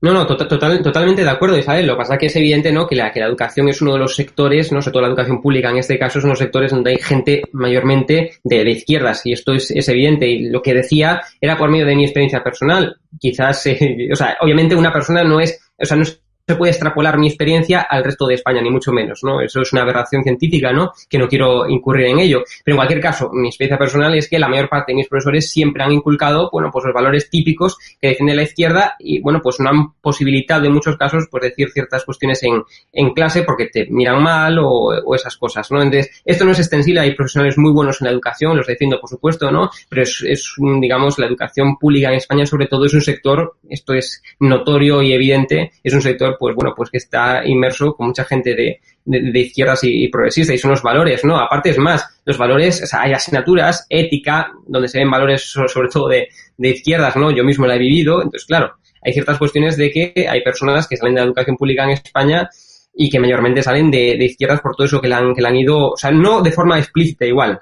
No, 0.06 0.14
no, 0.14 0.28
total, 0.28 0.48
total- 0.48 0.84
totalmente 0.84 1.24
de 1.24 1.30
acuerdo, 1.32 1.58
Isabel. 1.58 1.88
Lo 1.88 1.94
que 1.94 1.98
pasa 1.98 2.14
es 2.14 2.20
que 2.20 2.26
es 2.28 2.36
evidente, 2.36 2.72
¿no? 2.72 2.86
Que 2.86 2.96
la, 2.96 3.12
que 3.12 3.20
la 3.20 3.26
educación 3.26 3.68
es 3.70 3.82
uno 3.82 3.94
de 3.94 3.98
los 4.00 4.16
sectores, 4.16 4.72
¿no? 4.72 4.80
Sobre 4.80 4.94
todo 4.94 5.02
la 5.02 5.08
educación 5.08 5.42
pública 5.42 5.72
en 5.72 5.78
este 5.78 5.98
caso, 5.98 6.20
es 6.20 6.26
uno 6.26 6.30
de 6.30 6.34
los 6.34 6.40
sectores 6.46 6.70
donde 6.70 6.92
hay 6.92 6.98
gente 6.98 7.42
mayormente 7.54 8.34
de, 8.44 8.64
de 8.64 8.70
izquierdas. 8.70 9.26
Y 9.26 9.32
esto 9.34 9.54
es, 9.54 9.72
es 9.72 9.90
evidente. 9.90 10.28
Y 10.28 10.50
lo 10.50 10.62
que 10.62 10.76
decía 10.76 11.22
era 11.42 11.58
por 11.58 11.72
medio 11.72 11.88
de 11.88 11.96
mi 11.96 12.04
experiencia 12.04 12.44
personal. 12.44 12.98
Quizás, 13.20 13.66
eh, 13.66 14.08
o 14.12 14.16
sea, 14.16 14.38
obviamente 14.42 14.76
una 14.76 14.94
persona 14.94 15.24
no 15.24 15.40
es, 15.40 15.60
o 15.80 15.86
sea, 15.86 15.98
no 15.98 16.04
es 16.04 16.22
se 16.48 16.56
puede 16.56 16.72
extrapolar 16.72 17.18
mi 17.18 17.28
experiencia 17.28 17.82
al 17.82 18.04
resto 18.04 18.28
de 18.28 18.36
España, 18.36 18.62
ni 18.62 18.70
mucho 18.70 18.92
menos, 18.92 19.22
¿no? 19.24 19.42
Eso 19.42 19.62
es 19.62 19.74
una 19.74 19.82
aberración 19.82 20.24
científica, 20.24 20.72
¿no? 20.72 20.92
Que 21.10 21.18
no 21.18 21.28
quiero 21.28 21.68
incurrir 21.68 22.08
en 22.08 22.20
ello. 22.20 22.44
Pero 22.64 22.76
en 22.76 22.78
cualquier 22.78 23.00
caso, 23.02 23.32
mi 23.34 23.48
experiencia 23.48 23.80
personal 23.80 24.16
es 24.16 24.30
que 24.30 24.38
la 24.38 24.48
mayor 24.48 24.70
parte 24.70 24.92
de 24.92 24.98
mis 24.98 25.08
profesores 25.08 25.50
siempre 25.50 25.84
han 25.84 25.92
inculcado, 25.92 26.50
bueno, 26.52 26.70
pues 26.72 26.86
los 26.86 26.94
valores 26.94 27.32
típicos 27.32 27.78
que 28.00 28.10
defiende 28.10 28.36
la 28.36 28.44
izquierda 28.44 28.96
y, 29.00 29.22
bueno, 29.22 29.42
pues 29.42 29.60
no 29.60 29.70
han 29.70 29.94
posibilitado 29.94 30.66
en 30.66 30.74
muchos 30.74 30.98
casos, 30.98 31.26
pues 31.32 31.44
decir 31.44 31.72
ciertas 31.72 32.06
cuestiones 32.06 32.44
en, 32.44 32.62
en 32.94 33.14
clase 33.14 33.42
porque 33.42 33.68
te 33.68 33.88
miran 33.90 34.22
mal 34.22 34.60
o, 34.60 34.70
o 35.04 35.16
esas 35.16 35.36
cosas, 35.38 35.72
¿no? 35.72 35.82
Entonces, 35.82 36.22
esto 36.26 36.46
no 36.46 36.52
es 36.52 36.60
extensible, 36.60 37.00
hay 37.00 37.16
profesionales 37.16 37.58
muy 37.58 37.72
buenos 37.72 38.02
en 38.02 38.06
la 38.06 38.12
educación, 38.12 38.56
los 38.56 38.68
defiendo, 38.68 39.00
por 39.00 39.10
supuesto, 39.10 39.50
¿no? 39.50 39.72
Pero 39.90 40.04
es, 40.04 40.24
es 40.28 40.54
digamos, 40.80 41.18
la 41.18 41.26
educación 41.26 41.78
pública 41.78 42.10
en 42.10 42.16
España, 42.16 42.46
sobre 42.46 42.68
todo, 42.68 42.86
es 42.86 42.94
un 42.94 43.02
sector, 43.02 43.56
esto 43.68 43.94
es 43.94 44.22
notorio 44.40 45.02
y 45.02 45.12
evidente, 45.12 45.72
es 45.84 45.94
un 45.94 46.04
sector 46.04 46.35
pues 46.38 46.56
bueno, 46.56 46.74
pues 46.76 46.90
que 46.90 46.98
está 46.98 47.46
inmerso 47.46 47.96
con 47.96 48.08
mucha 48.08 48.24
gente 48.24 48.56
de, 48.56 48.80
de, 49.06 49.40
izquierdas 49.40 49.84
y, 49.84 50.06
y, 50.06 50.08
progresistas 50.10 50.56
y 50.56 50.60
son 50.60 50.72
los 50.72 50.82
valores, 50.82 51.24
¿no? 51.24 51.38
Aparte 51.38 51.70
es 51.70 51.78
más, 51.78 52.06
los 52.26 52.38
valores, 52.38 52.82
o 52.84 52.86
sea, 52.86 53.02
hay 53.02 53.14
asignaturas, 53.14 53.86
ética, 53.90 54.52
donde 54.68 54.88
se 54.88 55.00
ven 55.00 55.12
valores 55.12 55.44
sobre, 55.44 55.70
sobre 55.70 55.90
todo 55.90 56.08
de, 56.10 56.28
de 56.58 56.70
izquierdas, 56.70 57.16
¿no? 57.16 57.32
Yo 57.32 57.44
mismo 57.44 57.66
la 57.68 57.76
he 57.76 57.80
vivido, 57.80 58.18
entonces 58.18 58.46
claro, 58.46 58.74
hay 59.02 59.14
ciertas 59.14 59.38
cuestiones 59.38 59.78
de 59.78 59.92
que 59.92 60.28
hay 60.28 60.42
personas 60.42 60.88
que 60.88 60.98
salen 60.98 61.16
de 61.16 61.22
la 61.22 61.28
educación 61.28 61.58
pública 61.58 61.84
en 61.84 61.92
España 61.92 62.50
y 62.94 63.10
que 63.10 63.20
mayormente 63.20 63.62
salen 63.62 63.92
de, 63.92 64.16
de 64.18 64.26
izquierdas 64.26 64.62
por 64.62 64.76
todo 64.76 64.86
eso 64.86 65.02
que 65.02 65.08
le, 65.08 65.16
han, 65.16 65.36
que 65.36 65.42
le 65.42 65.48
han 65.48 65.56
ido, 65.56 65.92
o 65.92 65.98
sea, 65.98 66.12
no 66.12 66.42
de 66.42 66.52
forma 66.52 66.80
explícita 66.80 67.26
igual. 67.26 67.62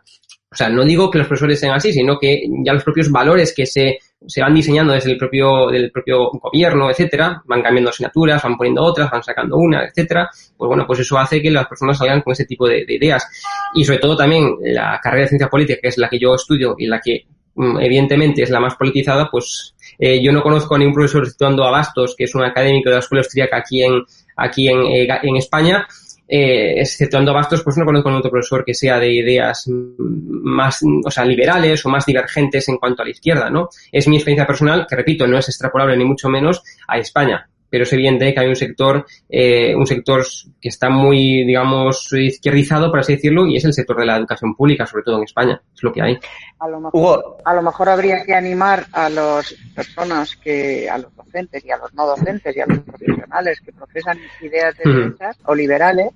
O 0.54 0.56
sea, 0.56 0.70
no 0.70 0.86
digo 0.86 1.10
que 1.10 1.18
los 1.18 1.28
profesores 1.28 1.60
sean 1.60 1.74
así, 1.74 1.92
sino 1.92 2.20
que 2.20 2.44
ya 2.64 2.74
los 2.74 2.84
propios 2.84 3.10
valores 3.10 3.54
que 3.56 3.66
se, 3.66 3.98
se 4.28 4.42
van 4.42 4.54
diseñando 4.54 4.94
desde 4.94 5.12
el 5.12 5.18
propio, 5.18 5.68
del 5.68 5.92
propio 5.92 6.30
gobierno, 6.32 6.90
etcétera, 6.90 7.42
van 7.46 7.62
cambiando 7.62 7.90
asignaturas, 7.90 8.42
van 8.42 8.58
poniendo 8.58 8.84
otras, 8.84 9.10
van 9.12 9.24
sacando 9.24 9.58
una, 9.58 9.86
etcétera, 9.86 10.30
pues 10.58 10.68
bueno, 10.68 10.86
pues 10.88 11.00
eso 11.00 11.18
hace 11.18 11.42
que 11.42 11.52
las 11.52 11.68
personas 11.68 11.98
salgan 11.98 12.22
con 12.22 12.34
ese 12.34 12.46
tipo 12.46 12.68
de, 12.68 12.86
de 12.86 12.96
ideas. 12.96 13.28
Y 13.76 13.84
sobre 13.86 14.00
todo 14.00 14.16
también 14.16 14.56
la 14.62 15.00
carrera 15.02 15.24
de 15.24 15.30
ciencia 15.30 15.50
política, 15.50 15.80
que 15.82 15.90
es 15.90 15.98
la 15.98 16.10
que 16.10 16.20
yo 16.20 16.36
estudio 16.36 16.76
y 16.78 16.88
la 16.88 17.00
que 17.00 17.26
mm, 17.56 17.80
evidentemente 17.80 18.44
es 18.44 18.50
la 18.50 18.60
más 18.60 18.76
politizada, 18.76 19.30
pues 19.30 19.74
eh, 20.00 20.22
yo 20.22 20.32
no 20.32 20.42
conozco 20.42 20.76
a 20.76 20.78
ningún 20.80 20.94
profesor 20.96 21.28
situando 21.28 21.64
a 21.64 21.72
Bastos, 21.72 22.16
que 22.18 22.26
es 22.26 22.36
un 22.36 22.44
académico 22.44 22.90
de 22.90 22.96
la 22.96 23.00
Escuela 23.00 23.22
Austríaca 23.22 23.58
aquí 23.58 23.84
en, 23.84 24.04
aquí 24.36 24.68
en, 24.68 24.80
eh, 24.88 25.08
en 25.24 25.36
España, 25.36 25.88
eh, 26.28 26.80
exceptuando 26.80 27.34
Bastos, 27.34 27.64
pues 27.64 27.78
no 27.78 27.86
conozco 27.86 28.10
a 28.10 28.18
otro 28.18 28.32
profesor 28.32 28.64
que 28.64 28.74
sea 28.74 28.98
de 29.00 29.12
ideas 29.12 29.66
más, 29.98 30.80
o 31.06 31.12
sea, 31.12 31.26
liberales 31.26 31.86
o 31.86 31.90
más 31.90 32.06
divergentes 32.06 32.68
en 32.70 32.78
cuanto 32.78 33.02
a 33.02 33.06
la 33.06 33.12
izquierda, 33.12 33.50
¿no? 33.50 33.70
Es 33.92 34.08
mi 34.08 34.16
experiencia 34.16 34.48
personal, 34.48 34.86
que 34.88 34.96
repito, 34.96 35.28
no 35.28 35.38
es 35.38 35.50
extrapolable 35.50 35.98
ni 35.98 36.06
mucho 36.06 36.30
menos 36.30 36.64
a 36.88 36.98
España, 36.98 37.48
pero 37.74 37.86
es 37.86 37.94
evidente 37.94 38.32
que 38.32 38.40
hay 38.40 38.48
un 38.48 38.56
sector, 38.56 39.04
eh, 39.28 39.76
un 39.76 39.88
sector 39.88 40.24
que 40.62 40.70
está 40.70 40.92
muy, 40.92 41.44
digamos, 41.44 42.14
izquierdizado, 42.14 42.91
por 42.91 43.00
así 43.00 43.16
decirlo, 43.16 43.47
y 43.47 43.58
es 43.58 43.66
el 43.66 43.74
sector 43.74 43.97
de 43.97 44.06
la 44.06 44.18
educación 44.18 44.54
pública, 44.56 44.86
sobre 44.86 45.04
todo 45.04 45.18
en 45.18 45.24
España, 45.24 45.60
es 45.74 45.82
lo 45.82 45.91
que 45.91 46.04
hay. 46.04 46.20
A 46.60 46.68
lo 46.68 46.80
mejor, 46.80 46.91
Hugo. 46.93 47.38
A 47.43 47.54
lo 47.56 47.64
mejor 47.64 47.89
habría 47.89 48.24
que 48.24 48.36
animar 48.36 48.86
a 48.91 49.10
las 49.10 49.56
personas 49.74 50.36
que, 50.36 50.88
a 50.88 51.00
los 51.00 51.16
docentes 51.16 51.66
y 51.66 51.72
a 51.72 51.78
los 51.78 51.91
no 51.95 52.06
docentes 52.06 52.56
y 52.56 52.60
a 52.60 52.68
los 52.68 52.78
profesionales 52.78 53.60
que 53.62 53.72
profesan 53.74 54.20
ideas 54.41 54.78
de 54.78 54.93
derechas 54.93 55.36
uh 55.39 55.41
-huh. 55.41 55.52
o 55.52 55.56
liberales 55.56 56.10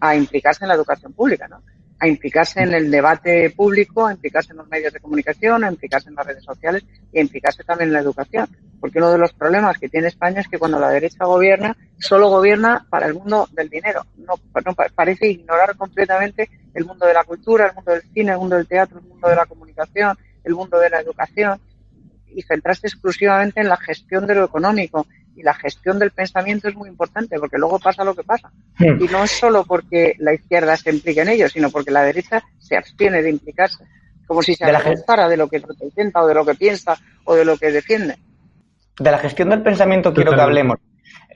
a 0.00 0.16
implicarse 0.16 0.64
en 0.64 0.68
la 0.68 0.74
educación 0.74 1.12
pública, 1.12 1.48
¿no? 1.48 1.62
A 2.00 2.06
implicarse 2.06 2.60
en 2.60 2.72
el 2.74 2.90
debate 2.90 3.50
público, 3.50 4.06
a 4.06 4.12
implicarse 4.12 4.52
en 4.52 4.58
los 4.58 4.68
medios 4.68 4.92
de 4.92 5.00
comunicación, 5.00 5.64
a 5.64 5.70
implicarse 5.70 6.08
en 6.08 6.14
las 6.14 6.26
redes 6.26 6.44
sociales 6.44 6.84
y 7.12 7.18
a 7.18 7.22
implicarse 7.22 7.64
también 7.64 7.88
en 7.88 7.94
la 7.94 8.00
educación. 8.00 8.48
Porque 8.80 8.98
uno 8.98 9.10
de 9.10 9.18
los 9.18 9.32
problemas 9.32 9.78
que 9.78 9.88
tiene 9.88 10.06
España 10.06 10.40
es 10.40 10.46
que 10.46 10.58
cuando 10.58 10.78
la 10.78 10.90
derecha 10.90 11.24
gobierna, 11.24 11.76
solo 11.98 12.28
gobierna 12.28 12.86
para 12.88 13.06
el 13.06 13.14
mundo 13.14 13.48
del 13.52 13.68
dinero. 13.68 14.06
No, 14.16 14.34
parece 14.94 15.28
ignorar 15.28 15.76
completamente 15.76 16.48
el 16.74 16.84
mundo 16.84 17.06
de 17.06 17.14
la 17.14 17.24
cultura, 17.24 17.66
el 17.66 17.74
mundo 17.74 17.92
del 17.92 18.02
cine, 18.02 18.32
el 18.32 18.38
mundo 18.38 18.56
del 18.56 18.68
teatro, 18.68 19.00
el 19.00 19.06
mundo 19.06 19.28
de 19.28 19.34
la 19.34 19.46
comunicación, 19.46 20.16
el 20.44 20.54
mundo 20.54 20.78
de 20.78 20.90
la 20.90 21.00
educación 21.00 21.60
y 22.34 22.42
centrarse 22.42 22.86
exclusivamente 22.86 23.60
en 23.60 23.68
la 23.68 23.76
gestión 23.76 24.26
de 24.26 24.36
lo 24.36 24.44
económico. 24.44 25.06
Y 25.38 25.42
la 25.44 25.54
gestión 25.54 26.00
del 26.00 26.10
pensamiento 26.10 26.66
es 26.66 26.74
muy 26.74 26.88
importante 26.88 27.38
porque 27.38 27.58
luego 27.58 27.78
pasa 27.78 28.02
lo 28.02 28.16
que 28.16 28.24
pasa. 28.24 28.50
Sí. 28.76 28.86
Y 28.86 29.04
no 29.06 29.22
es 29.22 29.30
solo 29.30 29.64
porque 29.64 30.16
la 30.18 30.34
izquierda 30.34 30.76
se 30.76 30.90
implique 30.90 31.20
en 31.20 31.28
ello, 31.28 31.48
sino 31.48 31.70
porque 31.70 31.92
la 31.92 32.02
derecha 32.02 32.42
se 32.58 32.76
abstiene 32.76 33.22
de 33.22 33.30
implicarse. 33.30 33.84
Como 34.26 34.42
si 34.42 34.54
se 34.54 34.64
avergonzara 34.64 35.28
de 35.28 35.36
lo 35.36 35.48
que 35.48 35.60
representa 35.60 36.22
o 36.22 36.26
de 36.26 36.34
lo 36.34 36.44
que 36.44 36.56
piensa 36.56 36.98
o 37.24 37.36
de 37.36 37.44
lo 37.44 37.56
que 37.56 37.70
defiende. 37.70 38.16
De 38.98 39.10
la 39.12 39.18
gestión 39.18 39.50
del 39.50 39.62
pensamiento 39.62 40.12
quiero 40.12 40.34
que 40.34 40.40
hablemos. 40.40 40.78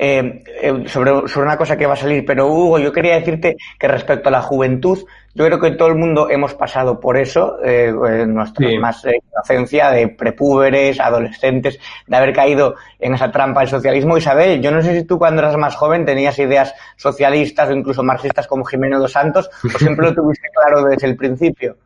Eh, 0.05 0.43
eh, 0.61 0.89
sobre, 0.89 1.29
sobre, 1.29 1.47
una 1.47 1.57
cosa 1.57 1.77
que 1.77 1.87
va 1.87 1.93
a 1.93 1.97
salir, 1.97 2.25
pero 2.27 2.49
Hugo, 2.49 2.81
yo 2.81 2.93
quería 2.93 3.15
decirte 3.15 3.57
que 3.79 3.87
respecto 3.87 4.31
a 4.31 4.33
la 4.33 4.43
juventud, 4.43 4.99
yo 5.33 5.45
creo 5.47 5.61
que 5.61 5.71
todo 5.71 5.87
el 5.87 5.95
mundo 5.95 6.29
hemos 6.29 6.55
pasado 6.55 6.99
por 6.99 7.17
eso, 7.17 7.63
eh, 7.65 7.95
en 7.95 8.35
nuestra 8.35 8.67
más 8.81 9.05
inocencia 9.05 9.93
de 9.93 10.09
prepúberes, 10.09 10.99
adolescentes, 10.99 11.79
de 12.09 12.17
haber 12.17 12.33
caído 12.33 12.75
en 12.99 13.15
esa 13.15 13.31
trampa 13.31 13.61
del 13.61 13.69
socialismo. 13.69 14.19
Isabel, 14.19 14.61
yo 14.61 14.73
no 14.73 14.83
sé 14.83 14.93
si 14.99 15.05
tú 15.07 15.21
cuando 15.21 15.41
eras 15.41 15.57
más 15.57 15.77
joven 15.77 16.05
tenías 16.05 16.37
ideas 16.41 16.75
socialistas 16.97 17.69
o 17.69 17.73
incluso 17.73 18.03
marxistas 18.03 18.49
como 18.49 18.65
Jimeno 18.65 18.99
dos 18.99 19.13
Santos, 19.13 19.49
o 19.63 19.69
siempre 19.79 20.07
lo 20.07 20.15
tuviste 20.17 20.49
claro 20.53 20.83
desde 20.83 21.07
el 21.07 21.17
principio. 21.17 21.77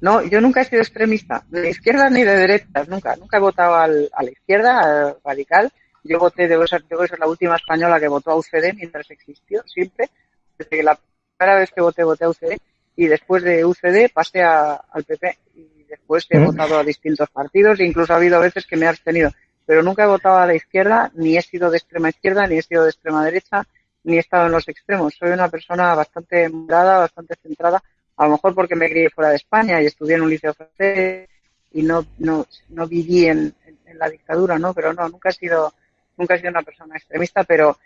No, 0.00 0.20
yo 0.20 0.40
nunca 0.40 0.62
he 0.62 0.64
sido 0.64 0.82
extremista, 0.82 1.44
de 1.48 1.70
izquierda 1.70 2.10
ni 2.10 2.24
de 2.24 2.34
derecha, 2.34 2.84
nunca, 2.88 3.14
nunca 3.14 3.36
he 3.36 3.40
votado 3.40 3.76
al, 3.76 4.10
a 4.12 4.24
la 4.24 4.30
izquierda, 4.32 5.14
radical, 5.24 5.72
yo 6.04 6.18
voté, 6.18 6.48
debo 6.48 6.66
ser, 6.66 6.84
debo 6.84 7.06
ser 7.06 7.18
la 7.18 7.28
última 7.28 7.56
española 7.56 8.00
que 8.00 8.08
votó 8.08 8.32
a 8.32 8.36
UCD 8.36 8.74
mientras 8.74 9.10
existió, 9.10 9.62
siempre. 9.66 10.10
Desde 10.58 10.76
que 10.76 10.82
la 10.82 10.98
primera 11.36 11.58
vez 11.58 11.70
que 11.70 11.80
voté, 11.80 12.02
voté 12.02 12.24
a 12.24 12.30
UCD. 12.30 12.56
Y 12.96 13.06
después 13.06 13.42
de 13.42 13.64
UCD 13.64 14.10
pasé 14.12 14.42
a, 14.42 14.74
al 14.74 15.04
PP. 15.04 15.38
Y 15.54 15.84
después 15.88 16.26
he 16.28 16.38
votado 16.38 16.78
a 16.78 16.84
distintos 16.84 17.30
partidos. 17.30 17.78
E 17.78 17.84
incluso 17.84 18.12
ha 18.12 18.16
habido 18.16 18.40
veces 18.40 18.66
que 18.66 18.76
me 18.76 18.86
he 18.86 18.88
abstenido. 18.88 19.30
Pero 19.64 19.82
nunca 19.82 20.02
he 20.02 20.08
votado 20.08 20.38
a 20.38 20.46
la 20.46 20.54
izquierda, 20.54 21.10
ni 21.14 21.36
he 21.36 21.42
sido 21.42 21.70
de 21.70 21.78
extrema 21.78 22.08
izquierda, 22.08 22.46
ni 22.46 22.58
he 22.58 22.62
sido 22.62 22.82
de 22.82 22.90
extrema 22.90 23.24
derecha, 23.24 23.62
ni 24.02 24.16
he 24.16 24.20
estado 24.20 24.46
en 24.46 24.52
los 24.52 24.68
extremos. 24.68 25.14
Soy 25.14 25.30
una 25.30 25.48
persona 25.48 25.94
bastante 25.94 26.48
moderada, 26.48 26.98
bastante 26.98 27.36
centrada. 27.40 27.82
A 28.16 28.24
lo 28.24 28.32
mejor 28.32 28.54
porque 28.54 28.74
me 28.74 28.90
crié 28.90 29.08
fuera 29.08 29.30
de 29.30 29.36
España 29.36 29.80
y 29.80 29.86
estudié 29.86 30.16
en 30.16 30.22
un 30.22 30.30
liceo 30.30 30.52
francés 30.52 31.28
y 31.70 31.82
no, 31.82 32.04
no, 32.18 32.44
no 32.70 32.86
viví 32.88 33.26
en, 33.26 33.54
en 33.86 33.98
la 33.98 34.10
dictadura, 34.10 34.58
¿no? 34.58 34.74
Pero 34.74 34.92
no, 34.92 35.08
nunca 35.08 35.30
he 35.30 35.32
sido 35.32 35.72
nunca 36.16 36.34
he 36.34 36.38
sido 36.38 36.50
una 36.50 36.62
persona 36.62 36.96
extremista, 36.96 37.44
pero, 37.44 37.78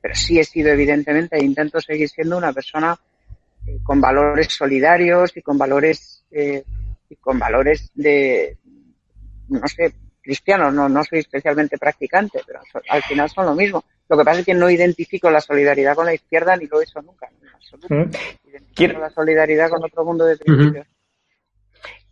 pero 0.00 0.14
sí 0.14 0.38
he 0.38 0.44
sido 0.44 0.70
evidentemente 0.70 1.36
e 1.36 1.44
intento 1.44 1.80
seguir 1.80 2.08
siendo 2.08 2.36
una 2.36 2.52
persona 2.52 2.96
eh, 3.66 3.78
con 3.82 4.00
valores 4.00 4.48
solidarios 4.52 5.36
y 5.36 5.42
con 5.42 5.58
valores 5.58 6.24
eh, 6.30 6.64
y 7.08 7.16
con 7.16 7.38
valores 7.38 7.90
de 7.94 8.56
no 9.48 9.66
sé 9.68 9.92
cristianos. 10.22 10.74
No 10.74 10.88
no 10.88 11.04
soy 11.04 11.20
especialmente 11.20 11.78
practicante 11.78 12.40
pero 12.46 12.60
al 12.88 13.02
final 13.02 13.30
son 13.30 13.46
lo 13.46 13.54
mismo. 13.54 13.84
Lo 14.08 14.16
que 14.16 14.24
pasa 14.24 14.40
es 14.40 14.46
que 14.46 14.54
no 14.54 14.70
identifico 14.70 15.30
la 15.30 15.40
solidaridad 15.40 15.96
con 15.96 16.06
la 16.06 16.14
izquierda 16.14 16.56
ni 16.56 16.66
lo 16.66 16.80
he 16.80 16.84
hecho 16.84 17.02
nunca. 17.02 17.28
En 17.42 17.48
absoluto. 17.48 18.18
identifico 18.44 19.00
la 19.00 19.10
solidaridad 19.10 19.70
con 19.70 19.84
otro 19.84 20.04
mundo 20.04 20.24
de 20.24 20.36
principios 20.36 20.86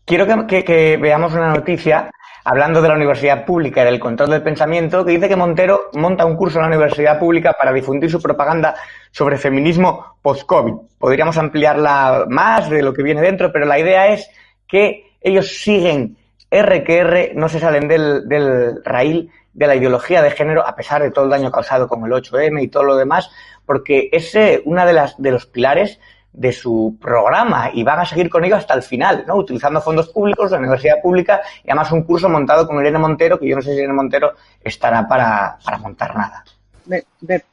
quiero 0.04 0.26
que 0.46 0.96
veamos 0.96 1.32
una 1.32 1.54
noticia 1.54 2.10
hablando 2.44 2.82
de 2.82 2.88
la 2.88 2.94
universidad 2.94 3.44
pública 3.46 3.82
y 3.82 3.84
del 3.86 3.98
control 3.98 4.30
del 4.30 4.42
pensamiento, 4.42 5.04
que 5.04 5.12
dice 5.12 5.28
que 5.28 5.36
Montero 5.36 5.90
monta 5.94 6.26
un 6.26 6.36
curso 6.36 6.58
en 6.58 6.62
la 6.62 6.68
universidad 6.68 7.18
pública 7.18 7.54
para 7.58 7.72
difundir 7.72 8.10
su 8.10 8.20
propaganda 8.20 8.74
sobre 9.10 9.38
feminismo 9.38 10.18
post-COVID. 10.20 10.74
Podríamos 10.98 11.38
ampliarla 11.38 12.26
más 12.28 12.68
de 12.68 12.82
lo 12.82 12.92
que 12.92 13.02
viene 13.02 13.22
dentro, 13.22 13.50
pero 13.50 13.64
la 13.64 13.78
idea 13.78 14.08
es 14.08 14.28
que 14.68 15.16
ellos 15.22 15.56
siguen 15.56 16.18
R 16.50 16.84
que 16.84 17.32
no 17.34 17.48
se 17.48 17.58
salen 17.58 17.88
del, 17.88 18.28
del 18.28 18.84
raíl 18.84 19.30
de 19.54 19.66
la 19.66 19.76
ideología 19.76 20.20
de 20.20 20.30
género, 20.30 20.66
a 20.66 20.76
pesar 20.76 21.02
de 21.02 21.10
todo 21.10 21.24
el 21.24 21.30
daño 21.30 21.50
causado 21.50 21.88
con 21.88 22.04
el 22.04 22.12
8M 22.12 22.62
y 22.62 22.68
todo 22.68 22.84
lo 22.84 22.96
demás, 22.96 23.30
porque 23.64 24.10
es 24.12 24.36
una 24.64 24.84
de 24.84 24.92
las 24.92 25.16
de 25.16 25.30
los 25.30 25.46
pilares 25.46 25.98
de 26.34 26.52
su 26.52 26.98
programa 27.00 27.70
y 27.72 27.84
van 27.84 28.00
a 28.00 28.04
seguir 28.04 28.28
con 28.28 28.44
ello 28.44 28.56
hasta 28.56 28.74
el 28.74 28.82
final, 28.82 29.24
¿no? 29.26 29.36
Utilizando 29.36 29.80
fondos 29.80 30.08
públicos, 30.08 30.50
la 30.50 30.58
universidad 30.58 31.00
pública 31.00 31.40
y 31.62 31.70
además 31.70 31.92
un 31.92 32.02
curso 32.02 32.28
montado 32.28 32.66
con 32.66 32.80
Irene 32.80 32.98
Montero, 32.98 33.38
que 33.38 33.48
yo 33.48 33.56
no 33.56 33.62
sé 33.62 33.70
si 33.70 33.78
Irene 33.78 33.92
Montero 33.92 34.32
estará 34.60 35.06
para, 35.06 35.56
para 35.64 35.78
montar 35.78 36.16
nada. 36.16 36.44
Me, 36.86 37.04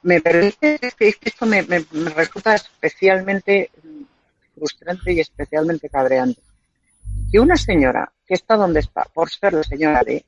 me, 0.02 0.20
permite, 0.20 0.80
es 0.82 0.96
que 0.96 1.16
esto 1.22 1.46
me, 1.46 1.62
me, 1.64 1.86
resulta 2.16 2.56
especialmente 2.56 3.70
frustrante 4.56 5.14
y 5.14 5.20
especialmente 5.20 5.88
cabreante. 5.88 6.42
Que 7.32 7.40
una 7.40 7.56
señora 7.56 8.12
que 8.26 8.34
está 8.34 8.56
donde 8.56 8.82
está, 8.82 9.06
por 9.14 9.30
ser 9.30 9.54
la 9.54 9.64
señora 9.64 10.02
de, 10.04 10.26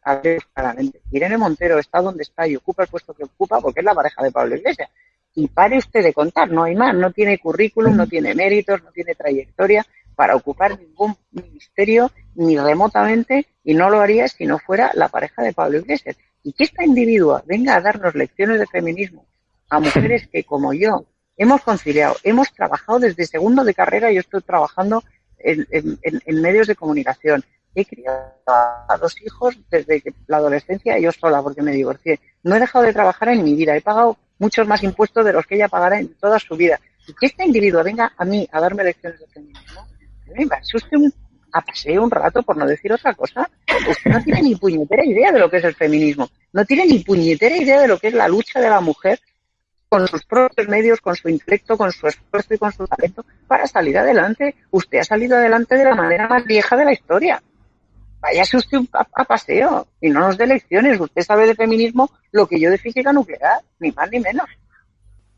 claramente, 0.54 1.02
Irene 1.12 1.38
Montero 1.38 1.80
está 1.80 2.02
donde 2.02 2.24
está 2.24 2.48
y 2.48 2.56
ocupa 2.56 2.84
el 2.84 2.90
puesto 2.90 3.14
que 3.14 3.24
ocupa 3.24 3.60
porque 3.60 3.80
es 3.80 3.86
la 3.86 3.96
pareja 3.96 4.24
de 4.24 4.32
Pablo 4.32 4.56
Iglesias 4.56 4.90
y 5.36 5.48
pare 5.48 5.78
usted 5.78 6.04
de 6.04 6.14
contar, 6.14 6.52
no 6.52 6.64
hay 6.64 6.76
más, 6.76 6.94
no 6.94 7.12
tiene 7.12 7.40
currículum, 7.40 7.96
no 7.96 8.08
tiene 8.08 8.36
méritos, 8.36 8.84
no 8.84 8.92
tiene 8.92 9.16
trayectoria 9.16 9.86
para 10.16 10.36
ocupar 10.36 10.80
ningún 10.80 11.16
ministerio 11.32 12.12
ni 12.36 12.58
remotamente 12.58 13.48
y 13.64 13.74
no 13.74 13.90
lo 13.90 14.00
haría 14.00 14.28
si 14.28 14.46
no 14.46 14.60
fuera 14.60 14.92
la 14.94 15.10
pareja 15.10 15.42
de 15.42 15.54
Pablo 15.54 15.80
Iglesias. 15.80 16.18
Y 16.44 16.54
que 16.54 16.66
esta 16.66 16.84
individua 16.84 17.44
venga 17.48 17.76
a 17.76 17.82
darnos 17.82 18.14
lecciones 18.14 18.60
de 18.60 18.68
feminismo 18.68 19.26
a 19.70 19.80
mujeres 19.80 20.28
que 20.28 20.44
como 20.44 20.74
yo 20.74 21.06
hemos 21.36 21.62
conciliado, 21.62 22.16
hemos 22.24 22.54
trabajado 22.54 23.00
desde 23.00 23.26
segundo 23.26 23.64
de 23.64 23.74
carrera, 23.74 24.12
yo 24.12 24.20
estoy 24.20 24.42
trabajando 24.42 25.04
en, 25.40 25.66
en 26.04 26.42
medios 26.42 26.68
de 26.68 26.76
comunicación, 26.76 27.44
he 27.76 27.86
criado 27.86 28.34
a 28.48 28.98
dos 29.00 29.20
hijos 29.22 29.58
desde 29.70 30.04
la 30.28 30.38
adolescencia 30.38 31.00
yo 31.00 31.12
sola 31.12 31.42
porque 31.42 31.62
me 31.62 31.72
divorcié. 31.72 32.20
No 32.44 32.56
he 32.56 32.60
dejado 32.60 32.86
de 32.86 32.94
trabajar 32.94 33.30
en 33.30 33.44
mi 33.44 33.56
vida, 33.56 33.76
he 33.76 33.82
pagado 33.82 34.18
muchos 34.40 34.68
más 34.68 34.84
impuestos 34.84 35.26
de 35.26 35.34
los 35.34 35.46
que 35.46 35.56
ella 35.56 35.68
pagará 35.68 36.00
en 36.00 36.14
toda 36.16 36.40
su 36.40 36.56
vida. 36.56 36.80
Y 37.08 37.14
que 37.14 37.28
este 37.28 37.46
individuo 37.46 37.84
venga 37.84 38.14
a 38.18 38.26
mí 38.26 38.48
a 38.52 38.60
darme 38.60 38.84
lecciones 38.84 39.20
de 39.20 39.28
feminismo, 39.28 39.88
me 40.36 40.46
usted 40.74 40.98
un, 40.98 41.14
a 41.52 41.62
paseo 41.62 42.04
un 42.04 42.12
rato, 42.12 42.44
por 42.44 42.58
no 42.58 42.66
decir 42.66 42.92
otra 42.92 43.14
cosa. 43.14 43.50
Usted 43.90 44.12
no 44.12 44.24
tiene 44.24 44.42
ni 44.42 44.56
puñetera 44.56 45.06
idea 45.06 45.32
de 45.32 45.40
lo 45.40 45.50
que 45.50 45.58
es 45.58 45.64
el 45.64 45.76
feminismo. 45.76 46.30
No 46.54 46.66
tiene 46.66 46.86
ni 46.86 47.00
puñetera 47.00 47.56
idea 47.56 47.82
de 47.82 47.88
lo 47.88 48.00
que 48.00 48.08
es 48.08 48.14
la 48.14 48.28
lucha 48.28 48.60
de 48.60 48.70
la 48.70 48.82
mujer 48.82 49.20
con 49.90 50.08
sus 50.08 50.26
propios 50.26 50.68
medios, 50.68 51.02
con 51.02 51.16
su 51.16 51.30
intelecto, 51.30 51.78
con 51.78 51.92
su 51.92 52.08
esfuerzo 52.08 52.54
y 52.54 52.58
con 52.58 52.72
su 52.72 52.88
talento 52.88 53.26
para 53.48 53.68
salir 53.68 53.98
adelante. 53.98 54.56
Usted 54.72 55.00
ha 55.00 55.04
salido 55.04 55.38
adelante 55.38 55.76
de 55.76 55.84
la 55.84 55.94
manera 55.94 56.28
más 56.28 56.46
vieja 56.46 56.76
de 56.76 56.86
la 56.86 56.94
historia 56.94 57.44
váyase 58.24 58.58
usted 58.58 58.80
a, 58.94 59.24
paseo 59.26 59.86
y 60.00 60.10
no 60.10 60.22
nos 60.22 60.38
dé 60.38 60.48
lecciones. 60.48 61.00
Usted 61.00 61.22
sabe 61.22 61.46
de 61.46 61.56
feminismo 61.56 62.10
lo 62.32 62.48
que 62.48 62.60
yo 62.60 62.72
de 62.72 62.78
física 62.78 63.12
nuclear, 63.12 63.60
ni 63.80 63.92
más 63.92 64.10
ni 64.10 64.20
menos. 64.20 64.48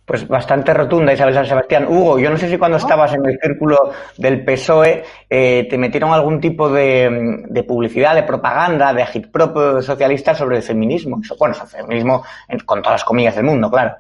Pues 0.06 0.28
bastante 0.28 0.72
rotunda 0.72 1.14
Isabel 1.14 1.34
San 1.34 1.48
Sebastián. 1.48 1.88
Hugo, 1.88 2.20
yo 2.20 2.30
no 2.30 2.38
sé 2.38 2.48
si 2.48 2.60
cuando 2.60 2.78
estabas 2.78 3.12
en 3.16 3.26
el 3.26 3.40
círculo 3.42 3.92
del 4.20 4.46
PSOE 4.46 5.04
eh, 5.28 5.66
te 5.68 5.78
metieron 5.80 6.14
algún 6.14 6.40
tipo 6.40 6.70
de, 6.70 7.66
publicidad, 7.68 8.14
de 8.14 8.22
propaganda, 8.22 8.94
de 8.94 9.02
agitprop 9.02 9.82
socialista 9.82 10.36
sobre 10.36 10.58
el 10.58 10.64
feminismo. 10.64 11.20
Bueno, 11.40 11.56
el 11.60 11.68
feminismo 11.68 12.24
con 12.66 12.84
todas 12.84 13.02
las 13.02 13.04
comillas 13.04 13.36
del 13.36 13.46
mundo, 13.46 13.72
claro. 13.72 13.96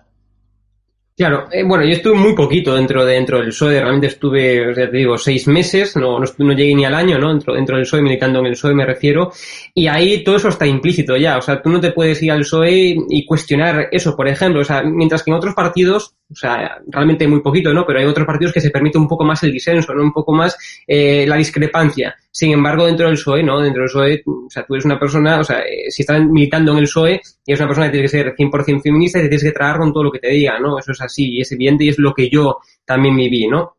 Claro, 1.17 1.47
eh, 1.49 1.63
bueno, 1.63 1.85
yo 1.85 1.93
estuve 1.93 2.15
muy 2.15 2.35
poquito 2.35 2.75
dentro, 2.75 3.05
dentro 3.05 3.37
del 3.37 3.47
PSOE, 3.47 3.79
realmente 3.79 4.07
estuve, 4.07 4.75
ya 4.75 4.91
te 4.91 4.97
digo, 4.97 5.17
seis 5.17 5.47
meses, 5.47 5.95
no, 5.95 6.19
no, 6.19 6.25
no, 6.39 6.53
llegué 6.53 6.75
ni 6.75 6.83
al 6.83 6.93
año, 6.93 7.17
¿no? 7.17 7.29
Dentro, 7.29 7.53
dentro 7.53 7.77
del 7.77 7.85
PSOE, 7.85 8.01
militando 8.01 8.39
en 8.39 8.47
el 8.47 8.51
PSOE 8.51 8.73
me 8.73 8.85
refiero, 8.85 9.31
y 9.73 9.87
ahí 9.87 10.25
todo 10.25 10.35
eso 10.35 10.49
está 10.49 10.67
implícito 10.67 11.15
ya, 11.15 11.37
o 11.37 11.41
sea, 11.41 11.61
tú 11.61 11.69
no 11.69 11.79
te 11.79 11.93
puedes 11.93 12.21
ir 12.21 12.33
al 12.33 12.39
PSOE 12.39 12.97
y 13.07 13.25
cuestionar 13.25 13.87
eso, 13.93 14.13
por 14.13 14.27
ejemplo, 14.27 14.59
o 14.59 14.65
sea, 14.65 14.83
mientras 14.83 15.23
que 15.23 15.31
en 15.31 15.37
otros 15.37 15.55
partidos, 15.55 16.15
o 16.31 16.35
sea, 16.35 16.79
realmente 16.87 17.27
muy 17.27 17.41
poquito, 17.41 17.73
¿no? 17.73 17.85
Pero 17.85 17.99
hay 17.99 18.05
otros 18.05 18.25
partidos 18.25 18.53
que 18.53 18.61
se 18.61 18.71
permite 18.71 18.97
un 18.97 19.07
poco 19.07 19.23
más 19.23 19.43
el 19.43 19.51
disenso, 19.51 19.93
¿no? 19.93 20.01
Un 20.01 20.11
poco 20.11 20.33
más 20.33 20.57
eh, 20.87 21.25
la 21.27 21.37
discrepancia. 21.37 22.15
Sin 22.31 22.51
embargo, 22.51 22.85
dentro 22.85 23.07
del 23.07 23.15
PSOE, 23.15 23.43
¿no? 23.43 23.61
Dentro 23.61 23.83
del 23.83 23.89
PSOE, 23.89 24.23
o 24.25 24.49
sea, 24.49 24.65
tú 24.65 24.73
eres 24.73 24.85
una 24.85 24.99
persona, 24.99 25.39
o 25.39 25.43
sea, 25.43 25.59
eh, 25.59 25.89
si 25.89 26.01
estás 26.01 26.25
militando 26.25 26.71
en 26.71 26.79
el 26.79 26.85
PSOE, 26.85 27.21
eres 27.45 27.59
una 27.59 27.67
persona 27.67 27.87
que 27.87 27.91
tienes 27.93 28.11
que 28.11 28.17
ser 28.17 28.35
100% 28.35 28.81
feminista 28.81 29.19
y 29.19 29.23
te 29.23 29.29
tienes 29.29 29.43
que 29.43 29.51
tragar 29.51 29.77
con 29.77 29.93
todo 29.93 30.03
lo 30.03 30.11
que 30.11 30.19
te 30.19 30.29
diga, 30.29 30.59
¿no? 30.59 30.79
Eso 30.79 30.91
es 30.91 31.01
así, 31.01 31.35
y 31.35 31.41
es 31.41 31.51
evidente 31.51 31.83
y 31.83 31.89
es 31.89 31.99
lo 31.99 32.13
que 32.13 32.29
yo 32.29 32.57
también 32.85 33.15
viví, 33.15 33.47
¿no? 33.47 33.77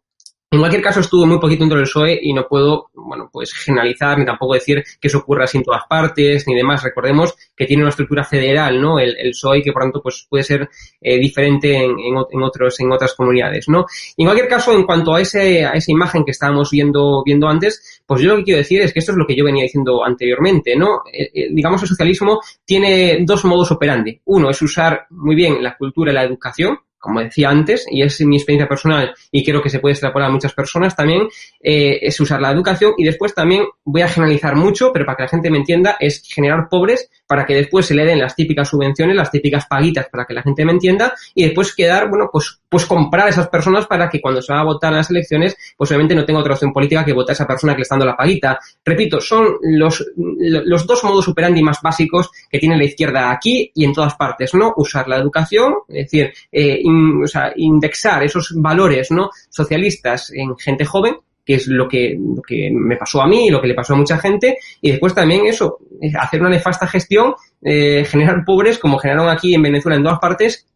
En 0.49 0.61
cualquier 0.61 0.81
caso, 0.81 1.01
estuve 1.01 1.27
muy 1.27 1.41
poquito 1.41 1.65
dentro 1.65 1.77
del 1.77 1.89
PSOE 1.89 2.21
y 2.23 2.33
no 2.33 2.47
puedo, 2.47 2.91
bueno, 2.95 3.29
pues 3.33 3.53
generalizar 3.53 4.17
ni 4.17 4.25
tampoco 4.25 4.55
decir 4.55 4.85
que 5.01 5.09
eso 5.09 5.19
ocurra 5.19 5.43
así 5.43 5.59
en 5.59 5.65
todas 5.65 5.83
partes 5.89 6.47
ni 6.47 6.55
demás. 6.55 6.85
Recordemos 6.85 7.35
que 7.57 7.67
tiene 7.67 7.83
una 7.83 7.91
estructura 7.91 8.23
federal, 8.23 8.81
¿no? 8.81 9.01
El, 9.01 9.17
el 9.19 9.31
PSOE 9.31 9.61
que 9.61 9.73
por 9.73 9.83
tanto 9.83 10.01
pues 10.01 10.25
puede 10.31 10.45
ser 10.45 10.69
eh, 11.01 11.19
diferente 11.19 11.75
en, 11.75 11.97
en, 11.99 12.43
otros, 12.43 12.79
en 12.79 12.93
otras 12.93 13.15
comunidades, 13.15 13.69
¿no? 13.69 13.87
Y 14.17 14.23
en 14.23 14.29
cualquier 14.29 14.49
caso, 14.49 14.73
en 14.73 14.85
cuanto 14.85 15.15
a 15.15 15.21
ese, 15.21 15.65
a 15.65 15.73
esa 15.73 15.91
imagen 15.91 16.25
que 16.25 16.31
estábamos 16.31 16.71
viendo, 16.71 17.25
viendo 17.25 17.49
antes, 17.49 18.03
pues 18.07 18.23
yo 18.23 18.31
lo 18.31 18.37
que 18.37 18.45
quiero 18.45 18.59
decir 18.59 18.81
es 18.83 18.93
que 18.93 19.01
esto 19.01 19.11
es 19.11 19.19
lo 19.19 19.27
que 19.27 19.35
yo 19.35 19.45
venía 19.45 19.65
diciendo 19.65 20.05
anteriormente, 20.05 20.77
¿no? 20.77 21.03
Eh, 21.13 21.29
eh, 21.35 21.49
digamos, 21.51 21.83
el 21.83 21.89
socialismo 21.89 22.41
tiene 22.65 23.19
dos 23.23 23.45
modos 23.45 23.73
operandi. 23.73 24.21
Uno 24.27 24.51
es 24.51 24.63
usar 24.63 25.07
muy 25.11 25.35
bien 25.35 25.61
la 25.61 25.77
cultura 25.77 26.13
y 26.13 26.15
la 26.15 26.23
educación, 26.23 26.79
como 27.07 27.21
decía 27.21 27.49
antes, 27.49 27.87
y 27.91 28.03
es 28.03 28.21
mi 28.23 28.37
experiencia 28.37 28.69
personal 28.69 29.15
y 29.31 29.45
creo 29.45 29.63
que 29.63 29.71
se 29.71 29.79
puede 29.79 29.93
extrapolar 29.93 30.29
a 30.29 30.33
muchas 30.33 30.53
personas 30.53 30.97
también, 30.97 31.29
eh, 31.63 31.99
es 32.03 32.19
usar 32.21 32.41
la 32.41 32.51
educación 32.51 32.95
y 32.99 33.05
después 33.05 33.33
también 33.33 33.65
voy 33.85 34.03
a 34.03 34.09
generalizar 34.09 34.57
mucho, 34.57 34.93
pero 34.93 35.07
para 35.07 35.17
que 35.17 35.23
la 35.23 35.29
gente 35.29 35.51
me 35.51 35.59
entienda, 35.59 35.97
es 36.01 36.23
generar 36.27 36.69
pobres 36.69 37.09
para 37.27 37.47
que 37.47 37.55
después 37.55 37.87
se 37.87 37.95
le 37.95 38.05
den 38.05 38.19
las 38.19 38.35
típicas 38.35 38.69
subvenciones, 38.69 39.17
las 39.17 39.31
típicas 39.31 39.67
paguitas 39.67 40.09
para 40.11 40.25
que 40.25 40.35
la 40.35 40.43
gente 40.43 40.65
me 40.65 40.73
entienda 40.73 41.15
y 41.35 41.45
después 41.45 41.75
quedar, 41.75 42.09
bueno, 42.09 42.29
pues 42.33 42.61
pues 42.69 42.87
comprar 42.87 43.27
a 43.27 43.31
esas 43.31 43.49
personas 43.49 43.87
para 43.87 44.09
que 44.09 44.21
cuando 44.21 44.43
se 44.43 44.53
va 44.53 44.61
a 44.61 44.65
votar 44.65 44.93
en 44.93 44.99
las 44.99 45.11
elecciones, 45.11 45.57
pues 45.77 45.91
obviamente 45.91 46.15
no 46.15 46.25
tenga 46.25 46.41
otra 46.41 46.55
opción 46.55 46.73
política 46.73 47.05
que 47.05 47.13
votar 47.13 47.33
a 47.33 47.35
esa 47.35 47.47
persona 47.47 47.75
que 47.75 47.79
le 47.79 47.83
está 47.83 47.95
dando 47.95 48.07
la 48.07 48.17
paguita. 48.17 48.59
Repito, 48.85 49.21
son 49.21 49.57
los, 49.63 50.05
los 50.17 50.87
dos 50.87 51.05
modos 51.05 51.29
operandi 51.29 51.63
más 51.63 51.81
básicos 51.83 52.31
que 52.51 52.59
tiene 52.59 52.77
la 52.77 52.85
izquierda 52.85 53.31
aquí 53.31 53.71
y 53.75 53.85
en 53.85 53.93
todas 53.93 54.15
partes, 54.15 54.55
¿no? 54.55 54.75
Usar 54.77 55.09
la 55.09 55.17
educación, 55.17 55.75
es 55.89 56.11
decir, 56.11 56.33
eh, 56.51 56.83
o 57.23 57.27
sea, 57.27 57.53
indexar 57.57 58.23
esos 58.25 58.53
valores, 58.57 59.11
¿no? 59.11 59.31
Socialistas 59.49 60.31
en 60.33 60.57
gente 60.57 60.85
joven, 60.85 61.17
que 61.45 61.55
es 61.55 61.69
lo 61.69 61.87
que, 61.87 62.19
lo 62.19 62.43
que 62.43 62.71
me 62.73 62.97
pasó 62.97 63.23
a 63.23 63.29
mí 63.29 63.47
y 63.47 63.51
lo 63.51 63.61
que 63.61 63.69
le 63.69 63.75
pasó 63.75 63.95
a 63.95 63.97
mucha 63.97 64.19
gente, 64.19 64.59
y 64.81 64.91
después 64.91 65.15
también 65.15 65.47
eso, 65.47 65.79
hacer 66.19 66.41
una 66.41 66.51
nefasta 66.51 66.89
gestión, 66.89 67.35
eh, 67.63 68.05
generar 68.05 68.45
pobres 68.45 68.79
como 68.79 68.99
generaron 68.99 69.29
aquí 69.29 69.55
en 69.55 69.63
Venezuela 69.63 69.97
en 69.97 70.03
todas 70.03 70.19
partes, 70.19 70.67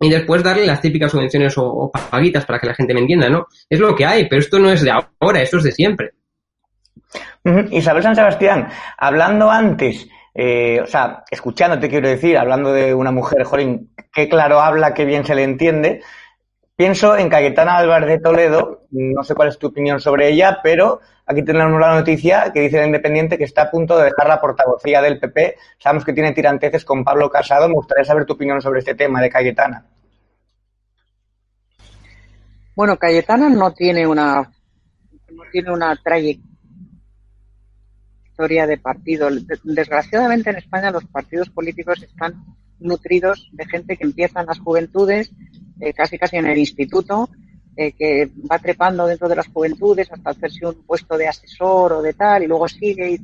y 0.00 0.10
después 0.10 0.42
darle 0.42 0.66
las 0.66 0.80
típicas 0.80 1.10
subvenciones 1.10 1.54
o, 1.56 1.90
paguitas 2.10 2.44
para 2.44 2.58
que 2.58 2.66
la 2.66 2.74
gente 2.74 2.94
me 2.94 3.00
entienda, 3.00 3.28
¿no? 3.28 3.46
Es 3.68 3.80
lo 3.80 3.94
que 3.94 4.04
hay, 4.04 4.28
pero 4.28 4.40
esto 4.40 4.58
no 4.58 4.70
es 4.70 4.82
de 4.82 4.90
ahora, 4.90 5.42
esto 5.42 5.58
es 5.58 5.64
de 5.64 5.72
siempre. 5.72 6.10
Isabel 7.70 8.02
San 8.02 8.16
Sebastián, 8.16 8.68
hablando 8.98 9.50
antes, 9.50 10.08
eh, 10.34 10.80
o 10.82 10.86
sea, 10.86 11.24
escuchándote 11.30 11.88
quiero 11.88 12.08
decir, 12.08 12.36
hablando 12.36 12.72
de 12.72 12.92
una 12.92 13.12
mujer, 13.12 13.44
jolín, 13.44 13.90
qué 14.12 14.28
claro 14.28 14.60
habla, 14.60 14.92
qué 14.94 15.04
bien 15.04 15.24
se 15.24 15.34
le 15.34 15.44
entiende, 15.44 16.02
pienso 16.76 17.16
en 17.16 17.28
Cayetana 17.30 17.78
Álvarez 17.78 18.08
de 18.08 18.18
Toledo, 18.20 18.86
no 18.90 19.24
sé 19.24 19.34
cuál 19.34 19.48
es 19.48 19.58
tu 19.58 19.68
opinión 19.68 19.98
sobre 19.98 20.28
ella, 20.28 20.60
pero 20.62 21.00
aquí 21.24 21.42
tenemos 21.42 21.80
la 21.80 21.94
noticia 21.94 22.52
que 22.52 22.60
dice 22.60 22.78
el 22.78 22.86
Independiente 22.86 23.38
que 23.38 23.44
está 23.44 23.62
a 23.62 23.70
punto 23.70 23.96
de 23.98 24.04
dejar 24.04 24.28
la 24.28 24.40
portavocía 24.40 25.00
del 25.00 25.18
PP. 25.18 25.56
Sabemos 25.78 26.04
que 26.04 26.12
tiene 26.12 26.32
tiranteces 26.32 26.84
con 26.84 27.02
Pablo 27.02 27.30
Casado. 27.30 27.66
Me 27.68 27.74
gustaría 27.74 28.04
saber 28.04 28.26
tu 28.26 28.34
opinión 28.34 28.60
sobre 28.60 28.80
este 28.80 28.94
tema 28.94 29.22
de 29.22 29.30
Cayetana. 29.30 29.86
Bueno, 32.76 32.98
Cayetana 32.98 33.48
no 33.48 33.72
tiene 33.72 34.06
una 34.06 34.52
no 35.30 35.42
tiene 35.50 35.72
una 35.72 35.96
trayectoria 35.96 36.44
de 38.66 38.76
partido. 38.76 39.30
Desgraciadamente 39.64 40.50
en 40.50 40.56
España 40.56 40.90
los 40.90 41.06
partidos 41.06 41.48
políticos 41.48 42.02
están 42.02 42.44
nutridos 42.78 43.48
de 43.52 43.64
gente 43.64 43.96
que 43.96 44.04
empieza 44.04 44.40
en 44.40 44.46
las 44.46 44.58
juventudes, 44.58 45.32
eh, 45.80 45.92
casi 45.92 46.18
casi 46.18 46.36
en 46.36 46.46
el 46.46 46.58
instituto, 46.58 47.28
eh, 47.78 47.92
que 47.92 48.30
va 48.50 48.58
trepando 48.58 49.06
dentro 49.06 49.28
de 49.28 49.36
las 49.36 49.48
juventudes 49.48 50.10
hasta 50.10 50.30
hacerse 50.30 50.66
un 50.66 50.82
puesto 50.86 51.18
de 51.18 51.28
asesor 51.28 51.92
o 51.92 52.02
de 52.02 52.14
tal, 52.14 52.42
y 52.42 52.46
luego 52.46 52.66
sigue. 52.68 53.12
Y, 53.12 53.20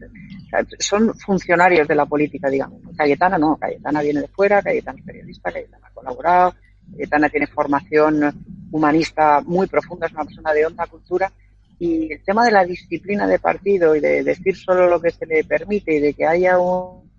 son 0.79 1.15
funcionarios 1.15 1.89
de 1.89 1.95
la 1.95 2.05
política, 2.05 2.51
digamos. 2.51 2.83
Cayetana 2.95 3.39
no, 3.39 3.57
Cayetana 3.57 4.03
viene 4.03 4.21
de 4.21 4.29
fuera, 4.29 4.61
Cayetana 4.61 4.99
es 4.99 5.07
periodista, 5.07 5.51
Cayetana 5.51 5.87
ha 5.87 5.95
colaborado, 5.95 6.55
Cayetana 6.91 7.31
tiene 7.31 7.47
formación 7.47 8.45
humanista 8.71 9.41
muy 9.41 9.67
profunda, 9.67 10.07
es 10.07 10.13
una 10.13 10.25
persona 10.25 10.53
de 10.53 10.67
honda 10.67 10.87
cultura. 10.87 11.33
Y 11.79 12.13
el 12.13 12.23
tema 12.23 12.45
de 12.45 12.53
la 12.53 12.67
disciplina 12.67 13.27
de 13.27 13.39
partido 13.39 13.97
y 13.97 14.01
de 14.01 14.23
decir 14.23 14.55
solo 14.55 14.87
lo 14.87 15.01
que 15.01 15.11
se 15.11 15.25
le 15.25 15.45
permite 15.45 15.95
y 15.95 16.01
de 16.01 16.13
que 16.13 16.27
haya 16.27 16.59
un 16.59 17.11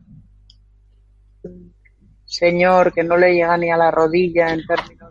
señor 2.26 2.94
que 2.94 3.04
no 3.04 3.18
le 3.18 3.34
llega 3.34 3.58
ni 3.58 3.72
a 3.72 3.78
la 3.78 3.92
rodilla 3.92 4.54
en 4.54 4.66
términos 4.66 5.03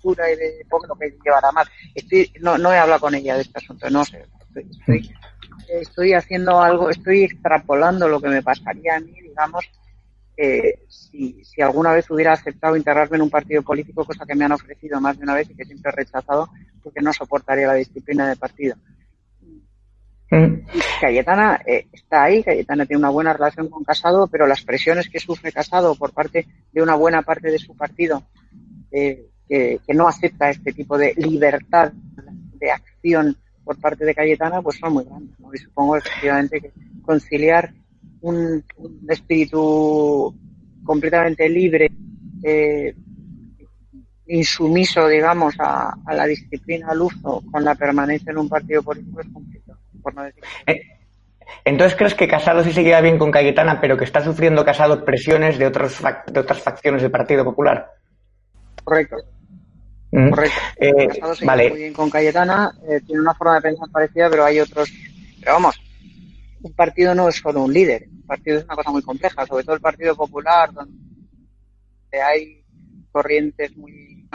cultura 0.00 0.30
y 0.30 0.36
de 0.36 0.66
lo 0.70 0.94
que 0.96 1.16
llevará 1.24 1.52
mal. 1.52 1.66
Estoy, 1.94 2.32
no, 2.40 2.58
no 2.58 2.72
he 2.72 2.78
hablado 2.78 3.00
con 3.00 3.14
ella 3.14 3.36
de 3.36 3.42
este 3.42 3.58
asunto, 3.58 3.88
no 3.90 4.04
sé. 4.04 4.26
Estoy, 4.54 5.10
estoy, 5.68 6.12
haciendo 6.14 6.60
algo, 6.60 6.90
estoy 6.90 7.24
extrapolando 7.24 8.08
lo 8.08 8.20
que 8.20 8.28
me 8.28 8.42
pasaría 8.42 8.96
a 8.96 9.00
mí, 9.00 9.12
digamos, 9.20 9.64
eh, 10.36 10.84
si, 10.88 11.44
si 11.44 11.60
alguna 11.60 11.92
vez 11.92 12.08
hubiera 12.10 12.32
aceptado 12.32 12.76
integrarme 12.76 13.16
en 13.16 13.22
un 13.22 13.30
partido 13.30 13.62
político, 13.62 14.04
cosa 14.04 14.24
que 14.24 14.36
me 14.36 14.44
han 14.44 14.52
ofrecido 14.52 15.00
más 15.00 15.18
de 15.18 15.24
una 15.24 15.34
vez 15.34 15.50
y 15.50 15.56
que 15.56 15.64
siempre 15.64 15.90
he 15.90 15.96
rechazado, 15.96 16.48
porque 16.82 17.00
no 17.00 17.12
soportaría 17.12 17.66
la 17.66 17.74
disciplina 17.74 18.28
de 18.28 18.36
partido. 18.36 18.76
Mm. 20.30 20.58
Cayetana 21.00 21.60
eh, 21.66 21.86
está 21.92 22.24
ahí, 22.24 22.42
Cayetana 22.42 22.86
tiene 22.86 22.98
una 22.98 23.10
buena 23.10 23.32
relación 23.32 23.68
con 23.68 23.82
Casado, 23.82 24.28
pero 24.28 24.46
las 24.46 24.62
presiones 24.62 25.08
que 25.08 25.20
sufre 25.20 25.52
Casado 25.52 25.94
por 25.94 26.12
parte 26.12 26.46
de 26.72 26.82
una 26.82 26.94
buena 26.94 27.22
parte 27.22 27.50
de 27.50 27.58
su 27.58 27.76
partido, 27.76 28.22
eh, 28.90 29.26
que, 29.48 29.94
no 29.94 30.08
acepta 30.08 30.50
este 30.50 30.72
tipo 30.72 30.98
de 30.98 31.14
libertad 31.16 31.92
de 31.92 32.70
acción 32.70 33.36
por 33.64 33.78
parte 33.80 34.04
de 34.04 34.14
Cayetana, 34.14 34.62
pues 34.62 34.78
son 34.78 34.94
muy 34.94 35.04
grandes. 35.04 35.36
Y 35.54 35.58
supongo 35.58 35.96
efectivamente 35.96 36.60
que 36.60 36.72
conciliar 37.02 37.72
un, 38.20 38.64
espíritu 39.08 40.34
completamente 40.84 41.48
libre, 41.48 41.90
eh, 42.42 42.94
insumiso, 44.26 45.08
digamos, 45.08 45.54
a, 45.58 45.94
la 46.12 46.26
disciplina 46.26 46.88
al 46.88 47.00
uso 47.00 47.42
con 47.50 47.64
la 47.64 47.74
permanencia 47.74 48.30
en 48.30 48.38
un 48.38 48.48
partido 48.48 48.82
político 48.82 49.20
es 49.20 49.28
complicado. 49.32 49.78
Eh, 50.66 50.82
entonces, 51.64 51.96
¿crees 51.96 52.14
que 52.14 52.28
Casado 52.28 52.62
sí 52.62 52.72
se 52.72 52.82
lleva 52.82 53.00
bien 53.00 53.18
con 53.18 53.30
Cayetana, 53.30 53.80
pero 53.80 53.96
que 53.96 54.04
está 54.04 54.22
sufriendo 54.22 54.64
Casado 54.64 55.04
presiones 55.04 55.58
de, 55.58 55.66
otros, 55.66 56.00
de 56.26 56.40
otras 56.40 56.60
facciones 56.60 57.02
del 57.02 57.10
Partido 57.10 57.44
Popular? 57.44 57.97
Correcto. 58.88 59.16
Mm. 60.12 60.30
Correcto. 60.30 60.56
Eh, 60.76 61.08
lleva 61.12 61.56
muy 61.56 61.78
bien 61.78 61.92
con 61.92 62.08
Cayetana, 62.08 62.72
eh, 62.88 63.00
tiene 63.06 63.20
una 63.20 63.34
forma 63.34 63.56
de 63.56 63.60
pensar 63.60 63.90
parecida, 63.90 64.30
pero 64.30 64.46
hay 64.46 64.60
otros. 64.60 64.90
Pero 65.40 65.52
vamos, 65.52 65.78
un 66.62 66.72
partido 66.72 67.14
no 67.14 67.28
es 67.28 67.36
solo 67.36 67.64
un 67.64 67.72
líder, 67.72 68.06
un 68.10 68.26
partido 68.26 68.58
es 68.58 68.64
una 68.64 68.76
cosa 68.76 68.90
muy 68.90 69.02
compleja, 69.02 69.44
sobre 69.44 69.62
todo 69.62 69.74
el 69.74 69.82
Partido 69.82 70.16
Popular, 70.16 70.72
donde 70.72 72.22
hay 72.22 72.64
corrientes 73.12 73.76
muy. 73.76 74.26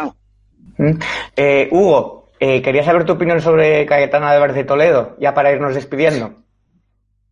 Mm. 0.78 1.00
Hugo, 1.72 2.30
eh, 2.40 2.62
quería 2.62 2.84
saber 2.84 3.06
tu 3.06 3.14
opinión 3.14 3.42
sobre 3.42 3.88
Cayetana 3.88 4.34
de 4.34 4.54
de 4.54 4.64
Toledo, 4.64 5.16
ya 5.20 5.34
para 5.34 5.52
irnos 5.52 5.74
despidiendo. 5.74 6.43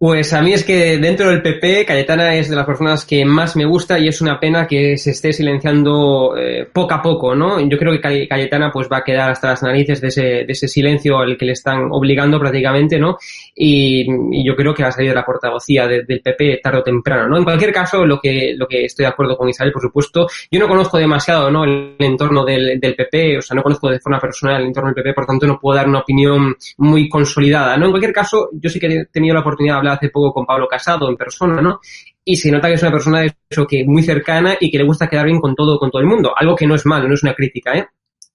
Pues 0.02 0.34
a 0.34 0.42
mí 0.42 0.52
es 0.52 0.64
que 0.64 0.98
dentro 0.98 1.30
del 1.30 1.44
PP, 1.44 1.86
Cayetana 1.86 2.34
es 2.34 2.50
de 2.50 2.56
las 2.56 2.66
personas 2.66 3.06
que 3.06 3.24
más 3.24 3.56
me 3.56 3.66
gusta 3.66 4.00
y 4.00 4.08
es 4.08 4.20
una 4.20 4.40
pena 4.40 4.66
que 4.66 4.98
se 4.98 5.12
esté 5.12 5.32
silenciando 5.32 6.36
eh, 6.36 6.68
poco 6.74 6.96
a 6.96 7.04
poco, 7.04 7.36
¿no? 7.36 7.60
Yo 7.60 7.78
creo 7.78 7.94
que 7.94 8.28
Cayetana 8.28 8.72
pues 8.72 8.90
va 8.92 8.98
a 8.98 9.04
quedar 9.04 9.30
hasta 9.30 9.50
las 9.50 9.62
narices 9.62 10.02
de 10.02 10.08
ese, 10.08 10.24
de 10.44 10.56
silencio 10.56 11.20
al 11.20 11.38
que 11.38 11.46
le 11.46 11.52
están 11.52 11.90
obligando 11.92 12.40
prácticamente, 12.40 12.98
¿no? 12.98 13.20
Y, 13.54 14.08
yo 14.44 14.56
creo 14.56 14.74
que 14.74 14.82
va 14.82 14.90
a 14.90 14.92
salir 14.92 15.10
de 15.10 15.16
la 15.16 15.24
portavocía 15.24 15.86
del 15.86 16.22
PP 16.24 16.62
tarde 16.64 16.80
o 16.80 16.84
temprano, 16.84 17.28
¿no? 17.28 17.38
En 17.38 17.44
cualquier 17.44 17.72
caso, 17.72 18.04
lo 18.04 18.20
que, 18.20 18.56
lo 18.58 18.68
que 18.68 18.86
estoy 18.86 19.04
de 19.04 19.12
acuerdo 19.12 19.38
con 19.38 19.50
Isabel, 19.50 19.72
por 19.72 19.84
supuesto, 19.84 20.28
yo 20.50 20.60
no 20.60 20.68
conozco 20.68 20.98
demasiado, 20.98 21.52
¿no? 21.52 21.64
El, 21.64 21.96
entorno 22.00 22.44
del, 22.44 22.80
del 22.80 22.96
PP, 22.96 23.38
o 23.38 23.42
sea, 23.44 23.54
no 23.54 23.62
conozco 23.62 23.88
de 23.88 24.00
forma 24.00 24.20
personal 24.20 24.62
el 24.62 24.68
entorno 24.70 24.90
del 24.90 24.96
PP, 24.96 25.14
por 25.14 25.28
tanto 25.28 25.46
no 25.46 25.60
puedo 25.60 25.76
dar 25.76 25.88
una 25.88 26.00
opinión 26.00 26.56
muy 26.78 27.08
consolidada, 27.08 27.78
¿no? 27.78 27.86
En 27.86 27.92
cualquier 27.92 28.14
caso, 28.14 28.50
yo 28.54 28.68
sí 28.68 28.80
que 28.80 28.88
he 28.88 29.06
tenido 29.06 29.36
la 29.36 29.42
oportunidad 29.42 29.76
de 29.76 29.78
hablar 29.78 29.91
hace 29.94 30.10
poco 30.10 30.34
con 30.34 30.46
Pablo 30.46 30.68
Casado 30.68 31.10
en 31.10 31.18
persona, 31.18 31.62
¿no? 31.62 31.80
Y 32.24 32.36
se 32.36 32.52
nota 32.52 32.68
que 32.68 32.76
es 32.76 32.82
una 32.82 32.92
persona 32.92 33.26
eso 33.50 33.66
que 33.66 33.84
muy 33.86 34.04
cercana 34.04 34.56
y 34.60 34.72
que 34.72 34.78
le 34.78 34.84
gusta 34.84 35.08
quedar 35.08 35.26
bien 35.26 35.40
con 35.40 35.56
todo, 35.56 35.80
con 35.80 35.90
todo 35.90 36.02
el 36.02 36.08
mundo. 36.08 36.34
Algo 36.36 36.56
que 36.56 36.68
no 36.68 36.76
es 36.76 36.86
malo, 36.86 37.08
no 37.08 37.14
es 37.14 37.24
una 37.24 37.34
crítica, 37.34 37.74
¿eh? 37.78 37.88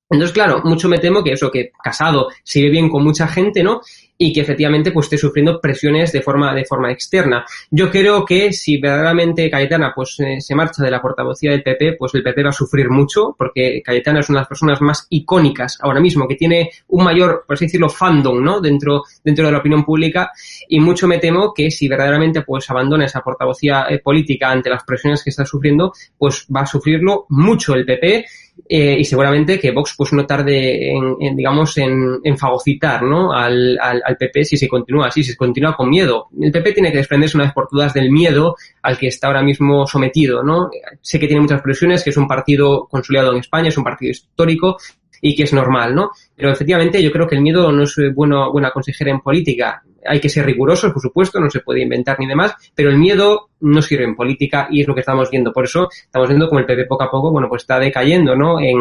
Entonces, 0.09 0.33
claro, 0.33 0.61
mucho 0.65 0.89
me 0.89 0.99
temo 0.99 1.23
que 1.23 1.33
eso, 1.33 1.51
que 1.51 1.73
Casado 1.83 2.29
sigue 2.45 2.71
bien 2.71 2.89
con 2.89 3.03
mucha 3.03 3.27
gente, 3.27 3.63
¿no? 3.63 3.81
Y 4.19 4.33
que 4.33 4.41
efectivamente 4.41 4.93
pues 4.93 5.07
esté 5.07 5.19
sufriendo 5.19 5.61
presiones 5.61 6.13
de 6.13 6.23
forma, 6.23 6.55
de 6.55 6.65
forma 6.65 6.91
externa. 6.91 7.45
Yo 7.71 7.91
creo 7.91 8.25
que 8.25 8.53
si 8.53 8.79
verdaderamente 8.79 9.51
Cayetana 9.51 9.93
pues 9.95 10.19
eh, 10.21 10.41
se 10.41 10.55
marcha 10.55 10.83
de 10.83 10.91
la 10.91 11.03
portavocía 11.03 11.51
del 11.51 11.63
PP, 11.63 11.95
pues 11.99 12.15
el 12.15 12.23
PP 12.23 12.43
va 12.43 12.51
a 12.51 12.53
sufrir 12.53 12.89
mucho 12.89 13.35
porque 13.37 13.83
Cayetana 13.85 14.21
es 14.21 14.29
una 14.29 14.39
de 14.39 14.43
las 14.43 14.49
personas 14.49 14.81
más 14.81 15.07
icónicas 15.11 15.79
ahora 15.81 16.01
mismo, 16.01 16.27
que 16.27 16.37
tiene 16.37 16.71
un 16.89 17.05
mayor, 17.05 17.45
por 17.47 17.55
así 17.55 17.67
decirlo, 17.67 17.89
fandom, 17.89 18.43
¿no? 18.43 18.61
Dentro, 18.61 19.03
dentro 19.23 19.47
de 19.47 19.53
la 19.53 19.59
opinión 19.59 19.85
pública 19.85 20.31
y 20.69 20.81
mucho 20.81 21.07
me 21.07 21.19
temo 21.19 21.53
que 21.55 21.71
si 21.71 21.89
verdaderamente 21.89 22.43
pues 22.43 22.69
abandona 22.71 23.05
esa 23.05 23.21
portavocía 23.21 23.87
eh, 23.89 23.99
política 23.99 24.51
ante 24.51 24.71
las 24.71 24.85
presiones 24.85 25.23
que 25.23 25.31
está 25.31 25.45
sufriendo, 25.45 25.93
pues 26.19 26.47
va 26.55 26.63
a 26.63 26.67
sufrirlo 26.67 27.27
mucho 27.29 27.75
el 27.75 27.85
PP 27.85 28.25
eh, 28.69 28.97
y 28.99 29.05
seguramente 29.05 29.61
que 29.61 29.71
Vox 29.71 29.95
pues 29.97 30.13
no 30.13 30.27
tarde 30.27 30.91
en, 30.91 31.37
digamos 31.37 31.77
en, 31.79 32.19
en 32.25 32.37
fagocitar 32.37 33.03
¿no? 33.03 33.33
Al, 33.33 33.79
al, 33.81 34.03
al, 34.05 34.17
PP 34.17 34.45
si 34.45 34.57
se 34.57 34.67
continúa 34.67 35.07
así, 35.07 35.23
si 35.23 35.33
se 35.33 35.37
continúa 35.37 35.77
con 35.77 35.89
miedo. 35.89 36.29
El 36.41 36.51
PP 36.51 36.73
tiene 36.73 36.91
que 36.91 36.99
desprenderse 36.99 37.37
una 37.37 37.45
vez 37.45 37.53
por 37.53 37.69
todas 37.69 37.95
del 37.95 38.11
miedo 38.11 38.57
al 38.83 38.99
que 38.99 39.09
está 39.09 39.29
ahora 39.29 39.43
mismo 39.43 39.87
sometido, 39.87 40.43
¿no? 40.43 40.71
Sé 41.01 41.21
que 41.21 41.27
tiene 41.27 41.43
muchas 41.43 41.63
presiones, 41.63 42.03
que 42.03 42.11
es 42.11 42.17
un 42.17 42.27
partido 42.27 42.87
consolidado 42.91 43.33
en 43.33 43.39
España, 43.39 43.69
es 43.69 43.79
un 43.79 43.85
partido 43.85 44.11
histórico, 44.11 44.79
y 45.21 45.35
que 45.35 45.45
es 45.45 45.53
normal, 45.53 45.95
¿no? 45.95 46.11
Pero 46.35 46.51
efectivamente 46.51 47.03
yo 47.03 47.11
creo 47.11 47.27
que 47.27 47.37
el 47.37 47.43
miedo 47.43 47.71
no 47.73 47.85
es 47.85 47.97
bueno, 48.15 48.51
buena 48.53 48.71
consejera 48.71 49.11
en 49.11 49.21
política. 49.21 49.83
Hay 50.09 50.21
que 50.21 50.29
ser 50.29 50.47
rigurosos, 50.47 50.93
por 50.93 51.03
supuesto, 51.03 51.41
no 51.41 51.51
se 51.51 51.61
puede 51.61 51.83
inventar 51.83 52.19
ni 52.19 52.27
demás, 52.27 52.55
pero 52.75 52.91
el 52.91 52.97
miedo 52.97 53.51
no 53.61 53.83
sirve 53.83 54.05
en 54.05 54.17
política 54.17 54.69
y 54.71 54.81
es 54.81 54.89
lo 54.89 54.95
que 54.95 55.01
estamos 55.01 55.31
viendo. 55.31 55.53
Por 55.53 55.65
eso 55.65 55.89
estamos 55.91 56.29
viendo 56.29 56.49
como 56.49 56.61
el 56.61 56.67
PP 56.67 56.87
poco 56.87 57.05
a 57.05 57.11
poco, 57.11 57.31
bueno, 57.31 57.49
pues 57.49 57.63
está 57.63 57.79
decayendo, 57.79 58.35
¿no? 58.37 58.61
En, 58.61 58.77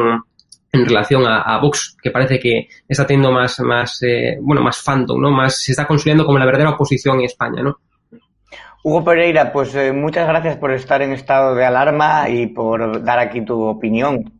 relación 0.74 1.26
a, 1.26 1.42
a, 1.42 1.62
Vox, 1.62 1.96
que 2.04 2.12
parece 2.12 2.38
que 2.38 2.68
está 2.86 3.08
teniendo 3.08 3.32
más, 3.32 3.62
más, 3.62 4.04
eh, 4.04 4.38
bueno, 4.42 4.62
más 4.62 4.82
fandom, 4.82 5.22
¿no? 5.22 5.32
Más, 5.32 5.64
se 5.64 5.72
está 5.72 5.88
consolidando 5.88 6.26
como 6.26 6.38
la 6.38 6.46
verdadera 6.46 6.72
oposición 6.72 7.20
en 7.20 7.26
España, 7.26 7.64
¿no? 7.64 7.78
Hugo 8.84 9.04
Pereira, 9.04 9.52
pues 9.52 9.74
eh, 9.74 9.92
muchas 9.94 10.28
gracias 10.28 10.58
por 10.58 10.72
estar 10.72 11.02
en 11.02 11.12
estado 11.14 11.56
de 11.56 11.66
alarma 11.66 12.30
y 12.30 12.46
por 12.46 13.04
dar 13.04 13.18
aquí 13.18 13.42
tu 13.42 13.60
opinión. 13.64 14.35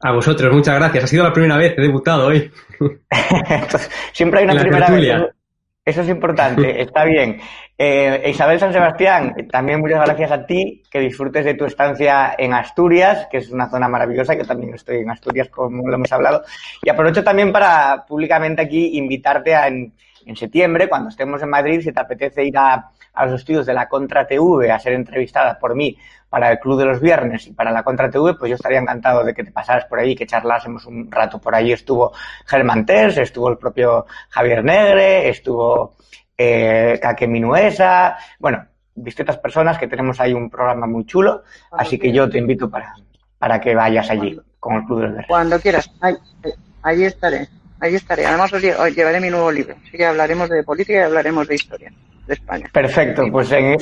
A 0.00 0.12
vosotros, 0.12 0.54
muchas 0.54 0.76
gracias. 0.76 1.04
Ha 1.04 1.06
sido 1.06 1.24
la 1.24 1.32
primera 1.32 1.56
vez, 1.56 1.74
he 1.76 1.82
debutado 1.82 2.26
hoy. 2.26 2.50
siempre 4.12 4.40
hay 4.40 4.44
una 4.46 4.60
primera 4.60 4.90
vez. 4.90 5.36
Eso 5.86 6.02
es 6.02 6.08
importante, 6.08 6.82
está 6.82 7.04
bien. 7.04 7.38
Eh, 7.78 8.30
Isabel 8.30 8.58
San 8.58 8.72
Sebastián, 8.72 9.34
también 9.50 9.80
muchas 9.80 10.04
gracias 10.04 10.32
a 10.32 10.44
ti, 10.44 10.82
que 10.90 10.98
disfrutes 10.98 11.44
de 11.44 11.54
tu 11.54 11.64
estancia 11.64 12.34
en 12.36 12.54
Asturias, 12.54 13.28
que 13.30 13.36
es 13.38 13.50
una 13.50 13.70
zona 13.70 13.86
maravillosa, 13.86 14.34
que 14.34 14.42
también 14.42 14.74
estoy 14.74 14.98
en 14.98 15.10
Asturias, 15.10 15.48
como 15.48 15.88
lo 15.88 15.94
hemos 15.94 16.10
hablado. 16.10 16.42
Y 16.82 16.90
aprovecho 16.90 17.22
también 17.22 17.52
para 17.52 18.04
públicamente 18.04 18.62
aquí 18.62 18.98
invitarte 18.98 19.54
a 19.54 19.68
en, 19.68 19.92
septiembre, 20.34 20.88
cuando 20.88 21.10
estemos 21.10 21.40
en 21.40 21.50
Madrid, 21.50 21.80
si 21.80 21.92
te 21.92 22.00
apetece 22.00 22.44
ir 22.44 22.58
a, 22.58 22.90
a 23.16 23.26
los 23.26 23.40
estudios 23.40 23.66
de 23.66 23.74
la 23.74 23.88
Contra 23.88 24.26
TV 24.26 24.70
a 24.70 24.78
ser 24.78 24.92
entrevistada 24.92 25.58
por 25.58 25.74
mí 25.74 25.96
para 26.28 26.52
el 26.52 26.58
Club 26.58 26.78
de 26.78 26.84
los 26.84 27.00
Viernes 27.00 27.46
y 27.46 27.52
para 27.52 27.70
la 27.70 27.82
Contra 27.82 28.10
TV, 28.10 28.34
pues 28.34 28.50
yo 28.50 28.56
estaría 28.56 28.78
encantado 28.78 29.24
de 29.24 29.32
que 29.32 29.42
te 29.42 29.50
pasaras 29.50 29.86
por 29.86 29.98
ahí, 29.98 30.14
que 30.14 30.26
charlásemos 30.26 30.84
un 30.84 31.10
rato. 31.10 31.40
Por 31.40 31.54
ahí 31.54 31.72
estuvo 31.72 32.12
Germán 32.44 32.84
Ters, 32.84 33.16
estuvo 33.16 33.48
el 33.48 33.56
propio 33.56 34.06
Javier 34.28 34.62
Negre, 34.62 35.28
estuvo 35.30 35.96
eh, 36.36 37.00
Minuesa, 37.26 38.18
bueno, 38.38 38.66
distintas 38.94 39.38
personas 39.38 39.78
que 39.78 39.88
tenemos 39.88 40.20
ahí 40.20 40.34
un 40.34 40.50
programa 40.50 40.86
muy 40.86 41.06
chulo, 41.06 41.42
así 41.72 41.98
que 41.98 42.12
yo 42.12 42.28
te 42.28 42.38
invito 42.38 42.68
para, 42.68 42.94
para 43.38 43.58
que 43.58 43.74
vayas 43.74 44.10
allí 44.10 44.38
con 44.60 44.74
el 44.74 44.84
Club 44.84 44.98
de 44.98 45.04
los 45.04 45.12
Viernes. 45.12 45.26
Cuando 45.28 45.58
quieras, 45.58 45.90
ahí, 46.82 47.04
estaré. 47.04 47.48
Ahí 47.80 47.94
estaré. 47.94 48.26
Además, 48.26 48.52
os 48.52 48.62
llevaré 48.62 49.20
mi 49.20 49.30
nuevo 49.30 49.50
libro. 49.50 49.74
Así 49.82 49.96
que 49.96 50.04
hablaremos 50.04 50.50
de 50.50 50.62
política 50.62 50.98
y 50.98 51.02
hablaremos 51.02 51.48
de 51.48 51.54
historia 51.54 51.92
de 52.26 52.34
España. 52.34 52.68
Perfecto, 52.72 53.24
pues 53.30 53.50
en, 53.52 53.76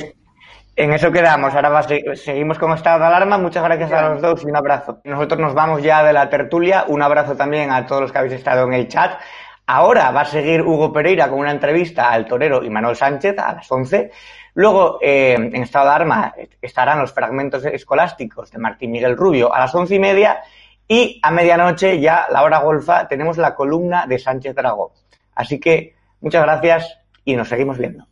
en 0.75 0.93
eso 0.93 1.11
quedamos. 1.11 1.53
Ahora 1.53 1.83
seguimos 2.15 2.59
con 2.59 2.73
estado 2.73 2.99
de 2.99 3.05
alarma. 3.05 3.37
Muchas 3.37 3.63
gracias 3.63 3.91
a 3.91 4.09
los 4.09 4.21
dos 4.21 4.43
y 4.43 4.47
un 4.47 4.55
abrazo. 4.55 4.99
Nosotros 5.03 5.39
nos 5.39 5.53
vamos 5.53 5.81
ya 5.81 6.03
de 6.03 6.13
la 6.13 6.29
tertulia. 6.29 6.85
Un 6.87 7.01
abrazo 7.01 7.35
también 7.35 7.71
a 7.71 7.85
todos 7.85 8.01
los 8.01 8.11
que 8.11 8.17
habéis 8.17 8.33
estado 8.33 8.65
en 8.65 8.73
el 8.73 8.87
chat. 8.87 9.19
Ahora 9.67 10.11
va 10.11 10.21
a 10.21 10.25
seguir 10.25 10.61
Hugo 10.61 10.93
Pereira 10.93 11.27
con 11.29 11.39
una 11.39 11.51
entrevista 11.51 12.11
al 12.11 12.25
torero 12.25 12.63
y 12.63 12.69
Manuel 12.69 12.95
Sánchez 12.95 13.39
a 13.39 13.53
las 13.53 13.71
11. 13.71 14.11
Luego, 14.53 14.99
eh, 15.01 15.33
en 15.33 15.55
estado 15.55 15.85
de 15.85 15.95
alarma, 15.95 16.33
estarán 16.61 16.99
los 16.99 17.11
fragmentos 17.11 17.65
escolásticos 17.65 18.51
de 18.51 18.59
Martín 18.59 18.91
Miguel 18.91 19.17
Rubio 19.17 19.53
a 19.53 19.59
las 19.59 19.73
once 19.73 19.95
y 19.95 19.99
media. 19.99 20.41
Y 20.87 21.19
a 21.23 21.31
medianoche, 21.31 21.99
ya 21.99 22.27
la 22.31 22.43
hora 22.43 22.59
golfa, 22.59 23.07
tenemos 23.07 23.37
la 23.37 23.55
columna 23.55 24.05
de 24.05 24.19
Sánchez 24.19 24.53
Dragó. 24.55 24.93
Así 25.33 25.59
que 25.59 25.95
muchas 26.21 26.43
gracias 26.43 26.99
y 27.23 27.35
nos 27.35 27.49
seguimos 27.49 27.77
viendo. 27.77 28.05